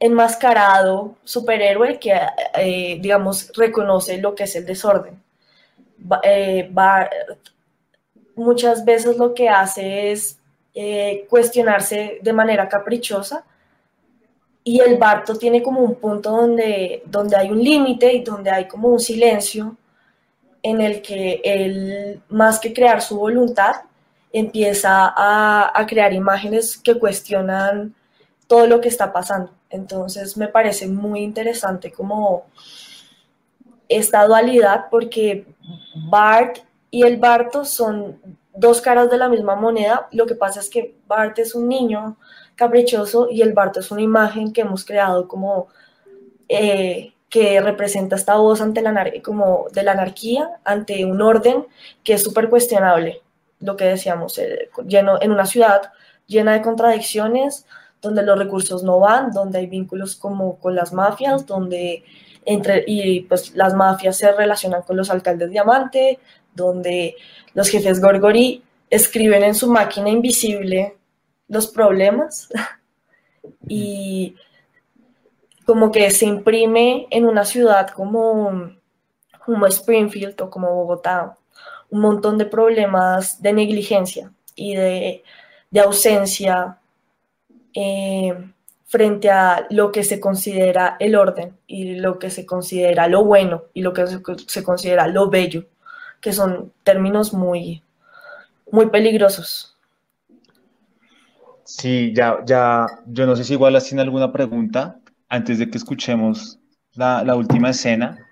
enmascarado 0.00 1.16
superhéroe 1.24 1.98
que, 1.98 2.12
eh, 2.54 2.98
digamos, 3.00 3.50
reconoce 3.56 4.18
lo 4.18 4.34
que 4.34 4.44
es 4.44 4.56
el 4.56 4.66
desorden. 4.66 5.22
eh, 6.22 6.70
muchas 8.36 8.84
veces 8.84 9.16
lo 9.18 9.34
que 9.34 9.48
hace 9.48 10.12
es 10.12 10.38
eh, 10.74 11.26
cuestionarse 11.28 12.18
de 12.22 12.32
manera 12.32 12.68
caprichosa 12.68 13.44
y 14.62 14.80
el 14.80 14.96
Barto 14.96 15.36
tiene 15.36 15.62
como 15.62 15.80
un 15.80 15.96
punto 15.96 16.30
donde, 16.30 17.02
donde 17.06 17.36
hay 17.36 17.50
un 17.50 17.62
límite 17.62 18.12
y 18.12 18.22
donde 18.22 18.50
hay 18.50 18.68
como 18.68 18.88
un 18.88 19.00
silencio 19.00 19.76
en 20.62 20.80
el 20.80 21.02
que 21.02 21.40
él, 21.42 22.22
más 22.28 22.60
que 22.60 22.72
crear 22.72 23.00
su 23.02 23.18
voluntad, 23.18 23.76
empieza 24.32 25.12
a, 25.16 25.72
a 25.74 25.86
crear 25.86 26.12
imágenes 26.12 26.76
que 26.76 26.98
cuestionan 26.98 27.94
todo 28.46 28.66
lo 28.66 28.80
que 28.80 28.88
está 28.88 29.12
pasando. 29.12 29.52
Entonces 29.70 30.36
me 30.36 30.48
parece 30.48 30.88
muy 30.88 31.20
interesante 31.20 31.92
como 31.92 32.46
esta 33.88 34.26
dualidad 34.26 34.86
porque 34.90 35.46
Bart 36.10 36.58
y 36.90 37.02
el 37.02 37.16
Barto 37.18 37.64
son 37.64 38.18
dos 38.54 38.80
caras 38.80 39.10
de 39.10 39.18
la 39.18 39.28
misma 39.28 39.54
moneda. 39.54 40.08
Lo 40.12 40.26
que 40.26 40.34
pasa 40.34 40.60
es 40.60 40.68
que 40.68 40.94
Bart 41.06 41.38
es 41.38 41.54
un 41.54 41.68
niño 41.68 42.16
caprichoso 42.54 43.28
y 43.30 43.42
el 43.42 43.52
Barto 43.52 43.80
es 43.80 43.90
una 43.90 44.02
imagen 44.02 44.52
que 44.52 44.62
hemos 44.62 44.84
creado 44.84 45.28
como 45.28 45.68
eh, 46.48 47.12
que 47.28 47.60
representa 47.60 48.16
esta 48.16 48.36
voz 48.36 48.60
ante 48.60 48.82
la, 48.82 49.12
como 49.22 49.66
de 49.72 49.82
la 49.82 49.92
anarquía, 49.92 50.50
ante 50.64 51.04
un 51.04 51.20
orden 51.20 51.66
que 52.02 52.14
es 52.14 52.22
súper 52.22 52.48
cuestionable. 52.48 53.22
Lo 53.60 53.76
que 53.76 53.84
decíamos, 53.84 54.38
eh, 54.38 54.70
lleno, 54.86 55.20
en 55.20 55.32
una 55.32 55.46
ciudad 55.46 55.92
llena 56.26 56.52
de 56.52 56.62
contradicciones, 56.62 57.66
donde 58.00 58.22
los 58.22 58.38
recursos 58.38 58.82
no 58.82 59.00
van, 59.00 59.32
donde 59.32 59.58
hay 59.58 59.66
vínculos 59.66 60.14
como 60.16 60.58
con 60.58 60.74
las 60.74 60.92
mafias, 60.92 61.46
donde 61.46 62.04
entre, 62.44 62.84
y 62.86 63.22
pues 63.22 63.54
las 63.56 63.74
mafias 63.74 64.16
se 64.16 64.30
relacionan 64.32 64.82
con 64.82 64.96
los 64.96 65.10
alcaldes 65.10 65.50
diamante, 65.50 66.18
donde 66.54 67.16
los 67.54 67.68
jefes 67.68 68.00
Gorgori 68.00 68.62
escriben 68.90 69.42
en 69.42 69.54
su 69.54 69.70
máquina 69.70 70.08
invisible 70.08 70.96
los 71.48 71.66
problemas 71.66 72.48
y 73.68 74.36
como 75.64 75.90
que 75.92 76.10
se 76.10 76.24
imprime 76.24 77.06
en 77.10 77.26
una 77.26 77.44
ciudad 77.44 77.88
como, 77.90 78.72
como 79.44 79.66
Springfield 79.66 80.40
o 80.40 80.48
como 80.48 80.74
Bogotá 80.74 81.36
un 81.90 82.00
montón 82.00 82.38
de 82.38 82.46
problemas 82.46 83.40
de 83.42 83.52
negligencia 83.52 84.32
y 84.54 84.74
de, 84.74 85.24
de 85.70 85.80
ausencia 85.80 86.78
eh, 87.74 88.34
frente 88.86 89.30
a 89.30 89.66
lo 89.70 89.92
que 89.92 90.02
se 90.02 90.18
considera 90.18 90.96
el 90.98 91.14
orden 91.14 91.56
y 91.66 91.96
lo 91.96 92.18
que 92.18 92.30
se 92.30 92.46
considera 92.46 93.06
lo 93.06 93.24
bueno 93.24 93.64
y 93.74 93.82
lo 93.82 93.92
que 93.92 94.06
se, 94.06 94.62
considera 94.62 95.06
lo 95.06 95.28
bello, 95.28 95.66
que 96.20 96.32
son 96.32 96.72
términos 96.84 97.34
muy, 97.34 97.82
muy 98.72 98.88
peligrosos. 98.88 99.76
Sí, 101.64 102.14
ya, 102.16 102.38
ya, 102.46 102.86
yo 103.06 103.26
no 103.26 103.36
sé 103.36 103.44
si 103.44 103.52
igual 103.52 103.76
hacen 103.76 104.00
alguna 104.00 104.32
pregunta 104.32 104.98
antes 105.28 105.58
de 105.58 105.68
que 105.68 105.76
escuchemos 105.76 106.58
la, 106.94 107.34
última 107.34 107.70
escena. 107.70 108.26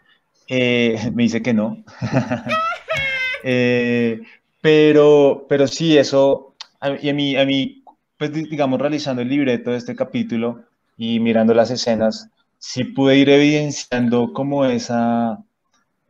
Eh, 0.48 1.10
me 1.14 1.24
dice 1.24 1.42
que 1.42 1.52
no. 1.52 1.84
Eh, 3.48 4.22
pero, 4.60 5.46
pero 5.48 5.68
sí, 5.68 5.96
eso, 5.96 6.56
y 7.00 7.08
a 7.10 7.14
mí, 7.14 7.36
a 7.36 7.44
mí 7.44 7.84
pues 8.18 8.32
digamos, 8.32 8.80
realizando 8.80 9.22
el 9.22 9.28
libreto 9.28 9.70
de 9.70 9.76
este 9.76 9.94
capítulo 9.94 10.64
y 10.96 11.20
mirando 11.20 11.54
las 11.54 11.70
escenas, 11.70 12.28
sí 12.58 12.82
pude 12.84 13.16
ir 13.18 13.28
evidenciando 13.30 14.32
como 14.32 14.64
esa, 14.64 15.38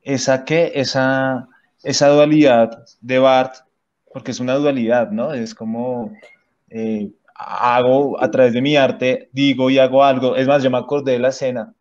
esa 0.02 0.44
qué, 0.44 0.72
esa, 0.76 1.48
esa 1.82 2.08
dualidad 2.08 2.84
de 3.02 3.18
Bart, 3.18 3.56
porque 4.12 4.32
es 4.32 4.40
una 4.40 4.54
dualidad, 4.54 5.10
¿no? 5.10 5.32
Es 5.34 5.54
como 5.54 6.12
eh, 6.70 7.12
hago 7.36 8.22
a 8.22 8.30
través 8.30 8.54
de 8.54 8.62
mi 8.62 8.76
arte, 8.76 9.30
digo 9.32 9.70
y 9.70 9.78
hago 9.78 10.04
algo. 10.04 10.36
Es 10.36 10.46
más, 10.48 10.62
yo 10.62 10.70
me 10.70 10.78
acordé 10.78 11.12
de 11.12 11.18
la 11.20 11.28
escena 11.28 11.74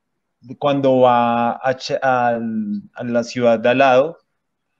cuando 0.59 0.99
va 1.01 1.51
a, 1.53 1.77
a 2.01 3.03
la 3.03 3.23
ciudad 3.23 3.59
de 3.59 3.69
al 3.69 3.77
lado 3.79 4.19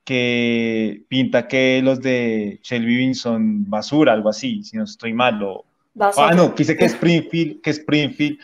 que 0.06 1.04
pinta 1.10 1.48
que 1.48 1.82
los 1.84 2.00
de 2.00 2.60
Shelby 2.64 3.14
son 3.16 3.70
basura, 3.70 4.14
algo 4.14 4.30
así, 4.30 4.64
si 4.64 4.78
no 4.78 4.84
estoy 4.84 5.14
mal. 5.14 5.42
Ah, 6.00 6.32
no, 6.36 6.54
quise 6.54 6.78
que 6.78 6.86
Springfield, 6.86 7.62
que 7.62 7.72
Springfield, 7.72 8.38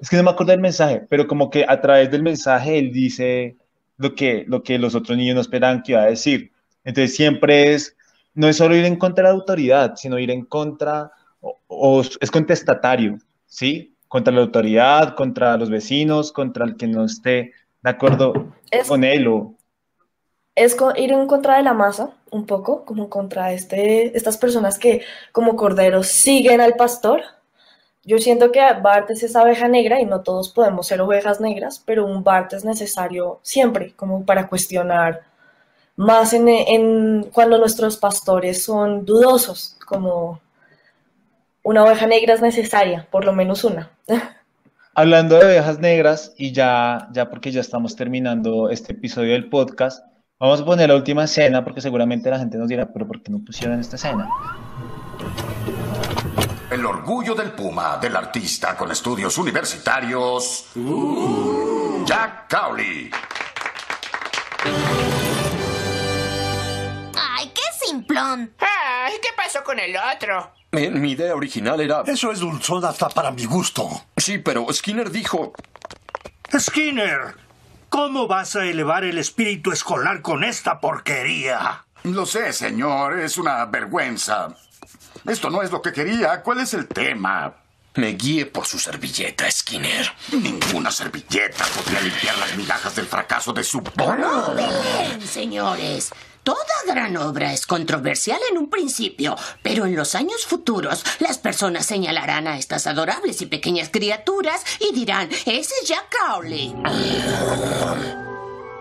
es 0.00 0.08
que 0.08 0.16
no 0.16 0.22
me 0.22 0.30
acuerdo 0.30 0.52
del 0.52 0.60
mensaje, 0.60 1.02
pero 1.10 1.26
como 1.26 1.50
que 1.50 1.64
a 1.68 1.80
través 1.80 2.10
del 2.10 2.22
mensaje 2.22 2.78
él 2.78 2.92
dice 2.92 3.56
lo 3.98 4.14
que, 4.14 4.44
lo 4.46 4.62
que 4.62 4.78
los 4.78 4.94
otros 4.94 5.18
niños 5.18 5.34
no 5.34 5.40
esperaban 5.40 5.82
que 5.82 5.92
iba 5.92 6.02
a 6.02 6.06
decir. 6.06 6.52
Entonces 6.84 7.14
siempre 7.14 7.74
es, 7.74 7.96
no 8.34 8.48
es 8.48 8.56
solo 8.56 8.76
ir 8.76 8.84
en 8.84 8.96
contra 8.96 9.24
de 9.24 9.30
la 9.30 9.38
autoridad, 9.38 9.96
sino 9.96 10.18
ir 10.18 10.30
en 10.30 10.44
contra, 10.44 11.10
o, 11.40 12.02
es 12.02 12.30
contestatario, 12.30 13.18
¿sí? 13.46 13.96
Contra 14.06 14.32
la 14.32 14.42
autoridad, 14.42 15.16
contra 15.16 15.56
los 15.56 15.70
vecinos, 15.70 16.32
contra 16.32 16.64
el 16.64 16.76
que 16.76 16.86
no 16.86 17.04
esté 17.04 17.52
de 17.82 17.90
acuerdo 17.90 18.54
con 18.88 19.04
él 19.04 19.26
o, 19.26 19.56
es 20.54 20.76
ir 20.96 21.12
en 21.12 21.26
contra 21.26 21.56
de 21.56 21.62
la 21.62 21.72
masa, 21.74 22.10
un 22.30 22.46
poco, 22.46 22.84
como 22.84 23.08
contra 23.08 23.52
este, 23.52 24.16
estas 24.16 24.36
personas 24.38 24.78
que 24.78 25.02
como 25.32 25.56
corderos 25.56 26.08
siguen 26.08 26.60
al 26.60 26.74
pastor. 26.74 27.22
Yo 28.04 28.18
siento 28.18 28.50
que 28.50 28.60
Bart 28.82 29.10
es 29.10 29.22
esa 29.22 29.42
oveja 29.42 29.68
negra 29.68 30.00
y 30.00 30.06
no 30.06 30.22
todos 30.22 30.50
podemos 30.50 30.86
ser 30.86 31.00
ovejas 31.00 31.40
negras, 31.40 31.82
pero 31.84 32.06
un 32.06 32.24
Bart 32.24 32.52
es 32.52 32.64
necesario 32.64 33.40
siempre, 33.42 33.92
como 33.94 34.24
para 34.24 34.48
cuestionar 34.48 35.22
más 35.96 36.32
en 36.32 37.24
cuando 37.32 37.58
nuestros 37.58 37.98
pastores 37.98 38.64
son 38.64 39.04
dudosos, 39.04 39.76
como 39.86 40.40
una 41.62 41.84
oveja 41.84 42.06
negra 42.06 42.34
es 42.34 42.40
necesaria, 42.40 43.06
por 43.10 43.24
lo 43.24 43.32
menos 43.32 43.64
una. 43.64 43.90
Hablando 44.94 45.38
de 45.38 45.46
ovejas 45.46 45.78
negras, 45.78 46.32
y 46.36 46.52
ya, 46.52 47.08
ya 47.12 47.30
porque 47.30 47.52
ya 47.52 47.60
estamos 47.60 47.96
terminando 47.96 48.70
este 48.70 48.92
episodio 48.92 49.32
del 49.34 49.48
podcast, 49.48 50.04
Vamos 50.40 50.62
a 50.62 50.64
poner 50.64 50.88
la 50.88 50.94
última 50.94 51.24
escena 51.24 51.62
porque 51.62 51.82
seguramente 51.82 52.30
la 52.30 52.38
gente 52.38 52.56
nos 52.56 52.66
dirá, 52.66 52.90
pero 52.90 53.06
¿por 53.06 53.22
qué 53.22 53.30
no 53.30 53.40
pusieron 53.44 53.78
esta 53.78 53.96
escena? 53.96 54.26
El 56.70 56.86
orgullo 56.86 57.34
del 57.34 57.52
Puma, 57.52 57.98
del 57.98 58.16
artista 58.16 58.74
con 58.74 58.90
estudios 58.90 59.36
universitarios, 59.36 60.70
uh. 60.76 62.06
Jack 62.06 62.50
Cowley. 62.50 63.10
¡Ay, 67.14 67.52
qué 67.54 67.86
simplón! 67.86 68.50
¡Ay, 68.60 69.12
qué 69.20 69.28
pasó 69.36 69.62
con 69.62 69.78
el 69.78 69.94
otro! 69.94 70.52
mi 70.72 71.10
idea 71.10 71.34
original 71.34 71.82
era... 71.82 72.02
Eso 72.06 72.32
es 72.32 72.38
dulzón 72.38 72.82
hasta 72.86 73.10
para 73.10 73.30
mi 73.30 73.44
gusto. 73.44 73.86
Sí, 74.16 74.38
pero 74.38 74.66
Skinner 74.72 75.10
dijo... 75.10 75.52
Skinner, 76.58 77.34
¿Cómo 77.90 78.28
vas 78.28 78.54
a 78.54 78.64
elevar 78.64 79.02
el 79.02 79.18
espíritu 79.18 79.72
escolar 79.72 80.22
con 80.22 80.44
esta 80.44 80.78
porquería? 80.78 81.84
Lo 82.04 82.24
sé, 82.24 82.52
señor. 82.52 83.18
Es 83.18 83.36
una 83.36 83.66
vergüenza. 83.66 84.48
Esto 85.26 85.50
no 85.50 85.60
es 85.60 85.72
lo 85.72 85.82
que 85.82 85.92
quería. 85.92 86.40
¿Cuál 86.40 86.60
es 86.60 86.72
el 86.72 86.86
tema? 86.86 87.52
Me 87.96 88.12
guíe 88.12 88.46
por 88.46 88.64
su 88.64 88.78
servilleta, 88.78 89.50
Skinner. 89.50 90.08
Ninguna 90.30 90.92
servilleta 90.92 91.64
podría 91.76 92.00
limpiar 92.00 92.38
las 92.38 92.56
migajas 92.56 92.94
del 92.94 93.06
fracaso 93.06 93.52
de 93.52 93.64
su... 93.64 93.82
¡No, 93.96 94.54
señores! 95.26 96.12
Toda 96.42 96.64
gran 96.86 97.16
obra 97.18 97.52
es 97.52 97.66
controversial 97.66 98.40
en 98.50 98.58
un 98.58 98.70
principio, 98.70 99.36
pero 99.62 99.84
en 99.84 99.94
los 99.94 100.14
años 100.14 100.46
futuros 100.46 101.04
las 101.18 101.38
personas 101.38 101.84
señalarán 101.86 102.46
a 102.46 102.58
estas 102.58 102.86
adorables 102.86 103.42
y 103.42 103.46
pequeñas 103.46 103.90
criaturas 103.90 104.64
y 104.78 104.94
dirán, 104.94 105.28
ese 105.30 105.74
es 105.82 105.88
Jack 105.88 106.08
Crowley. 106.08 106.74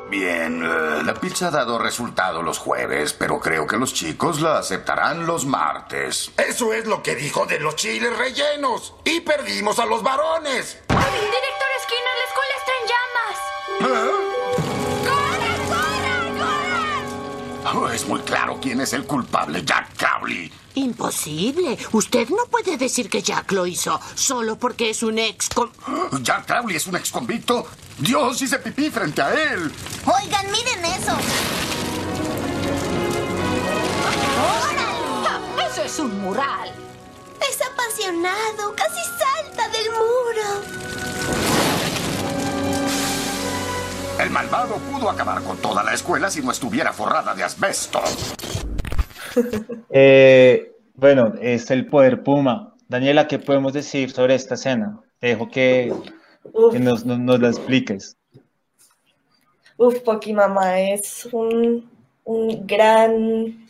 Bien, 0.09 0.63
eh, 0.63 1.03
la 1.03 1.13
pizza 1.13 1.49
ha 1.49 1.51
dado 1.51 1.77
resultado 1.77 2.41
los 2.41 2.57
jueves, 2.57 3.13
pero 3.13 3.39
creo 3.39 3.67
que 3.67 3.77
los 3.77 3.93
chicos 3.93 4.41
la 4.41 4.57
aceptarán 4.57 5.27
los 5.27 5.45
martes. 5.45 6.31
Eso 6.37 6.73
es 6.73 6.87
lo 6.87 7.03
que 7.03 7.15
dijo 7.15 7.45
de 7.45 7.59
los 7.59 7.75
chiles 7.75 8.17
rellenos. 8.17 8.95
Y 9.03 9.19
perdimos 9.19 9.77
a 9.77 9.85
los 9.85 10.01
varones. 10.01 10.79
Director 10.87 11.69
Skinner, 11.83 12.15
la 12.17 12.25
escuela 12.25 12.53
está 12.57 12.71
en 12.81 12.87
llamas. 12.87 14.28
Es 17.93 18.07
muy 18.07 18.19
claro 18.21 18.57
quién 18.61 18.81
es 18.81 18.93
el 18.93 19.05
culpable, 19.05 19.63
Jack 19.63 19.89
Cowley. 19.97 20.51
Imposible. 20.75 21.77
Usted 21.91 22.27
no 22.29 22.45
puede 22.49 22.77
decir 22.77 23.09
que 23.09 23.21
Jack 23.21 23.51
lo 23.51 23.65
hizo 23.67 23.99
solo 24.15 24.57
porque 24.57 24.89
es 24.89 25.03
un 25.03 25.19
ex... 25.19 25.49
¿Jack 26.21 26.47
Crowley 26.47 26.77
es 26.77 26.87
un 26.87 26.95
ex 26.95 27.11
convicto? 27.11 27.67
Dios 27.97 28.41
hice 28.41 28.57
pipí 28.59 28.89
frente 28.89 29.21
a 29.21 29.33
él. 29.33 29.71
Oigan, 30.05 30.51
miren 30.51 30.85
eso. 30.85 31.11
¡Órale! 34.63 35.71
Eso 35.71 35.83
es 35.83 35.99
un 35.99 36.21
mural. 36.21 36.73
Es 37.39 37.59
apasionado. 37.61 38.73
Casi 38.75 39.01
salta 39.19 39.67
del 39.69 39.89
muro. 39.91 41.48
El 44.19 44.31
malvado 44.31 44.75
pudo 44.75 45.09
acabar 45.09 45.41
con 45.43 45.57
toda 45.57 45.81
la 45.81 45.93
escuela 45.93 46.29
si 46.29 46.41
no 46.41 46.51
estuviera 46.51 46.91
forrada 46.91 47.33
de 47.33 47.43
asbesto. 47.43 48.01
Eh, 49.91 50.75
bueno, 50.95 51.33
es 51.39 51.69
el 51.71 51.85
poder 51.85 52.23
Puma. 52.23 52.75
Daniela, 52.87 53.27
¿qué 53.27 53.37
podemos 53.39 53.73
decir 53.73 54.11
sobre 54.11 54.35
esta 54.35 54.55
escena? 54.55 54.99
Te 55.19 55.27
dejo 55.27 55.49
que, 55.49 55.93
que 56.71 56.79
nos, 56.79 57.05
nos, 57.05 57.19
nos 57.19 57.39
la 57.39 57.47
expliques. 57.49 58.17
Uf, 59.77 59.99
Pokimama 59.99 60.81
es 60.81 61.29
un, 61.31 61.89
un 62.23 62.67
gran 62.67 63.67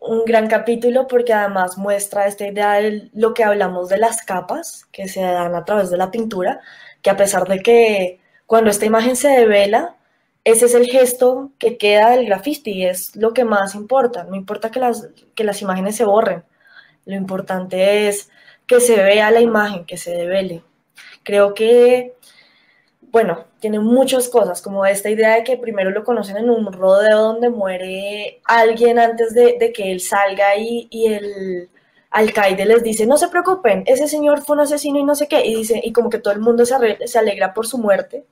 un 0.00 0.24
gran 0.24 0.48
capítulo 0.48 1.06
porque 1.06 1.32
además 1.32 1.76
muestra 1.76 2.26
esta 2.26 2.46
idea 2.46 2.74
de 2.74 3.10
lo 3.12 3.34
que 3.34 3.44
hablamos 3.44 3.88
de 3.88 3.98
las 3.98 4.24
capas 4.24 4.86
que 4.90 5.08
se 5.08 5.20
dan 5.20 5.54
a 5.54 5.64
través 5.64 5.90
de 5.90 5.98
la 5.98 6.10
pintura, 6.10 6.60
que 7.02 7.10
a 7.10 7.16
pesar 7.16 7.46
de 7.46 7.60
que 7.60 8.20
cuando 8.48 8.70
esta 8.70 8.86
imagen 8.86 9.14
se 9.14 9.28
devela, 9.28 9.96
ese 10.42 10.66
es 10.66 10.74
el 10.74 10.86
gesto 10.86 11.52
que 11.58 11.76
queda 11.76 12.10
del 12.10 12.26
graffiti 12.26 12.72
y 12.72 12.86
es 12.86 13.14
lo 13.14 13.34
que 13.34 13.44
más 13.44 13.74
importa. 13.76 14.24
No 14.24 14.36
importa 14.36 14.70
que 14.70 14.80
las, 14.80 15.10
que 15.36 15.44
las 15.44 15.62
imágenes 15.62 15.96
se 15.96 16.04
borren, 16.04 16.42
lo 17.04 17.14
importante 17.14 18.08
es 18.08 18.30
que 18.66 18.80
se 18.80 18.96
vea 19.02 19.30
la 19.30 19.42
imagen, 19.42 19.84
que 19.84 19.98
se 19.98 20.12
devele. 20.12 20.64
Creo 21.22 21.54
que 21.54 22.16
bueno, 23.10 23.44
tiene 23.60 23.80
muchas 23.80 24.28
cosas, 24.28 24.62
como 24.62 24.84
esta 24.86 25.10
idea 25.10 25.36
de 25.36 25.44
que 25.44 25.56
primero 25.56 25.90
lo 25.90 26.04
conocen 26.04 26.36
en 26.36 26.50
un 26.50 26.72
rodeo 26.72 27.18
donde 27.18 27.50
muere 27.50 28.40
alguien 28.44 28.98
antes 28.98 29.34
de, 29.34 29.72
que 29.74 29.92
él 29.92 30.00
salga 30.00 30.56
y, 30.56 30.88
y, 30.90 31.06
el 31.06 31.68
alcaide 32.10 32.64
les 32.66 32.82
dice, 32.82 33.06
no 33.06 33.16
se 33.18 33.28
preocupen, 33.28 33.84
ese 33.86 34.08
señor 34.08 34.42
fue 34.42 34.56
un 34.56 34.62
asesino 34.62 34.98
y 34.98 35.04
no 35.04 35.14
sé 35.14 35.28
qué, 35.28 35.44
y, 35.46 35.54
dice, 35.56 35.80
y 35.82 35.92
como 35.92 36.10
que 36.10 36.18
todo 36.18 36.34
el 36.34 36.40
mundo 36.40 36.64
se, 36.66 36.76
se 37.06 37.18
alegra 37.18 37.54
por 37.54 37.66
su 37.66 37.78
muerte. 37.78 38.24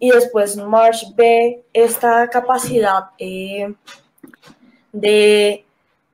Y 0.00 0.10
después 0.10 0.56
Marsh 0.56 1.14
ve 1.14 1.62
esta 1.74 2.28
capacidad 2.28 3.10
eh, 3.18 3.72
de, 4.92 5.64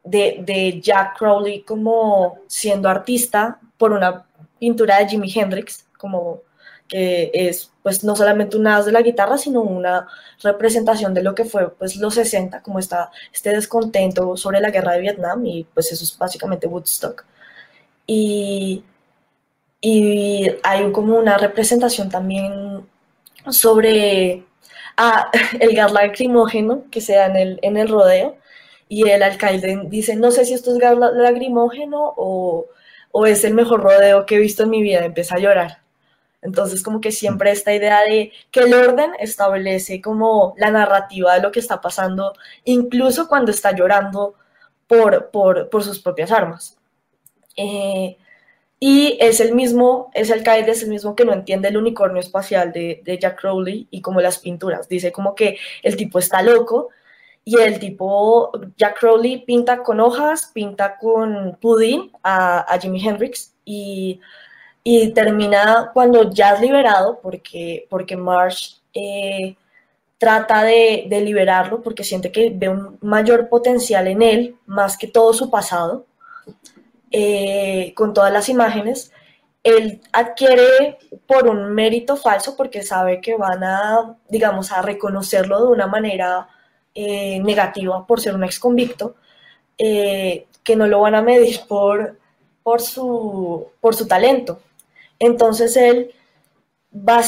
de, 0.04 0.38
de 0.40 0.80
Jack 0.82 1.16
Crowley 1.18 1.62
como 1.62 2.38
siendo 2.48 2.88
artista 2.88 3.60
por 3.78 3.92
una 3.92 4.26
pintura 4.58 4.98
de 4.98 5.08
Jimi 5.08 5.32
Hendrix, 5.32 5.86
como 5.96 6.42
que 6.88 7.30
es 7.32 7.70
pues 7.82 8.02
no 8.02 8.16
solamente 8.16 8.56
un 8.56 8.66
as 8.66 8.86
de 8.86 8.92
la 8.92 9.02
guitarra, 9.02 9.38
sino 9.38 9.60
una 9.62 10.08
representación 10.42 11.14
de 11.14 11.22
lo 11.22 11.34
que 11.34 11.44
fue 11.44 11.70
pues 11.70 11.96
los 11.96 12.14
60, 12.14 12.62
como 12.62 12.80
está 12.80 13.10
este 13.32 13.50
descontento 13.50 14.36
sobre 14.36 14.60
la 14.60 14.70
guerra 14.70 14.92
de 14.92 15.00
Vietnam 15.00 15.46
y 15.46 15.64
pues 15.64 15.92
eso 15.92 16.02
es 16.02 16.18
básicamente 16.18 16.66
Woodstock. 16.66 17.24
Y, 18.06 18.84
y 19.80 20.50
hay 20.62 20.90
como 20.92 21.16
una 21.16 21.38
representación 21.38 22.08
también 22.08 22.86
sobre 23.50 24.44
ah, 24.96 25.30
el 25.60 25.74
gas 25.74 25.92
lacrimógeno 25.92 26.84
que 26.90 27.00
se 27.00 27.14
da 27.14 27.26
en 27.26 27.36
el, 27.36 27.58
en 27.62 27.76
el 27.76 27.88
rodeo 27.88 28.36
y 28.88 29.08
el 29.08 29.22
alcalde 29.22 29.82
dice, 29.86 30.16
no 30.16 30.30
sé 30.30 30.44
si 30.44 30.54
esto 30.54 30.72
es 30.72 30.78
gas 30.78 30.96
lacrimógeno 30.98 32.14
o, 32.16 32.66
o 33.12 33.26
es 33.26 33.44
el 33.44 33.54
mejor 33.54 33.82
rodeo 33.82 34.26
que 34.26 34.36
he 34.36 34.38
visto 34.38 34.62
en 34.64 34.70
mi 34.70 34.82
vida, 34.82 35.04
empieza 35.04 35.36
a 35.36 35.40
llorar. 35.40 35.86
Entonces, 36.42 36.82
como 36.82 37.00
que 37.00 37.10
siempre 37.10 37.50
esta 37.50 37.74
idea 37.74 38.02
de 38.02 38.32
que 38.52 38.60
el 38.60 38.74
orden 38.74 39.12
establece 39.18 40.00
como 40.00 40.54
la 40.58 40.70
narrativa 40.70 41.34
de 41.34 41.42
lo 41.42 41.50
que 41.50 41.60
está 41.60 41.80
pasando, 41.80 42.34
incluso 42.64 43.26
cuando 43.26 43.50
está 43.50 43.72
llorando 43.72 44.34
por, 44.86 45.30
por, 45.30 45.82
sus 45.82 46.00
propias 46.00 46.30
armas. 46.30 46.78
Eh, 47.56 48.16
y 48.78 49.16
es 49.20 49.40
el 49.40 49.54
mismo, 49.54 50.10
es 50.14 50.30
el 50.30 50.42
Kaede, 50.42 50.72
es 50.72 50.82
el 50.82 50.90
mismo 50.90 51.16
que 51.16 51.24
no 51.24 51.32
entiende 51.32 51.68
el 51.68 51.76
unicornio 51.76 52.20
espacial 52.20 52.72
de, 52.72 53.18
Jack 53.20 53.40
Crowley 53.40 53.88
y 53.90 54.02
como 54.02 54.20
las 54.20 54.38
pinturas. 54.38 54.88
Dice 54.88 55.12
como 55.12 55.34
que 55.34 55.58
el 55.82 55.96
tipo 55.96 56.18
está 56.18 56.42
loco 56.42 56.90
y 57.44 57.58
el 57.60 57.78
tipo, 57.78 58.52
Jack 58.76 58.98
Crowley 59.00 59.44
pinta 59.44 59.82
con 59.82 60.00
hojas, 60.00 60.50
pinta 60.52 60.98
con 60.98 61.56
pudín 61.60 62.10
a, 62.22 62.60
a 62.72 62.78
Jimi 62.78 63.06
Hendrix 63.06 63.54
y 63.64 64.20
y 64.88 65.12
termina 65.12 65.90
cuando 65.92 66.30
ya 66.30 66.52
es 66.54 66.60
liberado, 66.60 67.18
porque, 67.20 67.88
porque 67.90 68.16
Marsh 68.16 68.76
eh, 68.94 69.56
trata 70.16 70.62
de, 70.62 71.06
de, 71.08 71.20
liberarlo, 71.22 71.82
porque 71.82 72.04
siente 72.04 72.30
que 72.30 72.52
ve 72.54 72.68
un 72.68 72.96
mayor 73.02 73.48
potencial 73.48 74.06
en 74.06 74.22
él, 74.22 74.56
más 74.64 74.96
que 74.96 75.08
todo 75.08 75.32
su 75.32 75.50
pasado, 75.50 76.06
eh, 77.10 77.92
con 77.94 78.14
todas 78.14 78.32
las 78.32 78.48
imágenes. 78.48 79.12
Él 79.62 80.00
adquiere 80.12 80.98
por 81.26 81.48
un 81.48 81.74
mérito 81.74 82.16
falso, 82.16 82.56
porque 82.56 82.82
sabe 82.82 83.20
que 83.20 83.36
van 83.36 83.64
a, 83.64 84.16
digamos, 84.28 84.72
a 84.72 84.82
reconocerlo 84.82 85.66
de 85.66 85.72
una 85.72 85.86
manera 85.86 86.48
eh, 86.94 87.40
negativa 87.40 88.06
por 88.06 88.20
ser 88.20 88.34
un 88.34 88.44
ex 88.44 88.58
convicto, 88.60 89.16
que 89.76 90.74
no 90.76 90.86
lo 90.86 91.00
van 91.00 91.14
a 91.14 91.22
medir 91.22 91.60
por, 91.68 92.18
por, 92.62 92.80
su, 92.80 93.68
por 93.80 93.94
su 93.94 94.06
talento. 94.08 94.60
Entonces 95.18 95.76
él 95.76 96.12
va, 96.96 97.22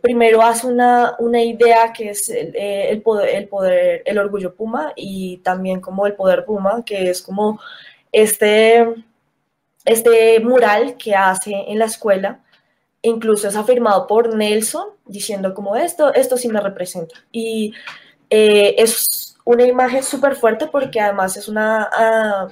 primero 0.00 0.42
hace 0.42 0.66
una, 0.66 1.16
idea 1.42 1.92
que 1.92 2.10
es 2.10 2.28
eh, 2.28 2.90
el, 2.90 3.02
el 3.28 3.48
poder, 3.48 4.02
el 4.04 4.18
orgullo 4.18 4.54
Puma 4.54 4.92
y 4.96 5.38
también 5.38 5.80
como 5.80 6.06
el 6.06 6.14
poder 6.14 6.44
Puma, 6.44 6.84
que 6.84 7.10
es 7.10 7.22
como 7.22 7.60
este, 8.12 8.86
este 9.84 10.40
mural 10.40 10.96
que 10.96 11.14
hace 11.14 11.52
en 11.68 11.78
la 11.78 11.86
escuela. 11.86 12.40
Incluso 13.02 13.48
es 13.48 13.56
afirmado 13.56 14.06
por 14.06 14.34
Nelson 14.34 14.88
diciendo 15.06 15.54
como 15.54 15.76
esto, 15.76 16.12
esto 16.14 16.36
sí 16.36 16.48
me 16.48 16.60
representa. 16.60 17.14
Y 17.32 17.74
eh, 18.30 18.74
es 18.78 19.36
una 19.44 19.64
imagen 19.64 20.02
súper 20.02 20.36
fuerte 20.36 20.66
porque 20.66 21.00
además 21.00 21.36
es 21.36 21.48
una 21.48 21.88
ah, 21.92 22.48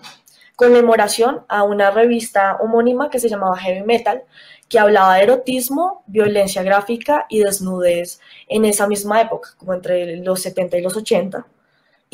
conmemoración 0.56 1.44
a 1.48 1.62
una 1.64 1.90
revista 1.90 2.56
homónima 2.60 3.10
que 3.10 3.18
se 3.18 3.28
llamaba 3.28 3.56
Heavy 3.56 3.82
Metal, 3.82 4.22
que 4.68 4.78
hablaba 4.78 5.16
de 5.16 5.24
erotismo, 5.24 6.02
violencia 6.06 6.62
gráfica 6.62 7.26
y 7.28 7.40
desnudez 7.40 8.20
en 8.48 8.64
esa 8.64 8.86
misma 8.86 9.20
época, 9.20 9.50
como 9.58 9.74
entre 9.74 10.16
los 10.18 10.42
70 10.42 10.78
y 10.78 10.82
los 10.82 10.96
80. 10.96 11.46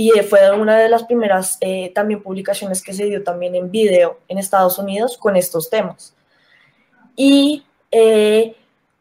Y 0.00 0.10
fue 0.20 0.48
una 0.56 0.78
de 0.78 0.88
las 0.88 1.02
primeras 1.02 1.58
eh, 1.60 1.90
también 1.92 2.22
publicaciones 2.22 2.82
que 2.82 2.92
se 2.92 3.06
dio 3.06 3.24
también 3.24 3.56
en 3.56 3.68
video 3.68 4.20
en 4.28 4.38
Estados 4.38 4.78
Unidos 4.78 5.18
con 5.18 5.34
estos 5.34 5.70
temas. 5.70 6.14
Y 7.16 7.64
eh, 7.90 8.54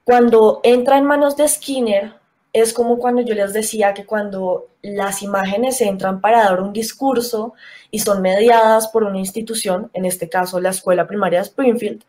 cuando 0.04 0.60
entra 0.64 0.98
en 0.98 1.06
manos 1.06 1.38
de 1.38 1.48
Skinner, 1.48 2.14
es 2.52 2.74
como 2.74 2.98
cuando 2.98 3.22
yo 3.22 3.36
les 3.36 3.54
decía 3.54 3.94
que 3.94 4.08
cuando 4.08 4.70
las 4.82 5.22
imágenes 5.22 5.82
entran 5.82 6.20
para 6.20 6.46
dar 6.46 6.62
un 6.62 6.74
discurso 6.74 7.54
y 7.92 8.00
son 8.00 8.24
mediadas 8.24 8.88
por 8.88 9.04
una 9.04 9.20
institución, 9.20 9.92
en 9.94 10.06
este 10.06 10.28
caso 10.30 10.60
la 10.60 10.70
escuela 10.70 11.06
primaria 11.06 11.38
de 11.38 11.46
Springfield, 11.46 12.04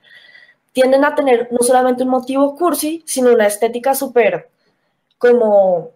tienden 0.73 1.05
a 1.05 1.15
tener 1.15 1.49
no 1.51 1.59
solamente 1.59 2.05
un 2.05 2.09
motivo 2.09 2.57
cursi, 2.57 3.03
sino 3.05 3.35
una 3.35 3.49
estética 3.49 3.95
súper 3.95 4.49
como 5.19 5.91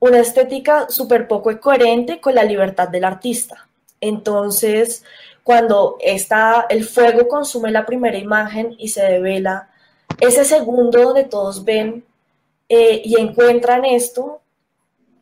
una 0.00 0.18
estética 0.18 0.88
súper 0.88 1.28
poco 1.28 1.58
coherente 1.60 2.20
con 2.20 2.34
la 2.34 2.42
libertad 2.44 2.88
del 2.88 3.04
artista. 3.04 3.68
Entonces, 4.00 5.04
cuando 5.44 5.96
está, 6.00 6.66
el 6.68 6.84
fuego 6.84 7.28
consume 7.28 7.70
la 7.70 7.86
primera 7.86 8.18
imagen 8.18 8.74
y 8.78 8.88
se 8.88 9.02
devela, 9.02 9.70
ese 10.18 10.44
segundo 10.44 11.00
donde 11.00 11.24
todos 11.24 11.64
ven 11.64 12.04
eh, 12.68 13.02
y 13.04 13.20
encuentran 13.20 13.84
esto, 13.84 14.40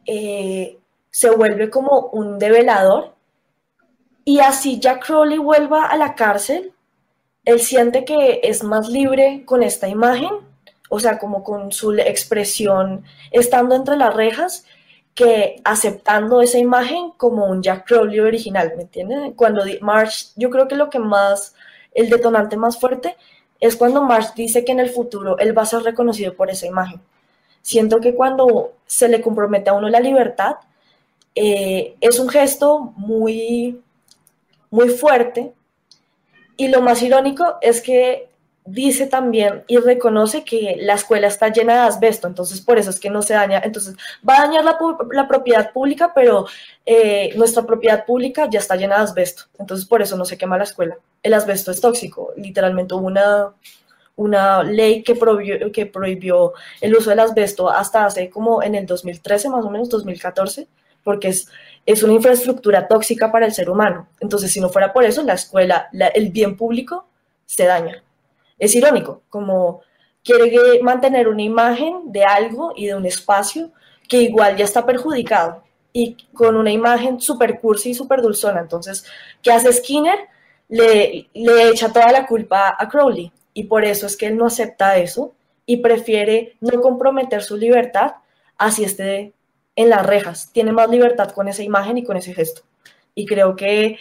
eh, 0.06 0.78
se 1.10 1.30
vuelve 1.30 1.70
como 1.70 2.10
un 2.12 2.38
develador. 2.38 3.14
Y 4.24 4.40
así 4.40 4.78
Jack 4.78 5.06
Crowley 5.06 5.38
vuelva 5.38 5.86
a 5.86 5.96
la 5.96 6.14
cárcel, 6.14 6.72
él 7.44 7.60
siente 7.60 8.04
que 8.04 8.40
es 8.42 8.62
más 8.62 8.88
libre 8.88 9.42
con 9.46 9.62
esta 9.62 9.88
imagen, 9.88 10.30
o 10.88 11.00
sea, 11.00 11.18
como 11.18 11.42
con 11.44 11.72
su 11.72 11.92
expresión 11.94 13.04
estando 13.30 13.74
entre 13.74 13.96
las 13.96 14.14
rejas, 14.14 14.64
que 15.14 15.60
aceptando 15.64 16.40
esa 16.40 16.58
imagen 16.58 17.10
como 17.16 17.46
un 17.46 17.62
Jack 17.62 17.88
Crowley 17.88 18.20
original, 18.20 18.72
¿me 18.76 18.82
entienden? 18.82 19.32
Cuando 19.32 19.64
Marsh, 19.80 20.28
yo 20.36 20.48
creo 20.48 20.68
que 20.68 20.76
lo 20.76 20.90
que 20.90 21.00
más, 21.00 21.54
el 21.92 22.08
detonante 22.08 22.56
más 22.56 22.78
fuerte 22.78 23.16
es 23.58 23.74
cuando 23.74 24.02
Marsh 24.02 24.34
dice 24.34 24.64
que 24.64 24.72
en 24.72 24.80
el 24.80 24.90
futuro 24.90 25.36
él 25.38 25.56
va 25.56 25.62
a 25.62 25.66
ser 25.66 25.82
reconocido 25.82 26.34
por 26.34 26.50
esa 26.50 26.66
imagen. 26.66 27.00
Siento 27.62 28.00
que 28.00 28.14
cuando 28.14 28.74
se 28.86 29.08
le 29.08 29.20
compromete 29.20 29.70
a 29.70 29.72
uno 29.72 29.88
la 29.88 29.98
libertad, 29.98 30.56
eh, 31.34 31.96
es 32.00 32.20
un 32.20 32.28
gesto 32.28 32.92
muy, 32.96 33.82
muy 34.70 34.88
fuerte, 34.88 35.52
y 36.56 36.68
lo 36.68 36.82
más 36.82 37.02
irónico 37.02 37.56
es 37.62 37.80
que 37.80 38.27
dice 38.70 39.06
también 39.06 39.64
y 39.66 39.78
reconoce 39.78 40.44
que 40.44 40.76
la 40.80 40.94
escuela 40.94 41.26
está 41.26 41.48
llena 41.48 41.74
de 41.74 41.88
asbesto, 41.88 42.28
entonces 42.28 42.60
por 42.60 42.78
eso 42.78 42.90
es 42.90 43.00
que 43.00 43.08
no 43.10 43.22
se 43.22 43.34
daña, 43.34 43.60
entonces 43.64 43.96
va 44.28 44.36
a 44.36 44.46
dañar 44.46 44.64
la, 44.64 45.28
propiedad 45.28 45.72
pública, 45.72 46.12
pero 46.14 46.46
eh, 46.84 47.32
nuestra 47.36 47.64
propiedad 47.64 48.04
pública 48.04 48.48
ya 48.50 48.58
está 48.58 48.76
llena 48.76 48.96
de 48.96 49.04
asbesto, 49.04 49.44
entonces 49.58 49.86
por 49.86 50.02
eso 50.02 50.16
no 50.16 50.24
se 50.24 50.36
quema 50.36 50.58
la 50.58 50.64
escuela. 50.64 50.98
El 51.22 51.34
asbesto 51.34 51.70
es 51.70 51.80
tóxico, 51.80 52.32
literalmente 52.36 52.94
hubo 52.94 53.06
una, 54.16 54.62
ley 54.64 55.02
que 55.02 55.14
prohibió, 55.14 56.52
el 56.80 56.94
uso 56.94 57.10
del 57.10 57.20
asbesto 57.20 57.70
hasta 57.70 58.04
hace 58.04 58.28
como 58.28 58.62
en 58.62 58.74
el 58.74 58.86
2013, 58.86 59.48
más 59.48 59.64
o 59.64 59.70
menos, 59.70 59.88
2014, 59.88 60.68
porque 61.02 61.28
es 61.86 62.02
una 62.02 62.12
infraestructura 62.12 62.86
tóxica 62.86 63.32
para 63.32 63.46
el 63.46 63.54
ser 63.54 63.70
humano. 63.70 64.08
Entonces, 64.20 64.52
si 64.52 64.60
no 64.60 64.68
fuera 64.68 64.92
por 64.92 65.04
eso, 65.04 65.22
la 65.22 65.34
escuela, 65.34 65.88
el 66.14 66.30
bien 66.30 66.56
público 66.56 67.06
se 67.46 67.64
daña. 67.64 68.02
Es 68.58 68.74
irónico, 68.74 69.22
como 69.28 69.82
quiere 70.24 70.82
mantener 70.82 71.28
una 71.28 71.42
imagen 71.42 72.12
de 72.12 72.24
algo 72.24 72.72
y 72.76 72.86
de 72.86 72.94
un 72.94 73.06
espacio 73.06 73.70
que 74.08 74.22
igual 74.22 74.56
ya 74.56 74.64
está 74.64 74.84
perjudicado 74.84 75.62
y 75.92 76.16
con 76.32 76.56
una 76.56 76.70
imagen 76.70 77.20
súper 77.20 77.60
cursi 77.60 77.90
y 77.90 77.94
súper 77.94 78.20
dulzona. 78.20 78.60
Entonces, 78.60 79.04
¿qué 79.42 79.52
hace 79.52 79.72
Skinner? 79.72 80.18
Le, 80.68 81.28
le 81.32 81.68
echa 81.70 81.92
toda 81.92 82.12
la 82.12 82.26
culpa 82.26 82.76
a 82.78 82.88
Crowley 82.88 83.32
y 83.54 83.64
por 83.64 83.84
eso 83.84 84.06
es 84.06 84.16
que 84.16 84.26
él 84.26 84.36
no 84.36 84.46
acepta 84.46 84.98
eso 84.98 85.34
y 85.64 85.78
prefiere 85.78 86.56
no 86.60 86.80
comprometer 86.80 87.42
su 87.42 87.56
libertad 87.56 88.16
así 88.58 88.84
esté 88.84 89.32
en 89.76 89.88
las 89.88 90.04
rejas. 90.04 90.50
Tiene 90.52 90.72
más 90.72 90.90
libertad 90.90 91.30
con 91.30 91.48
esa 91.48 91.62
imagen 91.62 91.96
y 91.96 92.04
con 92.04 92.16
ese 92.16 92.34
gesto. 92.34 92.62
Y 93.14 93.24
creo 93.24 93.56
que 93.56 93.98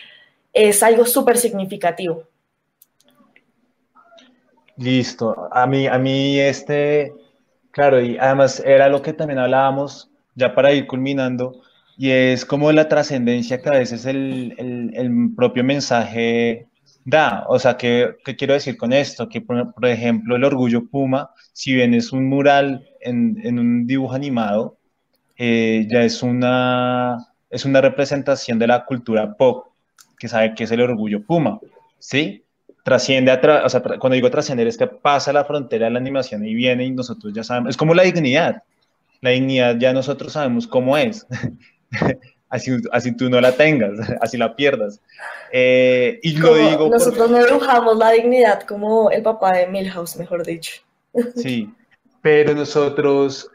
es 0.51 0.83
algo 0.83 1.05
súper 1.05 1.37
significativo. 1.37 2.23
Listo. 4.77 5.49
A 5.51 5.65
mí, 5.65 5.87
a 5.87 5.97
mí 5.97 6.39
este, 6.39 7.13
claro, 7.71 7.99
y 8.01 8.17
además 8.17 8.61
era 8.65 8.89
lo 8.89 9.01
que 9.01 9.13
también 9.13 9.39
hablábamos, 9.39 10.09
ya 10.35 10.53
para 10.53 10.71
ir 10.71 10.87
culminando, 10.87 11.61
y 11.97 12.11
es 12.11 12.45
como 12.45 12.71
la 12.71 12.87
trascendencia 12.87 13.61
que 13.61 13.69
a 13.69 13.73
veces 13.73 14.05
el, 14.05 14.53
el, 14.93 15.35
propio 15.35 15.63
mensaje 15.63 16.67
da. 17.05 17.43
O 17.47 17.57
sea, 17.57 17.75
¿qué, 17.75 18.15
¿qué, 18.23 18.35
quiero 18.35 18.53
decir 18.53 18.77
con 18.77 18.93
esto? 18.93 19.27
Que, 19.27 19.41
por, 19.41 19.73
ejemplo, 19.85 20.35
el 20.35 20.43
orgullo 20.43 20.87
Puma, 20.87 21.31
si 21.53 21.73
bien 21.73 21.95
es 21.95 22.13
un 22.13 22.29
mural 22.29 22.87
en, 23.01 23.39
en 23.43 23.57
un 23.57 23.87
dibujo 23.87 24.13
animado, 24.13 24.77
eh, 25.37 25.87
ya 25.89 26.03
es 26.03 26.21
una, 26.21 27.17
es 27.49 27.65
una 27.65 27.81
representación 27.81 28.59
de 28.59 28.67
la 28.67 28.85
cultura 28.85 29.35
pop, 29.35 29.67
que 30.19 30.27
sabe 30.27 30.53
que 30.53 30.65
es 30.65 30.71
el 30.71 30.81
orgullo 30.81 31.23
Puma, 31.23 31.59
¿sí? 31.99 32.43
Trasciende, 32.87 33.31
a 33.31 33.65
o 33.65 33.69
sea, 33.69 33.81
cuando 33.81 34.11
digo 34.11 34.31
trascender 34.31 34.65
es 34.65 34.77
que 34.77 34.87
pasa 34.87 35.33
la 35.33 35.43
frontera 35.43 35.87
de 35.87 35.91
la 35.91 35.99
animación 35.99 36.45
y 36.45 36.55
viene 36.55 36.85
y 36.85 36.91
nosotros 36.91 37.33
ya 37.33 37.43
sabemos, 37.43 37.71
es 37.71 37.75
como 37.75 37.93
la 37.93 38.03
dignidad, 38.03 38.63
la 39.19 39.31
dignidad 39.31 39.75
ya 39.77 39.91
nosotros 39.91 40.31
sabemos 40.31 40.67
cómo 40.67 40.97
es, 40.97 41.27
así, 42.49 42.71
así 42.93 43.13
tú 43.13 43.29
no 43.29 43.41
la 43.41 43.51
tengas, 43.51 43.91
así 44.21 44.37
la 44.37 44.55
pierdas. 44.55 45.01
Eh, 45.51 46.17
y 46.23 46.37
lo 46.37 46.55
digo... 46.55 46.87
Nosotros 46.89 47.29
no 47.29 47.45
dibujamos 47.45 47.97
la 47.97 48.11
dignidad 48.11 48.61
como 48.61 49.11
el 49.11 49.21
papá 49.21 49.57
de 49.57 49.67
Milhouse, 49.67 50.15
mejor 50.15 50.45
dicho. 50.45 50.81
Sí, 51.35 51.69
pero 52.21 52.55
nosotros, 52.55 53.51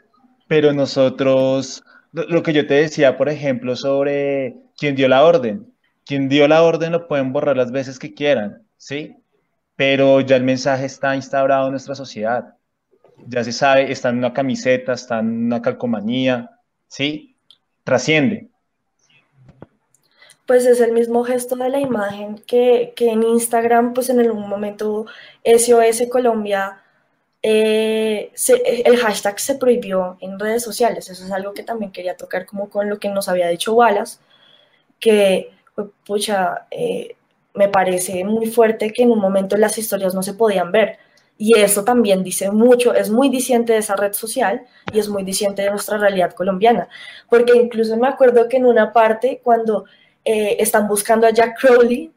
pero 0.47 0.73
nosotros, 0.73 1.83
lo 2.11 2.43
que 2.43 2.53
yo 2.53 2.67
te 2.67 2.75
decía, 2.75 3.17
por 3.17 3.29
ejemplo, 3.29 3.75
sobre 3.75 4.57
quién 4.77 4.95
dio 4.95 5.07
la 5.07 5.23
orden, 5.23 5.73
quien 6.05 6.29
dio 6.29 6.47
la 6.47 6.61
orden 6.61 6.91
lo 6.91 7.07
pueden 7.07 7.33
borrar 7.33 7.57
las 7.57 7.71
veces 7.71 7.97
que 7.97 8.13
quieran, 8.13 8.61
¿sí? 8.77 9.17
Pero 9.85 10.21
ya 10.21 10.37
el 10.37 10.43
mensaje 10.43 10.85
está 10.85 11.13
instaurado 11.13 11.65
en 11.65 11.71
nuestra 11.71 11.93
sociedad. 11.93 12.55
Ya 13.27 13.43
se 13.43 13.51
sabe, 13.51 13.91
está 13.91 14.07
en 14.07 14.19
una 14.19 14.31
camiseta, 14.31 14.93
está 14.93 15.19
en 15.19 15.47
una 15.47 15.61
calcomanía, 15.61 16.49
¿sí? 16.87 17.35
Trasciende. 17.83 18.47
Pues 20.45 20.65
es 20.65 20.79
el 20.79 20.93
mismo 20.93 21.25
gesto 21.25 21.57
de 21.57 21.67
la 21.67 21.81
imagen 21.81 22.37
que, 22.47 22.93
en 22.97 23.23
Instagram, 23.23 23.93
pues 23.93 24.09
en 24.09 24.21
algún 24.21 24.47
momento 24.47 25.05
SOS 25.43 26.03
Colombia, 26.09 26.81
eh, 27.41 28.31
el 28.85 28.95
hashtag 28.95 29.37
se 29.37 29.55
prohibió 29.55 30.15
en 30.21 30.39
redes 30.39 30.63
sociales. 30.63 31.09
Eso 31.09 31.25
es 31.25 31.31
algo 31.33 31.53
que 31.53 31.63
también 31.63 31.91
quería 31.91 32.15
tocar 32.15 32.45
como 32.45 32.69
con 32.69 32.89
lo 32.89 32.99
que 32.99 33.09
nos 33.09 33.27
había 33.27 33.49
dicho 33.49 33.73
Wallace, 33.73 34.19
que, 34.97 35.51
pues, 35.75 35.89
pucha, 36.05 36.67
eh, 36.71 37.17
me 37.53 37.69
parece 37.69 38.23
muy 38.23 38.47
fuerte 38.47 38.91
que 38.91 39.03
en 39.03 39.11
un 39.11 39.19
momento 39.19 39.57
las 39.57 39.77
historias 39.77 40.15
no 40.15 40.23
se 40.23 40.33
podían 40.33 40.71
ver. 40.71 40.97
Y 41.37 41.57
eso 41.57 41.83
también 41.83 42.23
dice 42.23 42.51
mucho, 42.51 42.93
es 42.93 43.09
muy 43.09 43.29
diciente 43.29 43.73
de 43.73 43.79
esa 43.79 43.95
red 43.95 44.13
social 44.13 44.65
y 44.91 44.99
es 44.99 45.09
muy 45.09 45.23
diciente 45.23 45.63
de 45.63 45.71
nuestra 45.71 45.97
realidad 45.97 46.33
colombiana. 46.33 46.87
Porque 47.29 47.55
incluso 47.55 47.97
me 47.97 48.07
acuerdo 48.07 48.47
que 48.47 48.57
en 48.57 48.65
una 48.65 48.93
parte, 48.93 49.41
cuando 49.43 49.85
eh, 50.23 50.57
están 50.59 50.87
buscando 50.87 51.27
a 51.27 51.31
Jack 51.31 51.59
Crowley, 51.59 52.11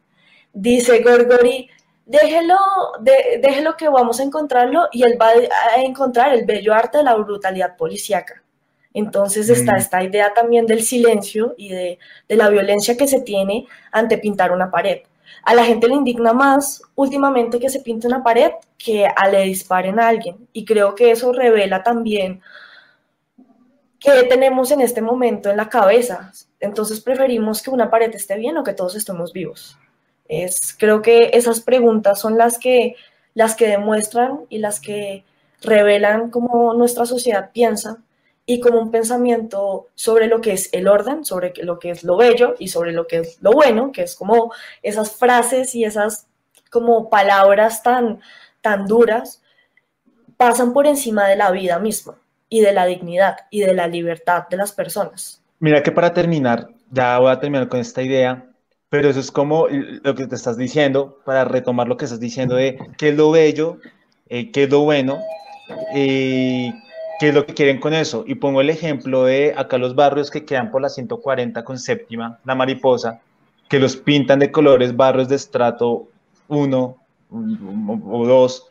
dice 0.52 1.02
Gorgory, 1.02 1.70
déjelo, 2.04 2.58
déjelo 3.00 3.76
que 3.76 3.88
vamos 3.88 4.20
a 4.20 4.22
encontrarlo 4.22 4.88
y 4.92 5.02
él 5.02 5.18
va 5.20 5.30
a 5.30 5.82
encontrar 5.82 6.34
el 6.34 6.44
bello 6.44 6.72
arte 6.74 6.98
de 6.98 7.04
la 7.04 7.14
brutalidad 7.14 7.76
policíaca. 7.76 8.42
Entonces 8.94 9.50
está 9.50 9.72
mm. 9.72 9.78
esta 9.78 10.02
idea 10.02 10.32
también 10.32 10.66
del 10.66 10.82
silencio 10.82 11.54
y 11.58 11.70
de, 11.70 11.98
de 12.28 12.36
la 12.36 12.48
violencia 12.48 12.96
que 12.96 13.06
se 13.06 13.20
tiene 13.20 13.66
ante 13.92 14.18
pintar 14.18 14.52
una 14.52 14.70
pared. 14.70 15.00
A 15.46 15.54
la 15.54 15.64
gente 15.64 15.86
le 15.86 15.94
indigna 15.94 16.32
más 16.32 16.82
últimamente 16.96 17.60
que 17.60 17.70
se 17.70 17.78
pinte 17.78 18.08
una 18.08 18.24
pared 18.24 18.50
que 18.76 19.06
a 19.06 19.28
le 19.28 19.42
disparen 19.44 20.00
a 20.00 20.08
alguien. 20.08 20.48
Y 20.52 20.64
creo 20.64 20.96
que 20.96 21.12
eso 21.12 21.32
revela 21.32 21.84
también 21.84 22.40
qué 24.00 24.24
tenemos 24.24 24.72
en 24.72 24.80
este 24.80 25.00
momento 25.00 25.48
en 25.48 25.56
la 25.56 25.68
cabeza. 25.68 26.32
Entonces 26.58 27.00
preferimos 27.00 27.62
que 27.62 27.70
una 27.70 27.88
pared 27.88 28.12
esté 28.12 28.36
bien 28.36 28.56
o 28.56 28.64
que 28.64 28.72
todos 28.72 28.96
estemos 28.96 29.32
vivos. 29.32 29.78
Es, 30.26 30.74
creo 30.76 31.00
que 31.00 31.30
esas 31.34 31.60
preguntas 31.60 32.18
son 32.18 32.36
las 32.36 32.58
que, 32.58 32.96
las 33.32 33.54
que 33.54 33.68
demuestran 33.68 34.40
y 34.48 34.58
las 34.58 34.80
que 34.80 35.24
revelan 35.62 36.30
cómo 36.30 36.74
nuestra 36.74 37.06
sociedad 37.06 37.52
piensa 37.52 38.02
y 38.46 38.60
como 38.60 38.80
un 38.80 38.92
pensamiento 38.92 39.88
sobre 39.96 40.28
lo 40.28 40.40
que 40.40 40.52
es 40.52 40.68
el 40.72 40.86
orden, 40.86 41.24
sobre 41.24 41.52
lo 41.62 41.80
que 41.80 41.90
es 41.90 42.04
lo 42.04 42.16
bello 42.16 42.54
y 42.60 42.68
sobre 42.68 42.92
lo 42.92 43.08
que 43.08 43.18
es 43.18 43.42
lo 43.42 43.50
bueno, 43.50 43.90
que 43.90 44.02
es 44.02 44.14
como 44.14 44.52
esas 44.82 45.16
frases 45.16 45.74
y 45.74 45.84
esas 45.84 46.28
como 46.70 47.10
palabras 47.10 47.82
tan, 47.82 48.20
tan 48.60 48.86
duras, 48.86 49.42
pasan 50.36 50.72
por 50.72 50.86
encima 50.86 51.26
de 51.26 51.36
la 51.36 51.50
vida 51.50 51.80
misma 51.80 52.14
y 52.48 52.60
de 52.60 52.72
la 52.72 52.86
dignidad 52.86 53.36
y 53.50 53.60
de 53.60 53.74
la 53.74 53.88
libertad 53.88 54.46
de 54.48 54.56
las 54.56 54.70
personas. 54.70 55.42
Mira 55.58 55.82
que 55.82 55.90
para 55.90 56.14
terminar, 56.14 56.68
ya 56.92 57.18
voy 57.18 57.32
a 57.32 57.40
terminar 57.40 57.68
con 57.68 57.80
esta 57.80 58.02
idea, 58.02 58.46
pero 58.88 59.08
eso 59.08 59.18
es 59.18 59.32
como 59.32 59.66
lo 59.68 60.14
que 60.14 60.28
te 60.28 60.36
estás 60.36 60.56
diciendo, 60.56 61.18
para 61.24 61.44
retomar 61.44 61.88
lo 61.88 61.96
que 61.96 62.04
estás 62.04 62.20
diciendo 62.20 62.54
de 62.54 62.78
qué 62.96 63.08
es 63.08 63.16
lo 63.16 63.32
bello, 63.32 63.78
eh, 64.28 64.52
qué 64.52 64.64
es 64.64 64.70
lo 64.70 64.80
bueno, 64.80 65.18
y 65.94 66.72
¿Qué 67.18 67.28
es 67.28 67.34
lo 67.34 67.46
que 67.46 67.54
quieren 67.54 67.80
con 67.80 67.94
eso? 67.94 68.24
Y 68.26 68.34
pongo 68.34 68.60
el 68.60 68.68
ejemplo 68.68 69.24
de 69.24 69.54
acá 69.56 69.78
los 69.78 69.94
barrios 69.94 70.30
que 70.30 70.44
quedan 70.44 70.70
por 70.70 70.82
la 70.82 70.90
140 70.90 71.64
con 71.64 71.78
séptima, 71.78 72.38
la 72.44 72.54
mariposa, 72.54 73.20
que 73.68 73.78
los 73.78 73.96
pintan 73.96 74.38
de 74.38 74.50
colores 74.52 74.94
barrios 74.94 75.28
de 75.28 75.36
estrato 75.36 76.08
1 76.48 76.96
o 77.30 78.26
2 78.26 78.68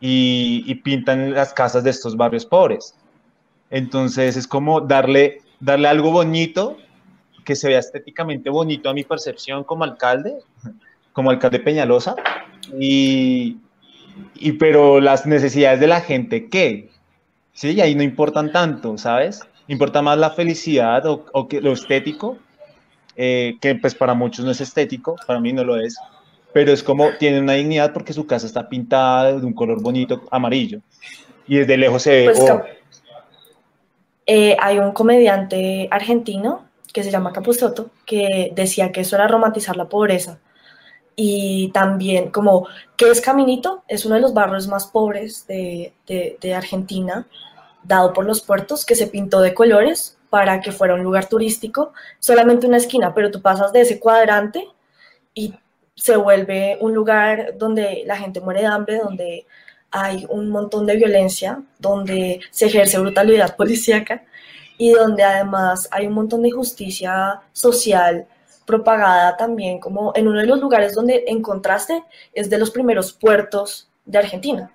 y, 0.00 0.74
pintan 0.76 1.32
las 1.32 1.52
casas 1.52 1.84
de 1.84 1.90
estos 1.90 2.16
barrios 2.16 2.46
pobres. 2.46 2.94
Entonces 3.70 4.36
es 4.36 4.46
como 4.46 4.80
darle, 4.80 5.42
darle 5.58 5.88
algo 5.88 6.12
bonito, 6.12 6.76
que 7.44 7.56
se 7.56 7.68
vea 7.68 7.80
estéticamente 7.80 8.50
bonito 8.50 8.88
a 8.88 8.94
mi 8.94 9.02
percepción 9.02 9.64
como 9.64 9.84
alcalde, 9.84 10.38
como 11.12 11.30
alcalde 11.30 11.58
Peñalosa, 11.58 12.14
y, 12.78 13.58
y 14.34 14.52
pero 14.52 15.00
las 15.00 15.26
necesidades 15.26 15.80
de 15.80 15.86
la 15.88 16.00
gente, 16.00 16.48
¿qué? 16.48 16.90
Sí, 17.52 17.72
y 17.72 17.80
ahí 17.80 17.94
no 17.94 18.02
importan 18.02 18.52
tanto, 18.52 18.96
¿sabes? 18.96 19.40
Importa 19.68 20.02
más 20.02 20.18
la 20.18 20.30
felicidad 20.30 21.04
o, 21.06 21.48
que, 21.48 21.60
lo 21.60 21.72
estético, 21.72 22.38
eh, 23.16 23.56
que 23.60 23.74
pues 23.74 23.94
para 23.94 24.14
muchos 24.14 24.44
no 24.44 24.50
es 24.50 24.60
estético, 24.60 25.16
para 25.26 25.40
mí 25.40 25.52
no 25.52 25.64
lo 25.64 25.76
es, 25.76 25.96
pero 26.52 26.72
es 26.72 26.82
como 26.82 27.10
tiene 27.18 27.40
una 27.40 27.54
dignidad 27.54 27.92
porque 27.92 28.12
su 28.12 28.26
casa 28.26 28.46
está 28.46 28.68
pintada 28.68 29.38
de 29.38 29.46
un 29.46 29.52
color 29.52 29.80
bonito 29.82 30.22
amarillo 30.30 30.80
y 31.46 31.56
desde 31.56 31.76
lejos 31.76 32.02
se 32.02 32.10
ve. 32.10 32.24
Pues, 32.26 32.50
oh. 32.50 32.62
eh, 34.26 34.56
hay 34.60 34.78
un 34.78 34.92
comediante 34.92 35.88
argentino 35.90 36.64
que 36.92 37.02
se 37.02 37.10
llama 37.10 37.32
Capusotto 37.32 37.90
que 38.06 38.52
decía 38.54 38.90
que 38.92 39.02
eso 39.02 39.16
era 39.16 39.28
romantizar 39.28 39.76
la 39.76 39.88
pobreza. 39.88 40.38
Y 41.22 41.68
también, 41.72 42.30
como, 42.30 42.66
¿qué 42.96 43.10
es 43.10 43.20
Caminito? 43.20 43.84
Es 43.86 44.06
uno 44.06 44.14
de 44.14 44.22
los 44.22 44.32
barrios 44.32 44.66
más 44.68 44.86
pobres 44.86 45.46
de, 45.46 45.92
de, 46.06 46.54
Argentina, 46.54 47.26
dado 47.82 48.14
por 48.14 48.24
los 48.24 48.40
puertos, 48.40 48.86
que 48.86 48.94
se 48.94 49.06
pintó 49.06 49.42
de 49.42 49.52
colores 49.52 50.16
para 50.30 50.62
que 50.62 50.72
fuera 50.72 50.94
un 50.94 51.02
lugar 51.02 51.26
turístico, 51.26 51.92
solamente 52.20 52.66
una 52.66 52.78
esquina, 52.78 53.12
pero 53.12 53.30
tú 53.30 53.42
pasas 53.42 53.70
de 53.70 53.82
ese 53.82 54.00
cuadrante 54.00 54.66
y 55.34 55.54
se 55.94 56.16
vuelve 56.16 56.78
un 56.80 56.94
lugar 56.94 57.52
donde 57.58 58.02
la 58.06 58.16
gente 58.16 58.40
muere 58.40 58.62
de 58.62 58.68
hambre, 58.68 59.00
donde 59.04 59.46
hay 59.90 60.24
un 60.30 60.48
montón 60.48 60.86
de 60.86 60.96
violencia, 60.96 61.62
donde 61.78 62.40
se 62.50 62.64
ejerce 62.64 62.98
brutalidad 62.98 63.56
policíaca 63.58 64.24
y 64.78 64.92
donde 64.92 65.22
además 65.22 65.86
hay 65.90 66.06
un 66.06 66.14
montón 66.14 66.40
de 66.40 66.48
injusticia 66.48 67.42
social 67.52 68.26
propagada 68.70 69.36
también 69.36 69.80
como 69.80 70.12
en 70.14 70.28
uno 70.28 70.38
de 70.40 70.46
los 70.46 70.60
lugares 70.60 70.94
donde 70.94 71.24
encontraste 71.26 72.04
es 72.32 72.48
de 72.48 72.58
los 72.58 72.70
primeros 72.70 73.12
puertos 73.12 73.88
de 74.04 74.18
Argentina. 74.18 74.72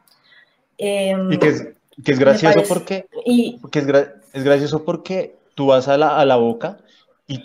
Em, 0.77 1.31
y 1.31 1.37
que 1.37 1.47
es, 1.47 1.67
que 2.03 2.11
es 2.11 2.19
gracioso 2.19 2.55
parece- 2.55 2.73
porque, 2.73 3.07
y 3.25 3.59
que 3.71 3.79
es, 3.79 3.87
gra- 3.87 4.13
es 4.33 4.43
gracioso 4.43 4.83
porque 4.83 5.37
tú 5.55 5.67
vas 5.67 5.87
a 5.87 5.97
la, 5.97 6.17
a 6.19 6.25
la 6.25 6.35
boca 6.35 6.77
y 7.27 7.39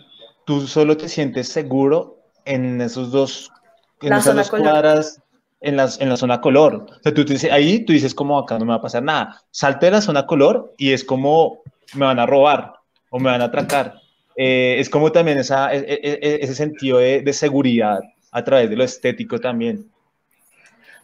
tú 0.45 0.67
solo 0.67 0.97
te 0.97 1.09
sientes 1.09 1.49
seguro 1.49 2.19
en 2.45 2.81
esos 2.81 3.13
dos, 3.13 3.51
en 4.03 4.11
esas 4.19 4.35
dos 4.35 4.51
cuadras, 4.73 5.23
en, 5.61 5.77
las, 5.77 6.01
en 6.01 6.09
la 6.09 6.17
zona 6.17 6.41
color. 6.41 6.87
O 6.99 7.03
sea, 7.03 7.15
tú 7.15 7.25
te 7.25 7.35
dices, 7.35 7.53
ahí 7.53 7.85
tú 7.85 7.93
dices 7.93 8.15
como 8.15 8.39
acá 8.39 8.59
no 8.59 8.65
me 8.65 8.71
va 8.71 8.77
a 8.79 8.83
pasar 8.83 9.03
nada. 9.03 9.41
Salte 9.53 9.87
de 9.87 9.93
la 9.93 10.01
zona 10.01 10.27
color 10.27 10.75
y 10.77 10.93
es 10.93 11.05
como 11.05 11.61
me 11.95 12.07
van 12.07 12.19
a 12.19 12.27
robar 12.27 12.75
o 13.11 13.19
me 13.21 13.31
van 13.31 13.43
a 13.43 13.47
atracar. 13.47 14.00
Eh, 14.43 14.81
es 14.81 14.89
como 14.89 15.13
también 15.13 15.37
esa, 15.37 15.71
e- 15.71 15.85
e- 15.87 16.19
e- 16.23 16.39
ese 16.41 16.55
sentido 16.55 16.97
de, 16.97 17.21
de 17.21 17.33
seguridad 17.35 18.01
a 18.31 18.43
través 18.43 18.71
de 18.71 18.77
lo 18.77 18.85
estético 18.85 19.39
también. 19.39 19.91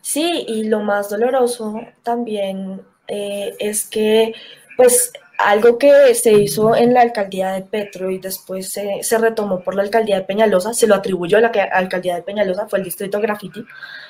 Sí, 0.01 0.47
y 0.49 0.65
lo 0.65 0.81
más 0.81 1.11
doloroso 1.11 1.83
también 2.03 2.81
eh, 3.09 3.55
es 3.59 3.85
que, 3.85 4.33
pues, 4.79 5.13
algo 5.37 5.77
que 5.77 6.15
se 6.15 6.33
hizo 6.33 6.75
en 6.75 6.95
la 6.95 7.03
alcaldía 7.03 7.53
de 7.53 7.61
Petro 7.61 8.11
y 8.11 8.19
después 8.19 8.73
se, 8.73 9.03
se 9.03 9.19
retomó 9.19 9.61
por 9.61 9.75
la 9.75 9.83
alcaldía 9.83 10.17
de 10.17 10.25
Peñalosa, 10.25 10.73
se 10.73 10.87
lo 10.87 10.95
atribuyó 10.95 11.37
a 11.37 11.43
la 11.43 11.49
alcaldía 11.73 12.15
de 12.15 12.23
Peñalosa, 12.23 12.69
fue 12.69 12.79
el 12.79 12.87
distrito 12.87 13.21
Graffiti, 13.21 13.63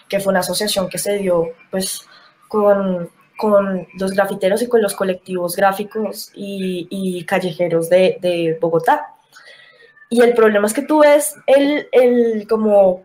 que 0.09 0.20
fue 0.20 0.31
una 0.31 0.41
asociación 0.41 0.89
que 0.89 0.99
se 0.99 1.18
dio, 1.18 1.49
pues, 1.72 2.03
con, 2.47 3.11
con 3.37 3.89
los 3.99 4.12
grafiteros 4.12 4.62
y 4.62 4.68
con 4.68 4.81
los 4.81 4.95
colectivos 4.95 5.57
gráficos 5.57 6.31
y, 6.33 6.87
y 6.91 7.24
callejeros 7.24 7.91
de, 7.91 8.18
de 8.20 8.57
Bogotá. 8.61 9.14
Y 10.09 10.20
el 10.22 10.34
problema 10.34 10.66
es 10.66 10.74
que 10.74 10.82
tú 10.82 11.00
ves 11.00 11.34
el, 11.46 11.88
el 11.92 12.46
como 12.48 13.04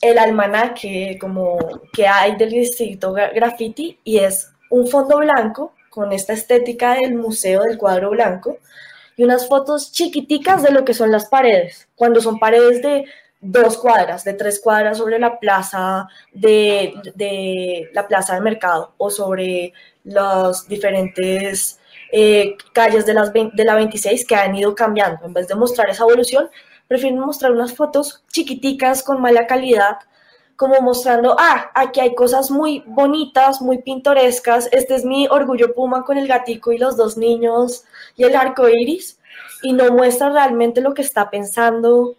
el 0.00 0.18
almanaque 0.18 1.16
como 1.20 1.58
que 1.92 2.06
hay 2.06 2.36
del 2.36 2.50
distrito 2.50 3.12
gra- 3.12 3.32
graffiti 3.34 3.98
y 4.04 4.18
es 4.18 4.50
un 4.70 4.86
fondo 4.88 5.18
blanco 5.18 5.72
con 5.90 6.12
esta 6.12 6.32
estética 6.32 6.94
del 6.94 7.14
museo 7.14 7.62
del 7.62 7.78
cuadro 7.78 8.10
blanco 8.10 8.58
y 9.16 9.24
unas 9.24 9.46
fotos 9.48 9.92
chiquiticas 9.92 10.62
de 10.62 10.72
lo 10.72 10.84
que 10.84 10.92
son 10.94 11.12
las 11.12 11.26
paredes, 11.26 11.88
cuando 11.94 12.20
son 12.20 12.38
paredes 12.40 12.82
de 12.82 13.04
dos 13.40 13.78
cuadras, 13.78 14.24
de 14.24 14.34
tres 14.34 14.60
cuadras 14.60 14.98
sobre 14.98 15.18
la 15.18 15.38
plaza 15.38 16.08
de, 16.32 16.94
de 17.14 17.88
la 17.92 18.08
plaza 18.08 18.34
de 18.34 18.40
mercado 18.40 18.94
o 18.98 19.10
sobre 19.10 19.72
los 20.02 20.66
diferentes 20.66 21.78
eh, 22.16 22.56
calles 22.72 23.06
de, 23.06 23.14
las, 23.14 23.32
vein- 23.32 23.50
de 23.54 23.64
la 23.64 23.74
26 23.74 24.24
que 24.26 24.36
han 24.36 24.54
ido 24.54 24.74
cambiando. 24.74 25.24
En 25.26 25.32
vez 25.32 25.48
de 25.48 25.54
mostrar 25.56 25.90
esa 25.90 26.04
evolución, 26.04 26.48
prefieren 26.88 27.18
mostrar 27.18 27.52
unas 27.52 27.74
fotos 27.74 28.22
chiquiticas 28.32 29.02
con 29.02 29.20
mala 29.20 29.46
calidad, 29.46 29.98
como 30.56 30.80
mostrando, 30.80 31.34
ah, 31.38 31.70
aquí 31.74 31.98
hay 32.00 32.14
cosas 32.14 32.50
muy 32.50 32.84
bonitas, 32.86 33.60
muy 33.60 33.78
pintorescas, 33.82 34.68
este 34.70 34.94
es 34.94 35.04
mi 35.04 35.26
orgullo 35.26 35.74
puma 35.74 36.04
con 36.04 36.16
el 36.16 36.28
gatico 36.28 36.70
y 36.70 36.78
los 36.78 36.96
dos 36.96 37.16
niños 37.16 37.84
y 38.16 38.22
el 38.22 38.36
arco 38.36 38.68
iris, 38.68 39.18
y 39.64 39.72
no 39.72 39.90
muestra 39.92 40.30
realmente 40.30 40.80
lo 40.80 40.94
que 40.94 41.02
está 41.02 41.28
pensando 41.28 42.14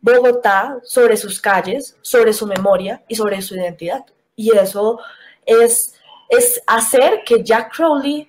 Bogotá 0.00 0.78
sobre 0.84 1.16
sus 1.16 1.40
calles, 1.40 1.96
sobre 2.02 2.32
su 2.32 2.46
memoria 2.46 3.02
y 3.08 3.16
sobre 3.16 3.40
su 3.42 3.54
identidad. 3.56 4.04
Y 4.36 4.56
eso 4.56 5.00
es, 5.46 5.94
es 6.28 6.62
hacer 6.66 7.22
que 7.24 7.42
Jack 7.42 7.74
Crowley 7.74 8.27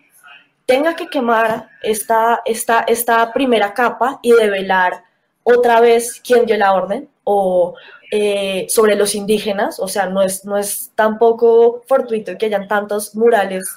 tenga 0.70 0.96
que 0.96 1.08
quemar 1.08 1.68
esta, 1.82 2.44
esta, 2.46 2.82
esta 2.82 3.34
primera 3.34 3.74
capa 3.74 4.20
y 4.22 4.34
develar 4.34 5.04
otra 5.42 5.80
vez 5.80 6.22
quién 6.24 6.46
dio 6.46 6.56
la 6.58 6.74
orden 6.74 7.10
o 7.24 7.74
eh, 8.12 8.68
sobre 8.70 8.96
los 8.96 9.16
indígenas, 9.16 9.80
o 9.80 9.88
sea, 9.88 10.06
no 10.06 10.22
es, 10.22 10.46
no 10.46 10.60
es 10.60 10.92
tampoco 10.94 11.82
fortuito 11.88 12.38
que 12.38 12.46
hayan 12.46 12.68
tantos 12.68 13.16
murales 13.16 13.68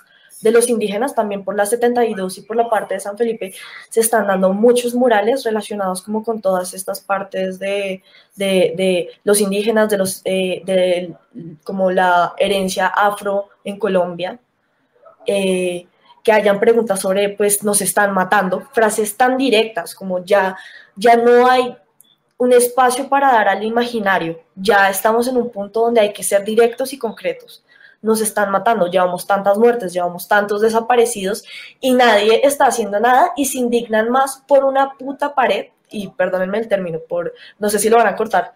de 0.43 0.51
los 0.51 0.69
indígenas, 0.69 1.15
también 1.15 1.45
por 1.45 1.57
la 1.57 1.65
72 1.65 2.37
y 2.37 2.43
por 2.43 2.57
la 2.57 2.69
parte 2.69 2.93
de 2.93 3.01
San 3.01 3.17
Felipe 3.17 3.55
se 3.89 4.01
están 4.01 4.27
dando 4.27 4.53
muchos 4.53 4.95
murales 4.95 5.45
relacionados 5.45 6.03
como 6.03 6.23
con 6.23 6.43
todas 6.43 6.75
estas 6.75 7.01
partes 7.01 7.59
de, 7.59 8.03
de, 8.37 8.75
de 8.77 9.09
los 9.25 9.41
indígenas, 9.41 9.89
de 9.89 9.97
los, 9.97 10.21
eh, 10.27 10.61
de 10.67 11.15
como 11.65 11.91
la 11.91 12.35
herencia 12.37 12.89
afro 12.89 13.49
en 13.65 13.79
Colombia. 13.79 14.39
Eh, 15.25 15.87
que 16.23 16.33
hayan 16.33 16.61
preguntas 16.61 17.01
sobre, 17.01 17.31
pues 17.31 17.63
nos 17.65 17.81
están 17.81 18.13
matando, 18.13 18.63
frases 18.73 19.17
tan 19.17 19.37
directas 19.37 19.95
como 19.95 20.25
ya, 20.25 20.57
ya 20.97 21.17
no 21.17 21.51
hay 21.51 21.77
un 22.39 22.53
espacio 22.53 23.09
para 23.09 23.33
dar 23.33 23.49
al 23.49 23.63
imaginario, 23.63 24.41
ya 24.55 24.89
estamos 24.89 25.29
en 25.29 25.37
un 25.37 25.51
punto 25.51 25.81
donde 25.81 26.01
hay 26.01 26.13
que 26.13 26.23
ser 26.23 26.45
directos 26.45 26.93
y 26.93 26.99
concretos. 26.99 27.65
Nos 28.01 28.21
están 28.21 28.51
matando, 28.51 28.89
llevamos 28.89 29.27
tantas 29.29 29.57
muertes, 29.57 29.93
llevamos 29.93 30.27
tantos 30.27 30.61
desaparecidos 30.61 31.45
y 31.81 31.93
nadie 31.93 32.41
está 32.45 32.67
haciendo 32.67 32.99
nada 32.99 33.33
y 33.37 33.45
se 33.45 33.59
indignan 33.59 34.11
más 34.11 34.43
por 34.49 34.65
una 34.65 34.95
puta 34.95 35.35
pared, 35.35 35.67
y 35.89 36.09
perdónenme 36.09 36.59
el 36.59 36.69
término, 36.69 36.99
por, 37.09 37.33
no 37.59 37.71
sé 37.71 37.79
si 37.79 37.89
lo 37.89 37.99
van 37.99 38.09
a 38.09 38.17
cortar, 38.17 38.55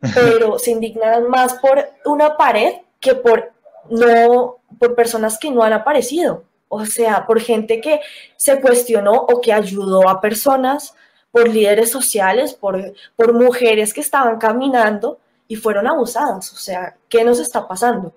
pero 0.14 0.58
se 0.58 0.70
indignan 0.70 1.28
más 1.28 1.54
por 1.54 1.90
una 2.06 2.36
pared 2.36 2.76
que 3.00 3.14
por 3.14 3.52
no 3.90 4.56
por 4.78 4.94
personas 4.94 5.38
que 5.38 5.50
no 5.50 5.62
han 5.62 5.72
aparecido, 5.72 6.44
o 6.70 6.86
sea, 6.86 7.26
por 7.26 7.40
gente 7.40 7.80
que 7.82 8.00
se 8.36 8.60
cuestionó 8.62 9.12
o 9.12 9.40
que 9.42 9.52
ayudó 9.52 10.08
a 10.08 10.20
personas, 10.22 10.94
por 11.32 11.48
líderes 11.48 11.90
sociales, 11.90 12.54
por, 12.54 12.94
por 13.16 13.34
mujeres 13.34 13.92
que 13.94 14.00
estaban 14.00 14.38
caminando 14.38 15.18
y 15.48 15.56
fueron 15.56 15.86
abusadas, 15.86 16.52
o 16.52 16.56
sea, 16.56 16.96
¿qué 17.08 17.24
nos 17.24 17.38
está 17.40 17.68
pasando? 17.68 18.10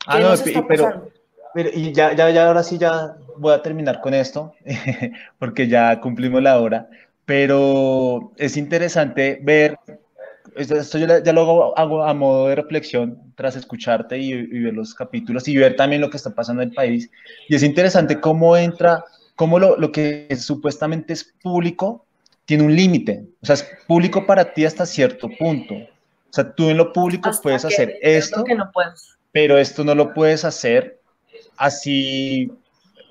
¿Qué 0.00 0.06
Ah, 0.06 0.20
no, 0.20 0.32
está 0.32 0.64
pero, 0.66 0.84
pasando? 0.84 1.10
pero- 1.54 1.70
y 1.72 1.92
ya, 1.92 2.14
ya, 2.14 2.30
ya, 2.30 2.46
ahora 2.48 2.62
sí 2.62 2.78
ya 2.78 3.16
voy 3.36 3.52
a 3.54 3.62
terminar 3.62 4.00
con 4.00 4.14
esto, 4.14 4.54
porque 5.38 5.68
ya 5.68 6.00
cumplimos 6.00 6.42
la 6.42 6.58
hora, 6.60 6.88
pero 7.24 8.32
es 8.36 8.56
interesante 8.56 9.38
ver, 9.42 9.78
esto 10.56 10.98
yo 10.98 11.06
ya 11.06 11.32
lo 11.32 11.40
hago, 11.42 11.78
hago 11.78 12.04
a 12.04 12.14
modo 12.14 12.48
de 12.48 12.54
reflexión 12.54 13.18
tras 13.34 13.56
escucharte 13.56 14.18
y, 14.18 14.32
y 14.32 14.60
ver 14.60 14.74
los 14.74 14.94
capítulos 14.94 15.48
y 15.48 15.56
ver 15.56 15.76
también 15.76 16.00
lo 16.00 16.10
que 16.10 16.16
está 16.16 16.34
pasando 16.34 16.62
en 16.62 16.70
el 16.70 16.74
país, 16.74 17.10
y 17.48 17.54
es 17.54 17.62
interesante 17.62 18.20
cómo 18.20 18.56
entra, 18.56 19.04
cómo 19.36 19.58
lo, 19.58 19.76
lo 19.76 19.92
que 19.92 20.28
supuestamente 20.38 21.12
es 21.12 21.24
público 21.42 22.04
tiene 22.44 22.64
un 22.64 22.74
límite, 22.74 23.24
o 23.42 23.46
sea, 23.46 23.54
es 23.54 23.68
público 23.86 24.26
para 24.26 24.52
ti 24.52 24.64
hasta 24.64 24.86
cierto 24.86 25.28
punto. 25.38 25.74
O 25.74 26.32
sea, 26.32 26.52
tú 26.52 26.68
en 26.68 26.76
lo 26.76 26.92
público 26.92 27.30
Hasta 27.30 27.42
puedes 27.42 27.64
hacer 27.64 27.94
esto, 28.02 28.44
que 28.44 28.54
no 28.54 28.70
puedes. 28.70 29.16
pero 29.32 29.56
esto 29.56 29.82
no 29.82 29.94
lo 29.94 30.12
puedes 30.12 30.44
hacer 30.44 31.00
así 31.56 32.52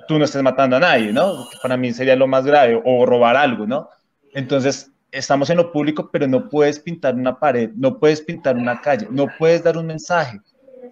tú 0.07 0.17
no 0.17 0.25
estés 0.25 0.41
matando 0.41 0.77
a 0.77 0.79
nadie, 0.79 1.11
¿no? 1.11 1.47
Para 1.61 1.77
mí 1.77 1.91
sería 1.93 2.15
lo 2.15 2.27
más 2.27 2.45
grave, 2.45 2.81
o 2.83 3.05
robar 3.05 3.35
algo, 3.35 3.67
¿no? 3.67 3.89
Entonces, 4.33 4.91
estamos 5.12 5.49
en 5.49 5.58
lo 5.58 5.72
público, 5.72 6.10
pero 6.12 6.28
no 6.28 6.49
puedes 6.49 6.80
pintar 6.80 7.16
una 7.16 7.39
pared, 7.39 7.72
no 7.76 7.97
puedes 7.99 8.22
pintar 8.22 8.55
una 8.55 8.82
calle, 8.82 9.08
no 9.10 9.28
puedes 9.38 9.64
dar 9.64 9.78
un 9.78 9.88
mensaje. 9.88 10.39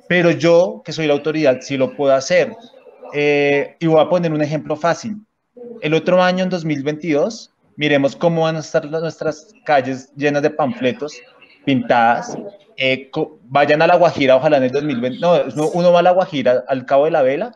Pero 0.07 0.31
yo, 0.31 0.81
que 0.85 0.93
soy 0.93 1.07
la 1.07 1.13
autoridad, 1.13 1.59
sí 1.61 1.77
lo 1.77 1.95
puedo 1.95 2.13
hacer. 2.13 2.53
Eh, 3.13 3.75
y 3.79 3.87
voy 3.87 4.01
a 4.01 4.09
poner 4.09 4.31
un 4.31 4.41
ejemplo 4.41 4.75
fácil. 4.75 5.17
El 5.81 5.93
otro 5.93 6.21
año, 6.21 6.43
en 6.43 6.49
2022, 6.49 7.51
miremos 7.75 8.15
cómo 8.15 8.43
van 8.43 8.55
a 8.55 8.59
estar 8.59 8.85
nuestras 8.89 9.53
calles 9.65 10.11
llenas 10.15 10.41
de 10.41 10.49
panfletos 10.49 11.19
pintadas. 11.65 12.37
Eh, 12.77 13.09
vayan 13.43 13.81
a 13.81 13.87
La 13.87 13.95
Guajira, 13.95 14.35
ojalá 14.35 14.57
en 14.57 14.63
el 14.63 14.71
2020. 14.71 15.19
No, 15.19 15.43
no, 15.55 15.69
uno 15.69 15.91
va 15.91 15.99
a 15.99 16.03
La 16.03 16.11
Guajira 16.11 16.63
al 16.67 16.85
Cabo 16.85 17.05
de 17.05 17.11
la 17.11 17.21
Vela 17.21 17.51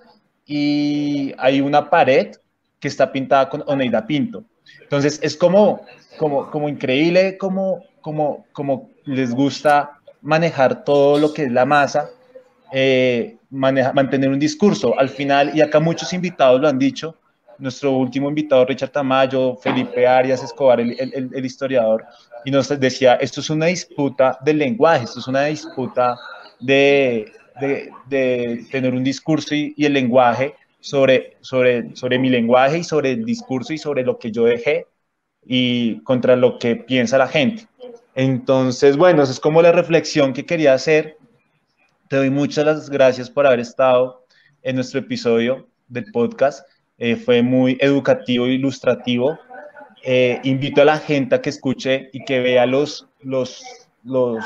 y 0.46 1.34
hay 1.38 1.62
una 1.62 1.90
pared 1.90 2.32
que 2.80 2.88
está 2.88 3.12
pintada 3.12 3.50
con 3.50 3.64
Oneida 3.68 4.08
Pinto. 4.08 4.44
Entonces, 4.82 5.20
es 5.22 5.36
como, 5.36 5.82
como, 6.20 6.52
como 6.52 6.68
increíble 6.70 7.38
como, 7.38 7.84
como, 8.02 8.46
como 8.52 8.90
les 9.06 9.34
gusta 9.34 10.00
manejar 10.22 10.84
todo 10.84 11.18
lo 11.18 11.34
que 11.34 11.44
es 11.44 11.52
la 11.52 11.66
masa, 11.66 12.10
eh, 12.72 13.38
mantener 13.50 14.30
un 14.30 14.38
discurso. 14.40 15.00
Al 15.00 15.10
final, 15.10 15.52
y 15.56 15.62
acá 15.62 15.80
muchos 15.80 16.12
invitados 16.14 16.60
lo 16.62 16.68
han 16.68 16.78
dicho, 16.78 17.16
nuestro 17.58 17.92
último 17.94 18.30
invitado, 18.30 18.66
Richard 18.66 18.92
Tamayo, 18.92 19.56
Felipe 19.58 20.06
Arias 20.08 20.44
Escobar, 20.44 20.80
el- 20.80 21.30
el 21.34 21.46
historiador, 21.46 22.06
y 22.46 22.52
nos 22.52 22.68
decía, 22.80 23.16
esto 23.16 23.42
es 23.42 23.50
una 23.50 23.66
disputa 23.68 24.38
del 24.42 24.60
lenguaje, 24.60 25.06
esto 25.06 25.20
es 25.20 25.28
una 25.28 25.46
disputa 25.46 26.18
de, 26.60 27.32
de- 27.60 27.92
de 28.08 28.66
tener 28.72 28.94
un 28.94 29.04
discurso 29.04 29.56
y, 29.56 29.74
y 29.76 29.86
el 29.86 29.94
lenguaje 29.94 30.54
sobre, 30.80 31.38
sobre, 31.42 31.96
sobre 31.96 32.20
mi 32.20 32.30
lenguaje 32.30 32.80
y 32.80 32.84
sobre 32.84 33.12
el 33.12 33.26
discurso 33.26 33.74
y 33.74 33.78
sobre 33.78 34.04
lo 34.04 34.18
que 34.20 34.32
yo 34.32 34.44
dejé 34.46 34.86
y 35.46 36.02
contra 36.04 36.36
lo 36.36 36.60
que 36.60 36.76
piensa 36.76 37.18
la 37.18 37.28
gente. 37.28 37.68
Entonces, 38.16 38.98
bueno, 38.98 39.24
esa 39.24 39.32
es 39.32 39.40
como 39.40 39.62
la 39.62 39.72
reflexión 39.72 40.34
que 40.34 40.46
quería 40.46 40.74
hacer. 40.74 41.18
Te 42.08 42.18
doy 42.18 42.30
muchas 42.30 42.66
las 42.66 42.90
gracias 42.90 43.30
por 43.30 43.48
haber 43.48 43.60
estado 43.60 44.26
en 44.64 44.76
nuestro 44.76 45.00
episodio 45.00 45.68
del 45.88 46.06
podcast. 46.12 46.68
Eh, 46.98 47.16
fue 47.16 47.42
muy 47.42 47.78
educativo 47.80 48.46
e 48.46 48.54
ilustrativo. 48.54 49.40
Eh, 50.04 50.40
invito 50.44 50.82
a 50.82 50.86
la 50.86 50.98
gente 50.98 51.36
a 51.36 51.42
que 51.42 51.50
escuche 51.50 52.10
y 52.14 52.24
que 52.26 52.40
vea 52.40 52.66
los, 52.66 53.08
los, 53.22 53.64
los, 54.04 54.44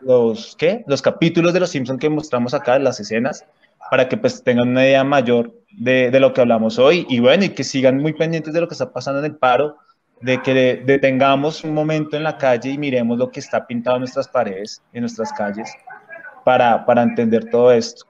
los, 0.00 0.56
¿qué? 0.56 0.84
los 0.86 1.02
capítulos 1.02 1.52
de 1.52 1.60
Los 1.60 1.70
Simpsons 1.70 2.00
que 2.00 2.08
mostramos 2.08 2.54
acá, 2.54 2.78
las 2.78 3.00
escenas, 3.00 3.44
para 3.90 4.08
que 4.08 4.16
pues 4.16 4.42
tengan 4.42 4.68
una 4.68 4.84
idea 4.84 5.04
mayor 5.04 5.52
de, 5.72 6.10
de, 6.10 6.20
lo 6.20 6.32
que 6.32 6.40
hablamos 6.40 6.78
hoy 6.78 7.06
y 7.08 7.20
bueno, 7.20 7.44
y 7.44 7.50
que 7.50 7.64
sigan 7.64 7.98
muy 7.98 8.12
pendientes 8.12 8.54
de 8.54 8.60
lo 8.60 8.68
que 8.68 8.74
está 8.74 8.92
pasando 8.92 9.20
en 9.20 9.26
el 9.26 9.36
paro, 9.36 9.76
de 10.24 10.40
que 10.40 10.82
detengamos 10.86 11.62
un 11.64 11.74
momento 11.74 12.16
en 12.16 12.22
la 12.22 12.38
calle 12.38 12.70
y 12.70 12.78
miremos 12.78 13.18
lo 13.18 13.30
que 13.30 13.40
está 13.40 13.66
pintado 13.66 13.96
en 13.96 14.00
nuestras 14.00 14.26
paredes, 14.26 14.80
en 14.94 15.02
nuestras 15.02 15.30
calles, 15.34 15.70
para, 16.42 16.86
para 16.86 17.02
entender 17.02 17.50
todo 17.50 17.70
esto. 17.70 18.06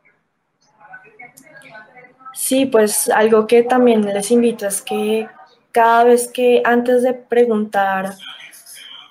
Sí, 2.32 2.66
pues 2.66 3.10
algo 3.10 3.48
que 3.48 3.64
también 3.64 4.02
les 4.02 4.30
invito 4.30 4.64
es 4.64 4.80
que 4.80 5.26
cada 5.72 6.04
vez 6.04 6.28
que 6.28 6.62
antes 6.64 7.02
de 7.02 7.14
preguntar 7.14 8.14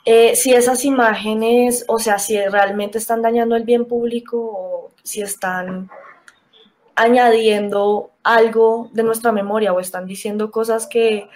eh, 0.06 0.38
si 0.38 0.54
esas 0.54 0.86
imágenes, 0.86 1.84
o 1.90 2.00
sea, 2.00 2.20
si 2.20 2.40
realmente 2.40 3.00
están 3.00 3.22
dañando 3.22 3.58
el 3.58 3.64
bien 3.64 3.84
público 3.84 4.38
o 4.40 4.92
si 5.04 5.22
están 5.22 5.90
añadiendo 6.96 8.12
algo 8.24 8.90
de 8.94 9.04
nuestra 9.04 9.34
memoria 9.34 9.74
o 9.74 9.82
están 9.82 10.06
diciendo 10.06 10.52
cosas 10.52 10.88
que, 10.88 11.28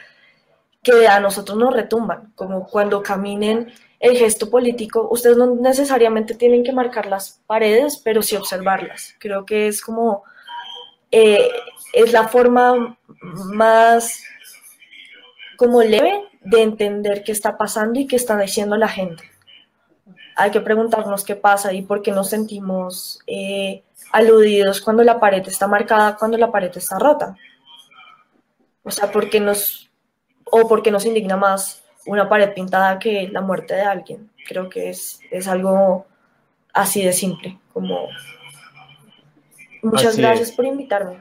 que 0.87 1.05
a 1.05 1.19
nosotros 1.19 1.57
nos 1.57 1.73
retumban, 1.73 2.31
como 2.33 2.65
cuando 2.65 3.03
caminen 3.03 3.73
el 3.99 4.15
gesto 4.15 4.49
político, 4.49 5.05
ustedes 5.11 5.35
no 5.35 5.53
necesariamente 5.55 6.33
tienen 6.33 6.63
que 6.63 6.71
marcar 6.71 7.07
las 7.07 7.41
paredes, 7.45 7.99
pero 8.01 8.21
sí 8.21 8.37
observarlas. 8.37 9.13
Creo 9.19 9.45
que 9.45 9.67
es 9.67 9.81
como, 9.81 10.23
eh, 11.11 11.49
es 11.91 12.13
la 12.13 12.29
forma 12.29 12.97
más 13.53 14.23
como 15.57 15.83
leve 15.83 16.23
de 16.39 16.61
entender 16.61 17.23
qué 17.25 17.33
está 17.33 17.57
pasando 17.57 17.99
y 17.99 18.07
qué 18.07 18.15
está 18.15 18.37
diciendo 18.37 18.77
la 18.77 18.87
gente. 18.87 19.29
Hay 20.37 20.51
que 20.51 20.61
preguntarnos 20.61 21.25
qué 21.25 21.35
pasa 21.35 21.73
y 21.73 21.81
por 21.81 22.01
qué 22.01 22.11
nos 22.11 22.29
sentimos 22.29 23.19
eh, 23.27 23.83
aludidos 24.13 24.79
cuando 24.79 25.03
la 25.03 25.19
pared 25.19 25.45
está 25.45 25.67
marcada, 25.67 26.15
cuando 26.15 26.37
la 26.37 26.49
pared 26.49 26.71
está 26.77 26.97
rota. 26.97 27.35
O 28.83 28.91
sea, 28.91 29.11
porque 29.11 29.41
nos, 29.41 29.86
o 30.51 30.67
porque 30.67 30.91
nos 30.91 31.05
indigna 31.05 31.37
más 31.37 31.83
una 32.05 32.29
pared 32.29 32.53
pintada 32.53 32.99
que 32.99 33.27
la 33.31 33.41
muerte 33.41 33.75
de 33.75 33.81
alguien. 33.81 34.29
Creo 34.47 34.69
que 34.69 34.89
es, 34.89 35.19
es 35.31 35.47
algo 35.47 36.05
así 36.73 37.03
de 37.03 37.13
simple, 37.13 37.57
como... 37.73 38.07
Muchas 39.83 40.17
gracias 40.17 40.51
por 40.51 40.65
invitarme. 40.65 41.17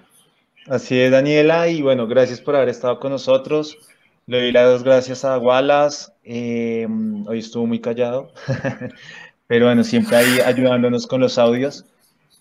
Así 0.69 0.99
es, 0.99 1.13
Daniela, 1.13 1.69
y 1.69 1.83
bueno, 1.83 2.07
gracias 2.09 2.41
por 2.41 2.57
haber 2.57 2.69
estado 2.69 2.99
con 2.99 3.13
nosotros. 3.13 3.79
Le 4.27 4.41
doy 4.41 4.53
las 4.53 4.83
gracias 4.83 5.25
a 5.25 5.39
Wallace, 5.39 6.11
eh, 6.25 6.89
hoy 7.29 7.39
estuvo 7.39 7.67
muy 7.67 7.81
callado, 7.81 8.33
pero 9.47 9.67
bueno, 9.67 9.85
siempre 9.85 10.17
ahí 10.17 10.41
ayudándonos 10.45 11.07
con 11.07 11.21
los 11.21 11.39
audios. 11.39 11.85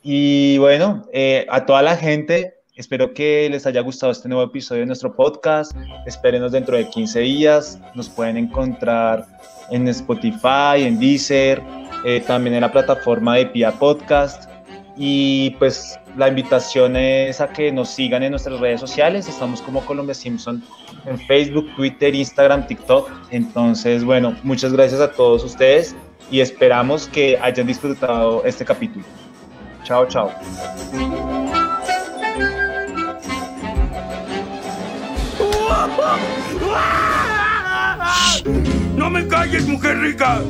Y 0.01 0.57
bueno, 0.57 1.07
eh, 1.13 1.45
a 1.49 1.67
toda 1.67 1.83
la 1.83 1.95
gente, 1.95 2.54
espero 2.75 3.13
que 3.13 3.47
les 3.49 3.65
haya 3.65 3.81
gustado 3.81 4.11
este 4.11 4.27
nuevo 4.27 4.43
episodio 4.43 4.81
de 4.81 4.87
nuestro 4.87 5.15
podcast. 5.15 5.71
Espérenos 6.05 6.51
dentro 6.51 6.75
de 6.75 6.89
15 6.89 7.19
días. 7.19 7.79
Nos 7.93 8.09
pueden 8.09 8.37
encontrar 8.37 9.25
en 9.71 9.87
Spotify, 9.87 10.83
en 10.83 10.99
Deezer, 10.99 11.61
eh, 12.05 12.21
también 12.27 12.55
en 12.55 12.61
la 12.61 12.71
plataforma 12.71 13.35
de 13.35 13.47
Pia 13.47 13.71
Podcast. 13.71 14.49
Y 14.97 15.51
pues 15.51 15.99
la 16.15 16.27
invitación 16.29 16.95
es 16.95 17.41
a 17.41 17.47
que 17.49 17.71
nos 17.71 17.89
sigan 17.89 18.23
en 18.23 18.31
nuestras 18.31 18.59
redes 18.59 18.79
sociales. 18.79 19.27
Estamos 19.27 19.61
como 19.61 19.85
Colombia 19.85 20.13
Simpson 20.13 20.63
en 21.05 21.19
Facebook, 21.19 21.67
Twitter, 21.75 22.13
Instagram, 22.13 22.67
TikTok. 22.67 23.09
Entonces, 23.31 24.03
bueno, 24.03 24.35
muchas 24.43 24.73
gracias 24.73 25.01
a 25.01 25.11
todos 25.11 25.43
ustedes 25.43 25.95
y 26.31 26.39
esperamos 26.39 27.07
que 27.07 27.37
hayan 27.41 27.67
disfrutado 27.67 28.43
este 28.45 28.65
capítulo. 28.65 29.05
Chao, 29.83 30.07
chao. 30.07 30.31
¡No 38.95 39.09
me 39.09 39.27
calles, 39.27 39.67
mujer 39.67 39.99
rica! 39.99 40.41